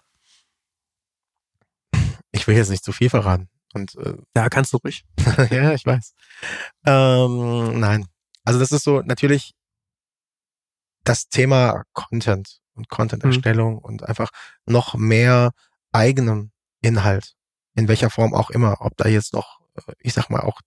Ich 2.32 2.46
will 2.46 2.56
jetzt 2.56 2.70
nicht 2.70 2.84
zu 2.84 2.92
viel 2.92 3.10
verraten. 3.10 3.48
Und, 3.74 3.94
äh, 3.96 4.14
ja, 4.34 4.48
kannst 4.48 4.72
du 4.72 4.78
ruhig. 4.78 5.04
ja, 5.50 5.72
ich 5.72 5.84
weiß. 5.84 6.14
Ähm, 6.86 7.78
nein. 7.78 8.06
Also 8.44 8.58
das 8.58 8.72
ist 8.72 8.84
so 8.84 9.02
natürlich 9.02 9.54
das 11.04 11.28
Thema 11.28 11.84
Content 11.92 12.60
und 12.74 12.88
Content-Erstellung 12.88 13.74
mhm. 13.74 13.80
und 13.80 14.02
einfach 14.04 14.30
noch 14.66 14.94
mehr 14.94 15.52
eigenem 15.92 16.50
Inhalt, 16.80 17.34
in 17.74 17.88
welcher 17.88 18.10
Form 18.10 18.34
auch 18.34 18.50
immer, 18.50 18.76
ob 18.80 18.96
da 18.96 19.08
jetzt 19.08 19.32
noch, 19.32 19.55
äh, 19.55 19.55
ich 19.98 20.12
sag 20.12 20.30
mal, 20.30 20.40
auch 20.40 20.60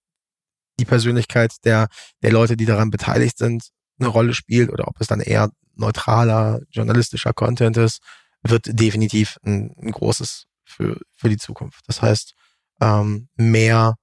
die 0.79 0.85
Persönlichkeit 0.85 1.53
der, 1.65 1.87
der 2.21 2.31
Leute, 2.31 2.57
die 2.57 2.65
daran 2.65 2.89
beteiligt 2.89 3.37
sind, 3.37 3.69
eine 3.99 4.09
Rolle 4.09 4.33
spielt 4.33 4.69
oder 4.69 4.87
ob 4.87 4.99
es 4.99 5.07
dann 5.07 5.19
eher 5.19 5.49
neutraler, 5.75 6.61
journalistischer 6.69 7.33
Content 7.33 7.77
ist, 7.77 7.99
wird 8.43 8.67
definitiv 8.67 9.37
ein, 9.43 9.75
ein 9.81 9.91
großes 9.91 10.45
für, 10.63 10.99
für 11.15 11.29
die 11.29 11.37
Zukunft. 11.37 11.81
Das 11.87 12.01
heißt, 12.01 12.33
ähm, 12.81 13.27
mehr 13.35 13.95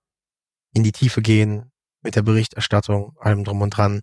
in 0.75 0.83
die 0.83 0.93
Tiefe 0.93 1.23
gehen 1.23 1.73
mit 2.03 2.17
der 2.17 2.23
Berichterstattung, 2.23 3.17
allem 3.21 3.45
drum 3.45 3.63
und 3.63 3.71
dran. 3.71 4.03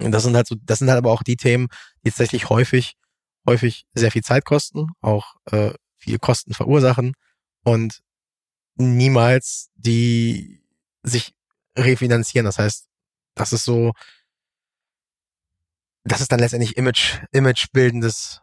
Und 0.00 0.12
das 0.12 0.22
sind 0.22 0.36
halt 0.36 0.46
so, 0.46 0.56
das 0.62 0.78
sind 0.78 0.88
halt 0.88 0.98
aber 0.98 1.10
auch 1.10 1.22
die 1.22 1.36
Themen, 1.36 1.68
die 2.04 2.10
tatsächlich 2.10 2.48
häufig, 2.48 2.94
häufig 3.46 3.84
sehr 3.94 4.10
viel 4.10 4.22
Zeit 4.22 4.44
kosten, 4.44 4.88
auch 5.00 5.34
äh, 5.50 5.72
viel 5.96 6.18
Kosten 6.18 6.54
verursachen 6.54 7.14
und 7.64 8.00
niemals 8.76 9.70
die 9.74 10.62
sich 11.02 11.34
refinanzieren. 11.76 12.44
Das 12.44 12.58
heißt, 12.58 12.86
das 13.34 13.52
ist 13.52 13.64
so, 13.64 13.92
das 16.04 16.20
ist 16.20 16.32
dann 16.32 16.40
letztendlich 16.40 16.76
Image, 16.76 17.20
Image 17.32 17.66
bildendes 17.72 18.40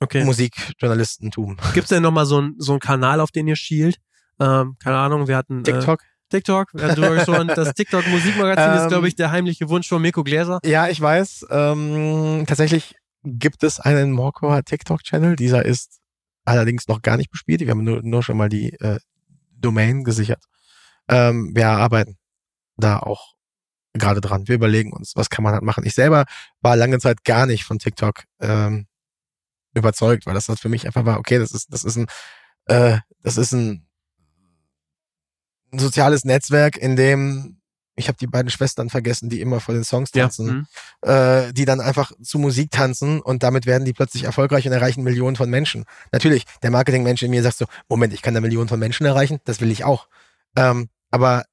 okay. 0.00 0.24
Musikjournalistentum. 0.24 1.56
Gibt 1.74 1.84
es 1.84 1.88
denn 1.88 2.02
nochmal 2.02 2.26
so, 2.26 2.40
ein, 2.40 2.54
so 2.58 2.72
einen 2.72 2.80
Kanal, 2.80 3.20
auf 3.20 3.30
den 3.30 3.46
ihr 3.46 3.56
schielt? 3.56 3.98
Ähm, 4.40 4.76
keine 4.82 4.98
Ahnung, 4.98 5.28
wir 5.28 5.36
hatten. 5.36 5.64
TikTok? 5.64 6.02
Äh, 6.02 6.04
TikTok, 6.30 6.68
wir 6.74 6.88
hatten 6.88 7.24
schon. 7.24 7.48
Das 7.48 7.74
TikTok 7.74 8.06
Musikmagazin 8.06 8.72
ähm, 8.72 8.82
ist, 8.82 8.88
glaube 8.88 9.08
ich, 9.08 9.16
der 9.16 9.30
heimliche 9.30 9.68
Wunsch 9.68 9.88
von 9.88 10.00
Mirko 10.00 10.22
Gläser. 10.22 10.60
Ja, 10.64 10.88
ich 10.88 11.00
weiß. 11.00 11.46
Ähm, 11.50 12.44
tatsächlich 12.46 12.94
gibt 13.24 13.62
es 13.64 13.80
einen 13.80 14.12
Morcor 14.12 14.62
TikTok-Channel. 14.62 15.36
Dieser 15.36 15.64
ist 15.64 16.00
allerdings 16.48 16.88
noch 16.88 17.02
gar 17.02 17.16
nicht 17.16 17.30
bespielt. 17.30 17.60
Wir 17.60 17.70
haben 17.70 17.84
nur, 17.84 18.02
nur 18.02 18.22
schon 18.22 18.36
mal 18.36 18.48
die 18.48 18.72
äh, 18.80 18.98
Domain 19.52 20.04
gesichert. 20.04 20.44
Ähm, 21.08 21.52
wir 21.54 21.68
arbeiten 21.68 22.16
da 22.76 22.98
auch 22.98 23.34
gerade 23.94 24.20
dran. 24.20 24.48
Wir 24.48 24.54
überlegen 24.54 24.92
uns, 24.92 25.12
was 25.16 25.30
kann 25.30 25.42
man 25.42 25.52
halt 25.52 25.62
machen. 25.62 25.84
Ich 25.84 25.94
selber 25.94 26.24
war 26.60 26.76
lange 26.76 26.98
Zeit 26.98 27.24
gar 27.24 27.46
nicht 27.46 27.64
von 27.64 27.78
TikTok 27.78 28.24
ähm, 28.40 28.86
überzeugt, 29.74 30.26
weil 30.26 30.34
das 30.34 30.48
halt 30.48 30.60
für 30.60 30.68
mich 30.68 30.86
einfach 30.86 31.04
war, 31.04 31.18
okay, 31.18 31.38
das 31.38 31.52
ist, 31.52 31.72
das 31.72 31.84
ist 31.84 31.96
ein, 31.96 32.06
äh, 32.66 32.98
das 33.22 33.36
ist 33.36 33.52
ein, 33.52 33.86
ein 35.72 35.78
soziales 35.78 36.24
Netzwerk, 36.24 36.76
in 36.76 36.96
dem 36.96 37.57
ich 37.98 38.08
habe 38.08 38.16
die 38.18 38.26
beiden 38.26 38.50
Schwestern 38.50 38.90
vergessen, 38.90 39.28
die 39.28 39.40
immer 39.40 39.60
vor 39.60 39.74
den 39.74 39.84
Songs 39.84 40.12
tanzen, 40.12 40.66
ja. 41.04 41.42
mhm. 41.42 41.48
äh, 41.48 41.52
die 41.52 41.64
dann 41.64 41.80
einfach 41.80 42.12
zu 42.22 42.38
Musik 42.38 42.70
tanzen 42.70 43.20
und 43.20 43.42
damit 43.42 43.66
werden 43.66 43.84
die 43.84 43.92
plötzlich 43.92 44.24
erfolgreich 44.24 44.66
und 44.66 44.72
erreichen 44.72 45.02
Millionen 45.02 45.36
von 45.36 45.50
Menschen. 45.50 45.84
Natürlich, 46.12 46.44
der 46.62 46.70
Marketingmensch 46.70 47.22
in 47.22 47.30
mir 47.30 47.42
sagt 47.42 47.58
so, 47.58 47.66
Moment, 47.88 48.14
ich 48.14 48.22
kann 48.22 48.34
da 48.34 48.40
Millionen 48.40 48.68
von 48.68 48.78
Menschen 48.78 49.04
erreichen, 49.04 49.40
das 49.44 49.60
will 49.60 49.70
ich 49.70 49.84
auch. 49.84 50.08
Ähm, 50.56 50.88
aber 51.10 51.44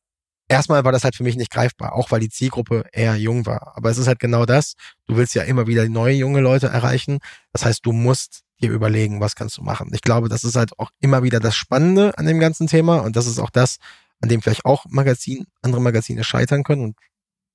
erstmal 0.47 0.85
war 0.85 0.91
das 0.91 1.03
halt 1.03 1.15
für 1.15 1.23
mich 1.23 1.35
nicht 1.35 1.51
greifbar, 1.51 1.93
auch 1.93 2.11
weil 2.11 2.19
die 2.19 2.29
Zielgruppe 2.29 2.85
eher 2.91 3.15
jung 3.15 3.45
war. 3.45 3.73
Aber 3.75 3.89
es 3.89 3.97
ist 3.97 4.07
halt 4.07 4.19
genau 4.19 4.45
das. 4.45 4.75
Du 5.07 5.17
willst 5.17 5.33
ja 5.33 5.43
immer 5.43 5.67
wieder 5.67 5.87
neue 5.89 6.13
junge 6.13 6.41
Leute 6.41 6.67
erreichen. 6.67 7.19
Das 7.51 7.65
heißt, 7.65 7.85
du 7.85 7.91
musst 7.91 8.41
dir 8.61 8.71
überlegen, 8.71 9.19
was 9.19 9.35
kannst 9.35 9.57
du 9.57 9.63
machen. 9.63 9.89
Ich 9.93 10.01
glaube, 10.01 10.29
das 10.29 10.43
ist 10.43 10.55
halt 10.55 10.77
auch 10.79 10.91
immer 11.01 11.23
wieder 11.23 11.39
das 11.39 11.55
Spannende 11.55 12.17
an 12.17 12.25
dem 12.25 12.39
ganzen 12.39 12.67
Thema 12.67 12.99
und 12.99 13.15
das 13.15 13.25
ist 13.27 13.39
auch 13.39 13.49
das, 13.49 13.77
an 14.25 14.29
dem 14.29 14.41
vielleicht 14.41 14.65
auch 14.65 14.85
Magazin, 14.89 15.45
andere 15.61 15.81
Magazine 15.81 16.23
scheitern 16.23 16.63
können 16.63 16.81
und 16.81 16.97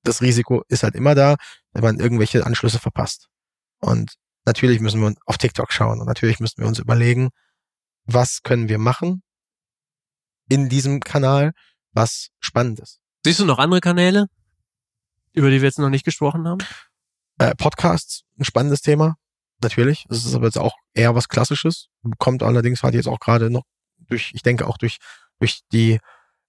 das 0.04 0.22
Risiko 0.22 0.62
ist 0.68 0.84
halt 0.84 0.94
immer 0.94 1.16
da, 1.16 1.34
wenn 1.72 1.82
man 1.82 1.98
irgendwelche 1.98 2.46
Anschlüsse 2.46 2.78
verpasst. 2.78 3.28
Und 3.80 4.14
natürlich 4.46 4.78
müssen 4.78 5.00
wir 5.00 5.12
auf 5.26 5.36
TikTok 5.36 5.72
schauen 5.72 5.98
und 5.98 6.06
natürlich 6.06 6.38
müssen 6.38 6.58
wir 6.58 6.68
uns 6.68 6.78
überlegen, 6.78 7.30
was 8.04 8.44
können 8.44 8.68
wir 8.68 8.78
machen 8.78 9.24
in 10.48 10.68
diesem 10.68 11.00
Kanal, 11.00 11.54
was 11.90 12.28
spannend 12.38 12.78
ist. 12.78 13.00
Siehst 13.24 13.40
du 13.40 13.46
noch 13.46 13.58
andere 13.58 13.80
Kanäle, 13.80 14.26
über 15.32 15.50
die 15.50 15.60
wir 15.60 15.66
jetzt 15.68 15.80
noch 15.80 15.90
nicht 15.90 16.04
gesprochen 16.04 16.46
haben? 16.46 16.60
Äh, 17.38 17.56
Podcasts, 17.56 18.22
ein 18.38 18.44
spannendes 18.44 18.80
Thema, 18.80 19.16
natürlich. 19.60 20.06
Es 20.08 20.24
ist 20.24 20.36
aber 20.36 20.46
jetzt 20.46 20.58
auch 20.58 20.76
eher 20.94 21.16
was 21.16 21.28
Klassisches. 21.28 21.88
Kommt 22.18 22.44
allerdings 22.44 22.84
halt 22.84 22.94
jetzt 22.94 23.08
auch 23.08 23.18
gerade 23.18 23.50
noch 23.50 23.64
durch, 23.98 24.30
ich 24.34 24.42
denke 24.42 24.68
auch 24.68 24.78
durch, 24.78 24.98
durch 25.40 25.62
die, 25.72 25.98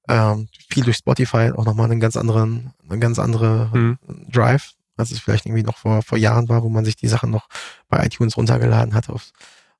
ähm, 0.08 0.48
viel 0.70 0.84
durch 0.84 0.98
Spotify 0.98 1.52
auch 1.56 1.66
nochmal 1.66 1.92
einen 1.92 2.00
ganz 2.00 2.18
anderen, 2.18 2.74
eine 2.88 3.00
ganz 3.00 3.20
andere 3.20 3.70
mhm. 3.74 3.98
Drive, 4.32 4.74
als 4.98 5.12
es 5.12 5.20
vielleicht 5.20 5.46
irgendwie 5.46 5.64
noch 5.64 5.78
vor, 5.78 6.02
vor 6.02 6.18
Jahren 6.18 6.50
war, 6.50 6.64
wo 6.64 6.70
man 6.70 6.86
sich 6.86 6.96
die 6.96 7.08
Sachen 7.08 7.32
noch 7.32 7.48
bei 7.88 8.06
iTunes 8.06 8.38
runtergeladen 8.38 8.94
hat 8.94 9.10
auf, 9.10 9.32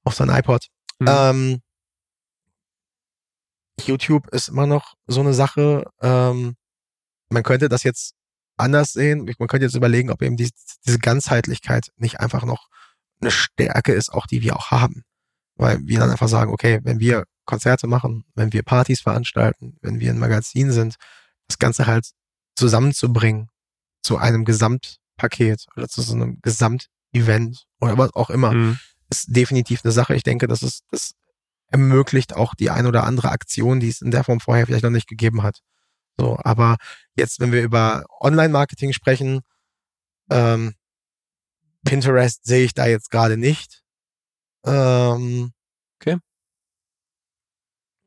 auf 0.04 0.14
sein 0.14 0.30
iPod. 0.30 0.68
Mhm. 1.00 1.08
Ähm, 1.10 1.62
YouTube 3.86 4.28
ist 4.28 4.50
immer 4.50 4.68
noch 4.68 4.96
so 5.08 5.22
eine 5.22 5.34
Sache. 5.34 5.86
Ähm, 6.02 6.56
man 7.30 7.44
könnte 7.44 7.70
das 7.70 7.84
jetzt 7.84 8.14
anders 8.58 8.94
sehen. 8.94 9.26
Man 9.40 9.48
könnte 9.48 9.66
jetzt 9.66 9.76
überlegen, 9.76 10.12
ob 10.12 10.22
eben 10.22 10.38
die, 10.38 10.52
diese 10.86 11.00
Ganzheitlichkeit 11.00 11.92
nicht 11.98 12.20
einfach 12.20 12.44
noch 12.44 12.68
eine 13.22 13.32
Stärke 13.32 13.94
ist, 13.94 14.12
auch 14.12 14.28
die 14.28 14.42
wir 14.42 14.56
auch 14.56 14.72
haben. 14.72 15.04
Weil 15.56 15.80
wir 15.84 16.00
dann 16.00 16.12
einfach 16.12 16.28
sagen, 16.28 16.52
okay, 16.52 16.80
wenn 16.84 17.00
wir 17.00 17.26
Konzerte 17.46 17.88
machen, 17.88 18.26
wenn 18.36 18.54
wir 18.54 18.64
Partys 18.64 19.02
veranstalten, 19.02 19.78
wenn 19.82 20.00
wir 20.00 20.12
ein 20.12 20.20
Magazin 20.20 20.72
sind, 20.72 20.96
das 21.48 21.60
Ganze 21.60 21.88
halt 21.88 22.12
zusammenzubringen 22.56 23.50
zu 24.04 24.18
einem 24.18 24.46
Gesamtpaket 24.46 25.68
oder 25.76 25.88
zu 25.88 26.02
so 26.02 26.14
einem 26.14 26.40
Gesamtevent 26.42 27.66
oder 27.80 27.98
was 27.98 28.14
auch 28.14 28.30
immer, 28.30 28.54
mhm. 28.54 28.80
ist 29.10 29.26
definitiv 29.28 29.82
eine 29.84 29.92
Sache. 29.92 30.16
Ich 30.16 30.24
denke, 30.24 30.48
das 30.48 30.64
ist, 30.64 30.84
das 30.92 31.14
ermöglicht 31.68 32.36
auch 32.36 32.54
die 32.54 32.70
ein 32.70 32.86
oder 32.86 33.06
andere 33.06 33.32
Aktion, 33.32 33.80
die 33.80 33.90
es 33.90 34.02
in 34.02 34.12
der 34.12 34.24
Form 34.24 34.40
vorher 34.40 34.66
vielleicht 34.66 34.84
noch 34.84 34.90
nicht 34.90 35.08
gegeben 35.08 35.44
hat. 35.44 35.62
So, 36.18 36.38
aber 36.44 36.78
jetzt, 37.16 37.40
wenn 37.40 37.52
wir 37.52 37.64
über 37.64 38.06
Online-Marketing 38.20 38.94
sprechen, 38.94 39.42
ähm, 40.30 40.76
Pinterest 41.84 42.46
sehe 42.46 42.66
ich 42.66 42.74
da 42.74 42.86
jetzt 42.86 43.10
gerade 43.10 43.38
nicht. 43.38 43.82
Ähm, 44.66 45.52
okay. 46.00 46.18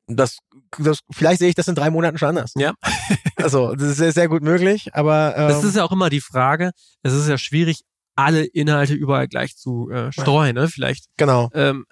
Das, 0.07 0.39
das, 0.79 1.01
vielleicht 1.11 1.39
sehe 1.39 1.49
ich 1.49 1.55
das 1.55 1.69
in 1.69 1.75
drei 1.75 1.91
Monaten 1.91 2.19
schon 2.19 2.29
anders. 2.29 2.53
Ja. 2.57 2.75
also, 3.37 3.75
das 3.75 3.91
ist 3.91 3.97
sehr, 3.97 4.13
sehr 4.13 4.29
gut 4.29 4.43
möglich, 4.43 4.95
aber. 4.95 5.35
Ähm, 5.37 5.49
das 5.49 5.65
ist 5.65 5.77
ja 5.77 5.85
auch 5.85 5.93
immer 5.93 6.11
die 6.11 6.21
Frage. 6.21 6.73
Es 7.03 7.13
ist 7.13 7.29
ja 7.29 7.39
schwierig, 7.39 7.85
alle 8.15 8.45
Inhalte 8.45 8.95
überall 8.95 9.29
gleich 9.29 9.57
zu 9.57 9.91
äh, 9.91 10.13
streuen, 10.13 10.55
ne? 10.55 10.69
Vielleicht. 10.69 11.07
Genau. 11.17 11.51
Ähm, 11.55 11.87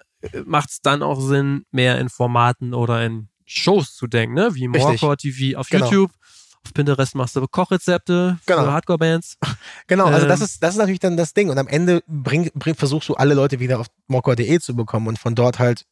macht 0.45 0.69
es 0.69 0.79
dann 0.81 1.03
auch 1.03 1.19
Sinn, 1.19 1.65
mehr 1.71 1.99
in 1.99 2.09
Formaten 2.09 2.73
oder 2.73 3.03
in 3.05 3.29
Shows 3.45 3.95
zu 3.95 4.07
denken, 4.07 4.35
ne? 4.35 4.55
Wie 4.55 4.67
Morecore 4.67 5.17
TV 5.17 5.57
auf 5.57 5.69
genau. 5.69 5.85
YouTube. 5.85 6.11
Auf 6.65 6.73
Pinterest 6.73 7.13
machst 7.15 7.35
du 7.35 7.45
Kochrezepte 7.45 8.37
genau. 8.45 8.63
für 8.63 8.71
Hardcore-Bands. 8.71 9.37
Genau, 9.87 10.05
also 10.05 10.21
ähm, 10.21 10.29
das 10.29 10.39
ist, 10.39 10.63
das 10.63 10.75
ist 10.75 10.77
natürlich 10.77 11.01
dann 11.01 11.17
das 11.17 11.33
Ding. 11.33 11.49
Und 11.49 11.57
am 11.57 11.67
Ende 11.67 12.01
bring, 12.07 12.49
bring, 12.53 12.73
versuchst 12.73 13.09
du 13.09 13.15
alle 13.15 13.33
Leute 13.33 13.59
wieder 13.59 13.79
auf 13.79 13.87
morecore.de 14.07 14.59
zu 14.59 14.75
bekommen 14.75 15.07
und 15.07 15.19
von 15.19 15.35
dort 15.35 15.59
halt 15.59 15.83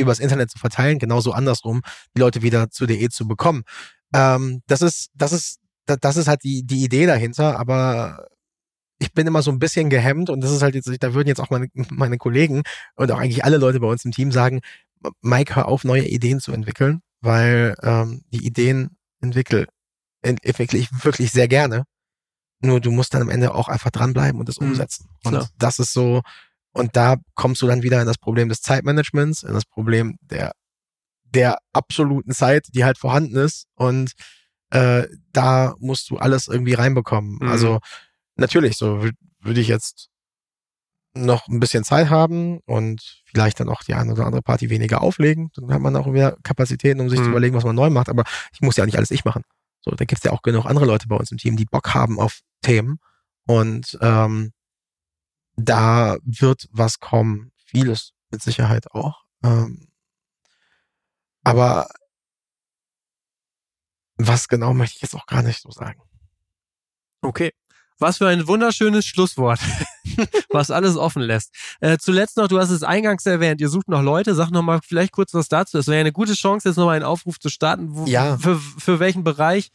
übers 0.00 0.18
Internet 0.18 0.50
zu 0.50 0.58
verteilen, 0.58 0.98
genauso 0.98 1.32
andersrum, 1.32 1.82
die 2.16 2.20
Leute 2.20 2.42
wieder 2.42 2.70
zu 2.70 2.86
DE 2.86 3.08
zu 3.08 3.26
bekommen. 3.26 3.62
Ähm, 4.14 4.62
das 4.66 4.82
ist, 4.82 5.10
das 5.14 5.32
ist, 5.32 5.60
das 5.86 6.16
ist 6.16 6.28
halt 6.28 6.44
die, 6.44 6.64
die 6.64 6.84
Idee 6.84 7.06
dahinter, 7.06 7.58
aber 7.58 8.26
ich 8.98 9.12
bin 9.12 9.26
immer 9.26 9.42
so 9.42 9.50
ein 9.50 9.58
bisschen 9.58 9.90
gehemmt 9.90 10.30
und 10.30 10.42
das 10.42 10.52
ist 10.52 10.62
halt 10.62 10.74
jetzt, 10.74 10.90
da 11.00 11.14
würden 11.14 11.28
jetzt 11.28 11.40
auch 11.40 11.50
meine, 11.50 11.68
meine 11.90 12.18
Kollegen 12.18 12.62
und 12.96 13.10
auch 13.10 13.18
eigentlich 13.18 13.44
alle 13.44 13.56
Leute 13.56 13.80
bei 13.80 13.86
uns 13.88 14.04
im 14.04 14.12
Team 14.12 14.30
sagen, 14.30 14.60
Mike, 15.22 15.56
hör 15.56 15.66
auf, 15.66 15.84
neue 15.84 16.06
Ideen 16.06 16.40
zu 16.40 16.52
entwickeln, 16.52 17.00
weil 17.20 17.74
ähm, 17.82 18.22
die 18.32 18.46
Ideen 18.46 18.96
entwickel, 19.20 19.66
entwickle 20.22 20.78
ich 20.78 20.88
wirklich 21.04 21.32
sehr 21.32 21.48
gerne. 21.48 21.84
Nur 22.62 22.80
du 22.80 22.90
musst 22.90 23.14
dann 23.14 23.22
am 23.22 23.30
Ende 23.30 23.54
auch 23.54 23.68
einfach 23.68 23.90
dranbleiben 23.90 24.38
und 24.38 24.48
das 24.48 24.60
mhm. 24.60 24.68
umsetzen. 24.68 25.08
Mhm, 25.24 25.34
und 25.34 25.48
das 25.56 25.78
ist 25.78 25.94
so, 25.94 26.20
und 26.72 26.96
da 26.96 27.16
kommst 27.34 27.62
du 27.62 27.66
dann 27.66 27.82
wieder 27.82 28.00
in 28.00 28.06
das 28.06 28.18
Problem 28.18 28.48
des 28.48 28.62
Zeitmanagements, 28.62 29.42
in 29.42 29.54
das 29.54 29.64
Problem 29.64 30.16
der, 30.22 30.52
der 31.24 31.58
absoluten 31.72 32.32
Zeit, 32.32 32.68
die 32.74 32.84
halt 32.84 32.98
vorhanden 32.98 33.36
ist. 33.36 33.66
Und 33.74 34.12
äh, 34.70 35.06
da 35.32 35.74
musst 35.78 36.10
du 36.10 36.18
alles 36.18 36.48
irgendwie 36.48 36.74
reinbekommen. 36.74 37.38
Mhm. 37.40 37.48
Also 37.48 37.80
natürlich, 38.36 38.76
so 38.76 39.04
würde 39.40 39.60
ich 39.60 39.68
jetzt 39.68 40.08
noch 41.12 41.48
ein 41.48 41.58
bisschen 41.58 41.82
Zeit 41.82 42.08
haben 42.08 42.60
und 42.66 43.22
vielleicht 43.24 43.58
dann 43.58 43.68
auch 43.68 43.82
die 43.82 43.94
eine 43.94 44.12
oder 44.12 44.26
andere 44.26 44.42
Party 44.42 44.70
weniger 44.70 45.02
auflegen. 45.02 45.50
Dann 45.56 45.72
hat 45.72 45.80
man 45.80 45.96
auch 45.96 46.12
wieder 46.12 46.36
Kapazitäten, 46.44 47.00
um 47.00 47.10
sich 47.10 47.18
mhm. 47.18 47.24
zu 47.24 47.30
überlegen, 47.30 47.56
was 47.56 47.64
man 47.64 47.74
neu 47.74 47.90
macht. 47.90 48.08
Aber 48.08 48.22
ich 48.52 48.60
muss 48.60 48.76
ja 48.76 48.86
nicht 48.86 48.96
alles 48.96 49.10
ich 49.10 49.24
machen. 49.24 49.42
So, 49.80 49.90
da 49.90 50.04
gibt's 50.04 50.24
ja 50.24 50.30
auch 50.30 50.42
genug 50.42 50.66
andere 50.66 50.84
Leute 50.84 51.08
bei 51.08 51.16
uns 51.16 51.32
im 51.32 51.38
Team, 51.38 51.56
die 51.56 51.64
Bock 51.64 51.94
haben 51.94 52.20
auf 52.20 52.40
Themen. 52.62 53.00
Und 53.46 53.98
ähm, 54.00 54.52
da 55.64 56.18
wird 56.22 56.68
was 56.72 57.00
kommen. 57.00 57.52
Vieles 57.56 58.12
mit 58.30 58.42
Sicherheit 58.42 58.90
auch. 58.92 59.24
Ähm, 59.42 59.88
aber 61.42 61.88
was 64.16 64.48
genau 64.48 64.74
möchte 64.74 64.96
ich 64.96 65.02
jetzt 65.02 65.14
auch 65.14 65.26
gar 65.26 65.42
nicht 65.42 65.62
so 65.62 65.70
sagen. 65.70 66.00
Okay. 67.22 67.52
Was 67.98 68.16
für 68.16 68.28
ein 68.28 68.48
wunderschönes 68.48 69.04
Schlusswort, 69.04 69.60
was 70.48 70.70
alles 70.70 70.96
offen 70.96 71.20
lässt. 71.20 71.54
Äh, 71.80 71.98
zuletzt 71.98 72.38
noch, 72.38 72.48
du 72.48 72.58
hast 72.58 72.70
es 72.70 72.82
eingangs 72.82 73.26
erwähnt, 73.26 73.60
ihr 73.60 73.68
sucht 73.68 73.88
noch 73.88 74.00
Leute. 74.00 74.34
Sag 74.34 74.50
noch 74.50 74.62
mal 74.62 74.80
vielleicht 74.82 75.12
kurz 75.12 75.34
was 75.34 75.48
dazu. 75.48 75.76
Es 75.76 75.86
wäre 75.86 76.00
eine 76.00 76.12
gute 76.12 76.32
Chance, 76.32 76.68
jetzt 76.68 76.76
noch 76.76 76.86
mal 76.86 76.96
einen 76.96 77.04
Aufruf 77.04 77.38
zu 77.38 77.50
starten. 77.50 77.94
Wo, 77.94 78.06
ja. 78.06 78.38
Für, 78.38 78.58
für 78.58 79.00
welchen 79.00 79.22
Bereich 79.22 79.70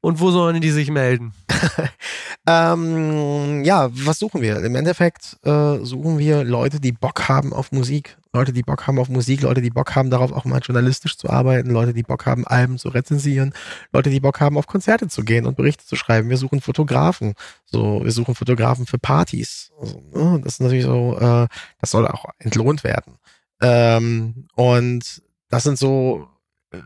und 0.00 0.20
wo 0.20 0.30
sollen 0.30 0.60
die 0.60 0.70
sich 0.70 0.90
melden? 0.90 1.32
ähm, 2.46 3.64
ja, 3.64 3.90
was 3.92 4.18
suchen 4.18 4.40
wir? 4.40 4.62
Im 4.64 4.74
Endeffekt 4.74 5.36
äh, 5.44 5.78
suchen 5.84 6.18
wir 6.18 6.44
Leute, 6.44 6.80
die 6.80 6.92
Bock 6.92 7.28
haben 7.28 7.52
auf 7.52 7.70
Musik. 7.72 8.16
Leute, 8.32 8.52
die 8.52 8.62
Bock 8.62 8.86
haben 8.86 8.98
auf 8.98 9.08
Musik, 9.08 9.42
Leute, 9.42 9.60
die 9.60 9.70
Bock 9.70 9.96
haben 9.96 10.08
darauf, 10.08 10.32
auch 10.32 10.44
mal 10.44 10.60
journalistisch 10.60 11.18
zu 11.18 11.28
arbeiten, 11.28 11.70
Leute, 11.70 11.92
die 11.92 12.04
Bock 12.04 12.26
haben, 12.26 12.46
Alben 12.46 12.78
zu 12.78 12.88
rezensieren, 12.88 13.52
Leute, 13.92 14.08
die 14.08 14.20
Bock 14.20 14.40
haben, 14.40 14.56
auf 14.56 14.68
Konzerte 14.68 15.08
zu 15.08 15.24
gehen 15.24 15.46
und 15.46 15.56
Berichte 15.56 15.84
zu 15.84 15.96
schreiben. 15.96 16.30
Wir 16.30 16.36
suchen 16.36 16.60
Fotografen. 16.60 17.34
So, 17.66 18.04
wir 18.04 18.12
suchen 18.12 18.36
Fotografen 18.36 18.86
für 18.86 18.98
Partys. 18.98 19.72
Also, 19.80 20.00
ne, 20.14 20.40
das 20.44 20.54
ist 20.54 20.60
natürlich 20.60 20.84
so, 20.84 21.18
äh, 21.18 21.48
das 21.80 21.90
soll 21.90 22.06
auch 22.06 22.26
entlohnt 22.38 22.84
werden. 22.84 23.16
Ähm, 23.60 24.46
und 24.54 25.22
das 25.48 25.64
sind 25.64 25.78
so 25.78 26.28
äh, 26.70 26.78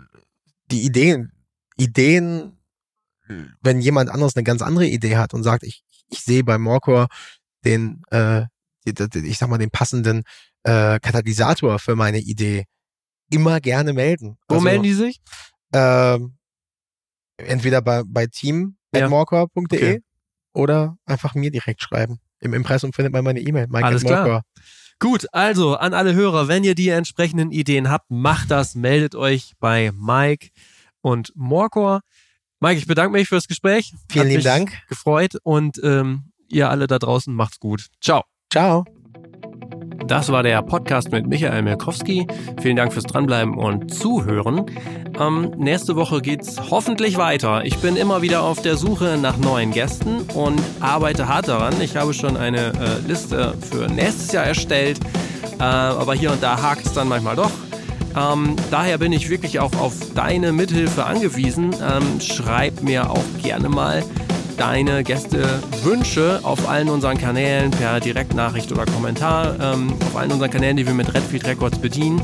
die 0.70 0.82
Ideen, 0.82 1.32
Ideen, 1.76 2.56
wenn 3.60 3.80
jemand 3.80 4.10
anderes 4.10 4.36
eine 4.36 4.44
ganz 4.44 4.62
andere 4.62 4.86
Idee 4.86 5.16
hat 5.16 5.34
und 5.34 5.42
sagt, 5.42 5.62
ich, 5.62 5.82
ich 6.10 6.20
sehe 6.20 6.44
bei 6.44 6.58
Morcor 6.58 7.08
den, 7.64 8.02
äh, 8.10 8.42
ich 8.84 9.38
sag 9.38 9.48
mal, 9.48 9.58
den 9.58 9.70
passenden 9.70 10.24
äh, 10.62 10.98
Katalysator 11.00 11.78
für 11.78 11.96
meine 11.96 12.18
Idee, 12.18 12.64
immer 13.30 13.60
gerne 13.60 13.92
melden. 13.92 14.36
Wo 14.48 14.56
also, 14.56 14.64
melden 14.64 14.82
die 14.82 14.92
sich? 14.92 15.20
Äh, 15.72 16.18
entweder 17.38 17.82
bei, 17.82 18.02
bei 18.06 18.26
team.morcor.de 18.26 19.62
okay. 19.64 20.02
oder 20.52 20.96
einfach 21.06 21.34
mir 21.34 21.50
direkt 21.50 21.82
schreiben. 21.82 22.18
Im 22.40 22.52
Impressum 22.52 22.92
findet 22.92 23.12
man 23.12 23.24
meine 23.24 23.40
E-Mail, 23.40 23.68
Alles 23.72 24.04
klar. 24.04 24.42
Gut, 25.00 25.26
also 25.32 25.76
an 25.76 25.92
alle 25.92 26.14
Hörer, 26.14 26.46
wenn 26.48 26.62
ihr 26.62 26.74
die 26.74 26.88
entsprechenden 26.88 27.50
Ideen 27.50 27.90
habt, 27.90 28.10
macht 28.10 28.50
das, 28.50 28.74
meldet 28.74 29.14
euch 29.14 29.54
bei 29.58 29.90
Mike 29.92 30.50
und 31.00 31.32
Morcor. 31.34 32.00
Mike, 32.64 32.78
ich 32.78 32.86
bedanke 32.86 33.12
mich 33.12 33.28
fürs 33.28 33.46
Gespräch. 33.46 33.92
Vielen 34.08 34.28
lieben 34.28 34.42
Dank. 34.42 34.72
Gefreut 34.88 35.36
und 35.42 35.78
ähm, 35.84 36.32
ihr 36.48 36.70
alle 36.70 36.86
da 36.86 36.98
draußen 36.98 37.34
macht's 37.34 37.60
gut. 37.60 37.88
Ciao. 38.00 38.24
Ciao. 38.50 38.86
Das 40.06 40.32
war 40.32 40.42
der 40.42 40.62
Podcast 40.62 41.12
mit 41.12 41.26
Michael 41.26 41.60
Milkowski. 41.60 42.26
Vielen 42.62 42.76
Dank 42.76 42.94
fürs 42.94 43.04
Dranbleiben 43.04 43.58
und 43.58 43.92
Zuhören. 43.92 44.64
Ähm, 45.20 45.52
nächste 45.58 45.94
Woche 45.96 46.22
geht's 46.22 46.58
hoffentlich 46.70 47.18
weiter. 47.18 47.66
Ich 47.66 47.76
bin 47.80 47.96
immer 47.96 48.22
wieder 48.22 48.42
auf 48.42 48.62
der 48.62 48.78
Suche 48.78 49.18
nach 49.20 49.36
neuen 49.36 49.70
Gästen 49.70 50.22
und 50.34 50.58
arbeite 50.80 51.28
hart 51.28 51.48
daran. 51.48 51.78
Ich 51.82 51.98
habe 51.98 52.14
schon 52.14 52.38
eine 52.38 52.68
äh, 52.68 53.06
Liste 53.06 53.52
für 53.60 53.88
nächstes 53.88 54.32
Jahr 54.32 54.46
erstellt, 54.46 55.00
äh, 55.58 55.62
aber 55.62 56.14
hier 56.14 56.32
und 56.32 56.42
da 56.42 56.62
hakt 56.62 56.86
es 56.86 56.94
dann 56.94 57.08
manchmal 57.08 57.36
doch. 57.36 57.52
Ähm, 58.16 58.56
daher 58.70 58.98
bin 58.98 59.12
ich 59.12 59.30
wirklich 59.30 59.60
auch 59.60 59.74
auf 59.76 59.94
deine 60.14 60.52
Mithilfe 60.52 61.04
angewiesen. 61.04 61.74
Ähm, 61.82 62.20
schreib 62.20 62.82
mir 62.82 63.10
auch 63.10 63.24
gerne 63.42 63.68
mal 63.68 64.04
deine 64.56 65.02
Gästewünsche 65.02 66.40
auf 66.42 66.68
allen 66.68 66.88
unseren 66.88 67.18
Kanälen 67.18 67.70
per 67.72 68.00
Direktnachricht 68.00 68.70
oder 68.70 68.86
Kommentar, 68.86 69.56
ähm, 69.60 69.92
auf 70.00 70.16
allen 70.16 70.32
unseren 70.32 70.50
Kanälen, 70.50 70.76
die 70.76 70.86
wir 70.86 70.94
mit 70.94 71.12
Redfield 71.12 71.46
Records 71.46 71.78
bedienen. 71.78 72.22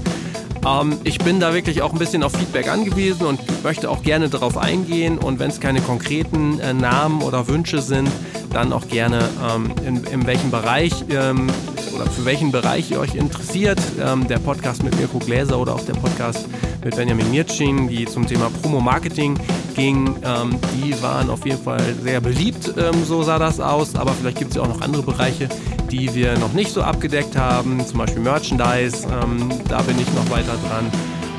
Ähm, 0.66 0.98
ich 1.04 1.18
bin 1.18 1.40
da 1.40 1.54
wirklich 1.54 1.82
auch 1.82 1.92
ein 1.92 1.98
bisschen 1.98 2.22
auf 2.22 2.32
Feedback 2.32 2.68
angewiesen 2.68 3.26
und 3.26 3.40
möchte 3.62 3.90
auch 3.90 4.02
gerne 4.02 4.28
darauf 4.28 4.56
eingehen. 4.56 5.18
Und 5.18 5.38
wenn 5.38 5.50
es 5.50 5.61
keine 5.61 5.80
konkreten 5.80 6.58
äh, 6.61 6.74
Namen 6.74 7.22
oder 7.22 7.48
Wünsche 7.48 7.80
sind, 7.80 8.11
dann 8.52 8.72
auch 8.72 8.88
gerne 8.88 9.28
ähm, 9.48 9.72
in, 9.86 10.04
in 10.04 10.26
welchem 10.26 10.50
Bereich 10.50 10.92
ähm, 11.11 11.48
oder 11.94 12.06
für 12.11 12.24
welchen 12.24 12.52
Bereich 12.52 12.90
ihr 12.90 13.00
euch 13.00 13.14
interessiert. 13.14 13.80
Ähm, 14.00 14.26
der 14.28 14.38
Podcast 14.38 14.82
mit 14.82 14.96
Mirko 14.96 15.18
Gläser 15.18 15.58
oder 15.58 15.74
auch 15.74 15.84
der 15.84 15.94
Podcast 15.94 16.46
mit 16.84 16.96
Benjamin 16.96 17.30
Mircin, 17.30 17.88
die 17.88 18.06
zum 18.06 18.26
Thema 18.26 18.50
Promo-Marketing 18.62 19.38
ging, 19.81 20.16
ähm, 20.24 20.59
die 20.74 21.03
waren 21.03 21.31
auf 21.31 21.47
jeden 21.47 21.62
Fall 21.62 21.81
sehr 22.03 22.20
beliebt, 22.20 22.74
ähm, 22.76 23.05
so 23.05 23.22
sah 23.22 23.39
das 23.39 23.61
aus. 23.61 23.97
Aber 23.97 24.12
vielleicht 24.12 24.39
gibt 24.39 24.51
es 24.51 24.57
ja 24.57 24.62
auch 24.62 24.68
noch 24.68 24.83
andere 24.83 25.03
Bereiche, 25.03 25.49
die 25.91 26.14
wir 26.14 26.39
noch 26.39 26.53
nicht 26.53 26.70
so 26.70 26.83
abgedeckt 26.83 27.37
haben, 27.37 27.85
zum 27.87 27.99
Beispiel 27.99 28.20
Merchandise, 28.20 29.07
ähm, 29.07 29.49
da 29.68 29.81
bin 29.83 29.99
ich 29.99 30.07
noch 30.14 30.28
weiter 30.31 30.55
dran. 30.68 30.87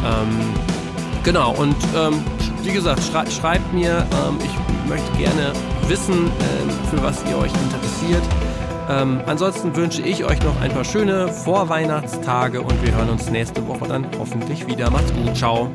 Ähm, 0.04 0.40
genau, 1.24 1.54
und 1.54 1.76
ähm, 1.96 2.24
wie 2.64 2.72
gesagt, 2.72 3.04
schrei 3.04 3.30
schreibt 3.30 3.74
mir, 3.74 4.08
ähm, 4.26 4.38
ich 4.44 4.90
möchte 4.90 5.12
gerne 5.18 5.54
wissen, 5.88 6.32
für 6.90 7.02
was 7.04 7.24
ihr 7.30 7.38
euch 7.38 7.52
interessiert. 7.52 8.24
Ähm, 8.90 9.22
ansonsten 9.26 9.76
wünsche 9.76 10.02
ich 10.02 10.26
euch 10.26 10.42
noch 10.44 10.60
ein 10.62 10.72
paar 10.72 10.84
schöne 10.84 11.28
Vorweihnachtstage 11.28 12.62
und 12.62 12.84
wir 12.84 12.94
hören 12.96 13.10
uns 13.10 13.30
nächste 13.30 13.66
Woche 13.68 13.88
dann 13.88 14.06
hoffentlich 14.20 14.68
wieder. 14.68 14.90
Macht's 14.90 15.14
gut. 15.14 15.38
Ciao. 15.38 15.70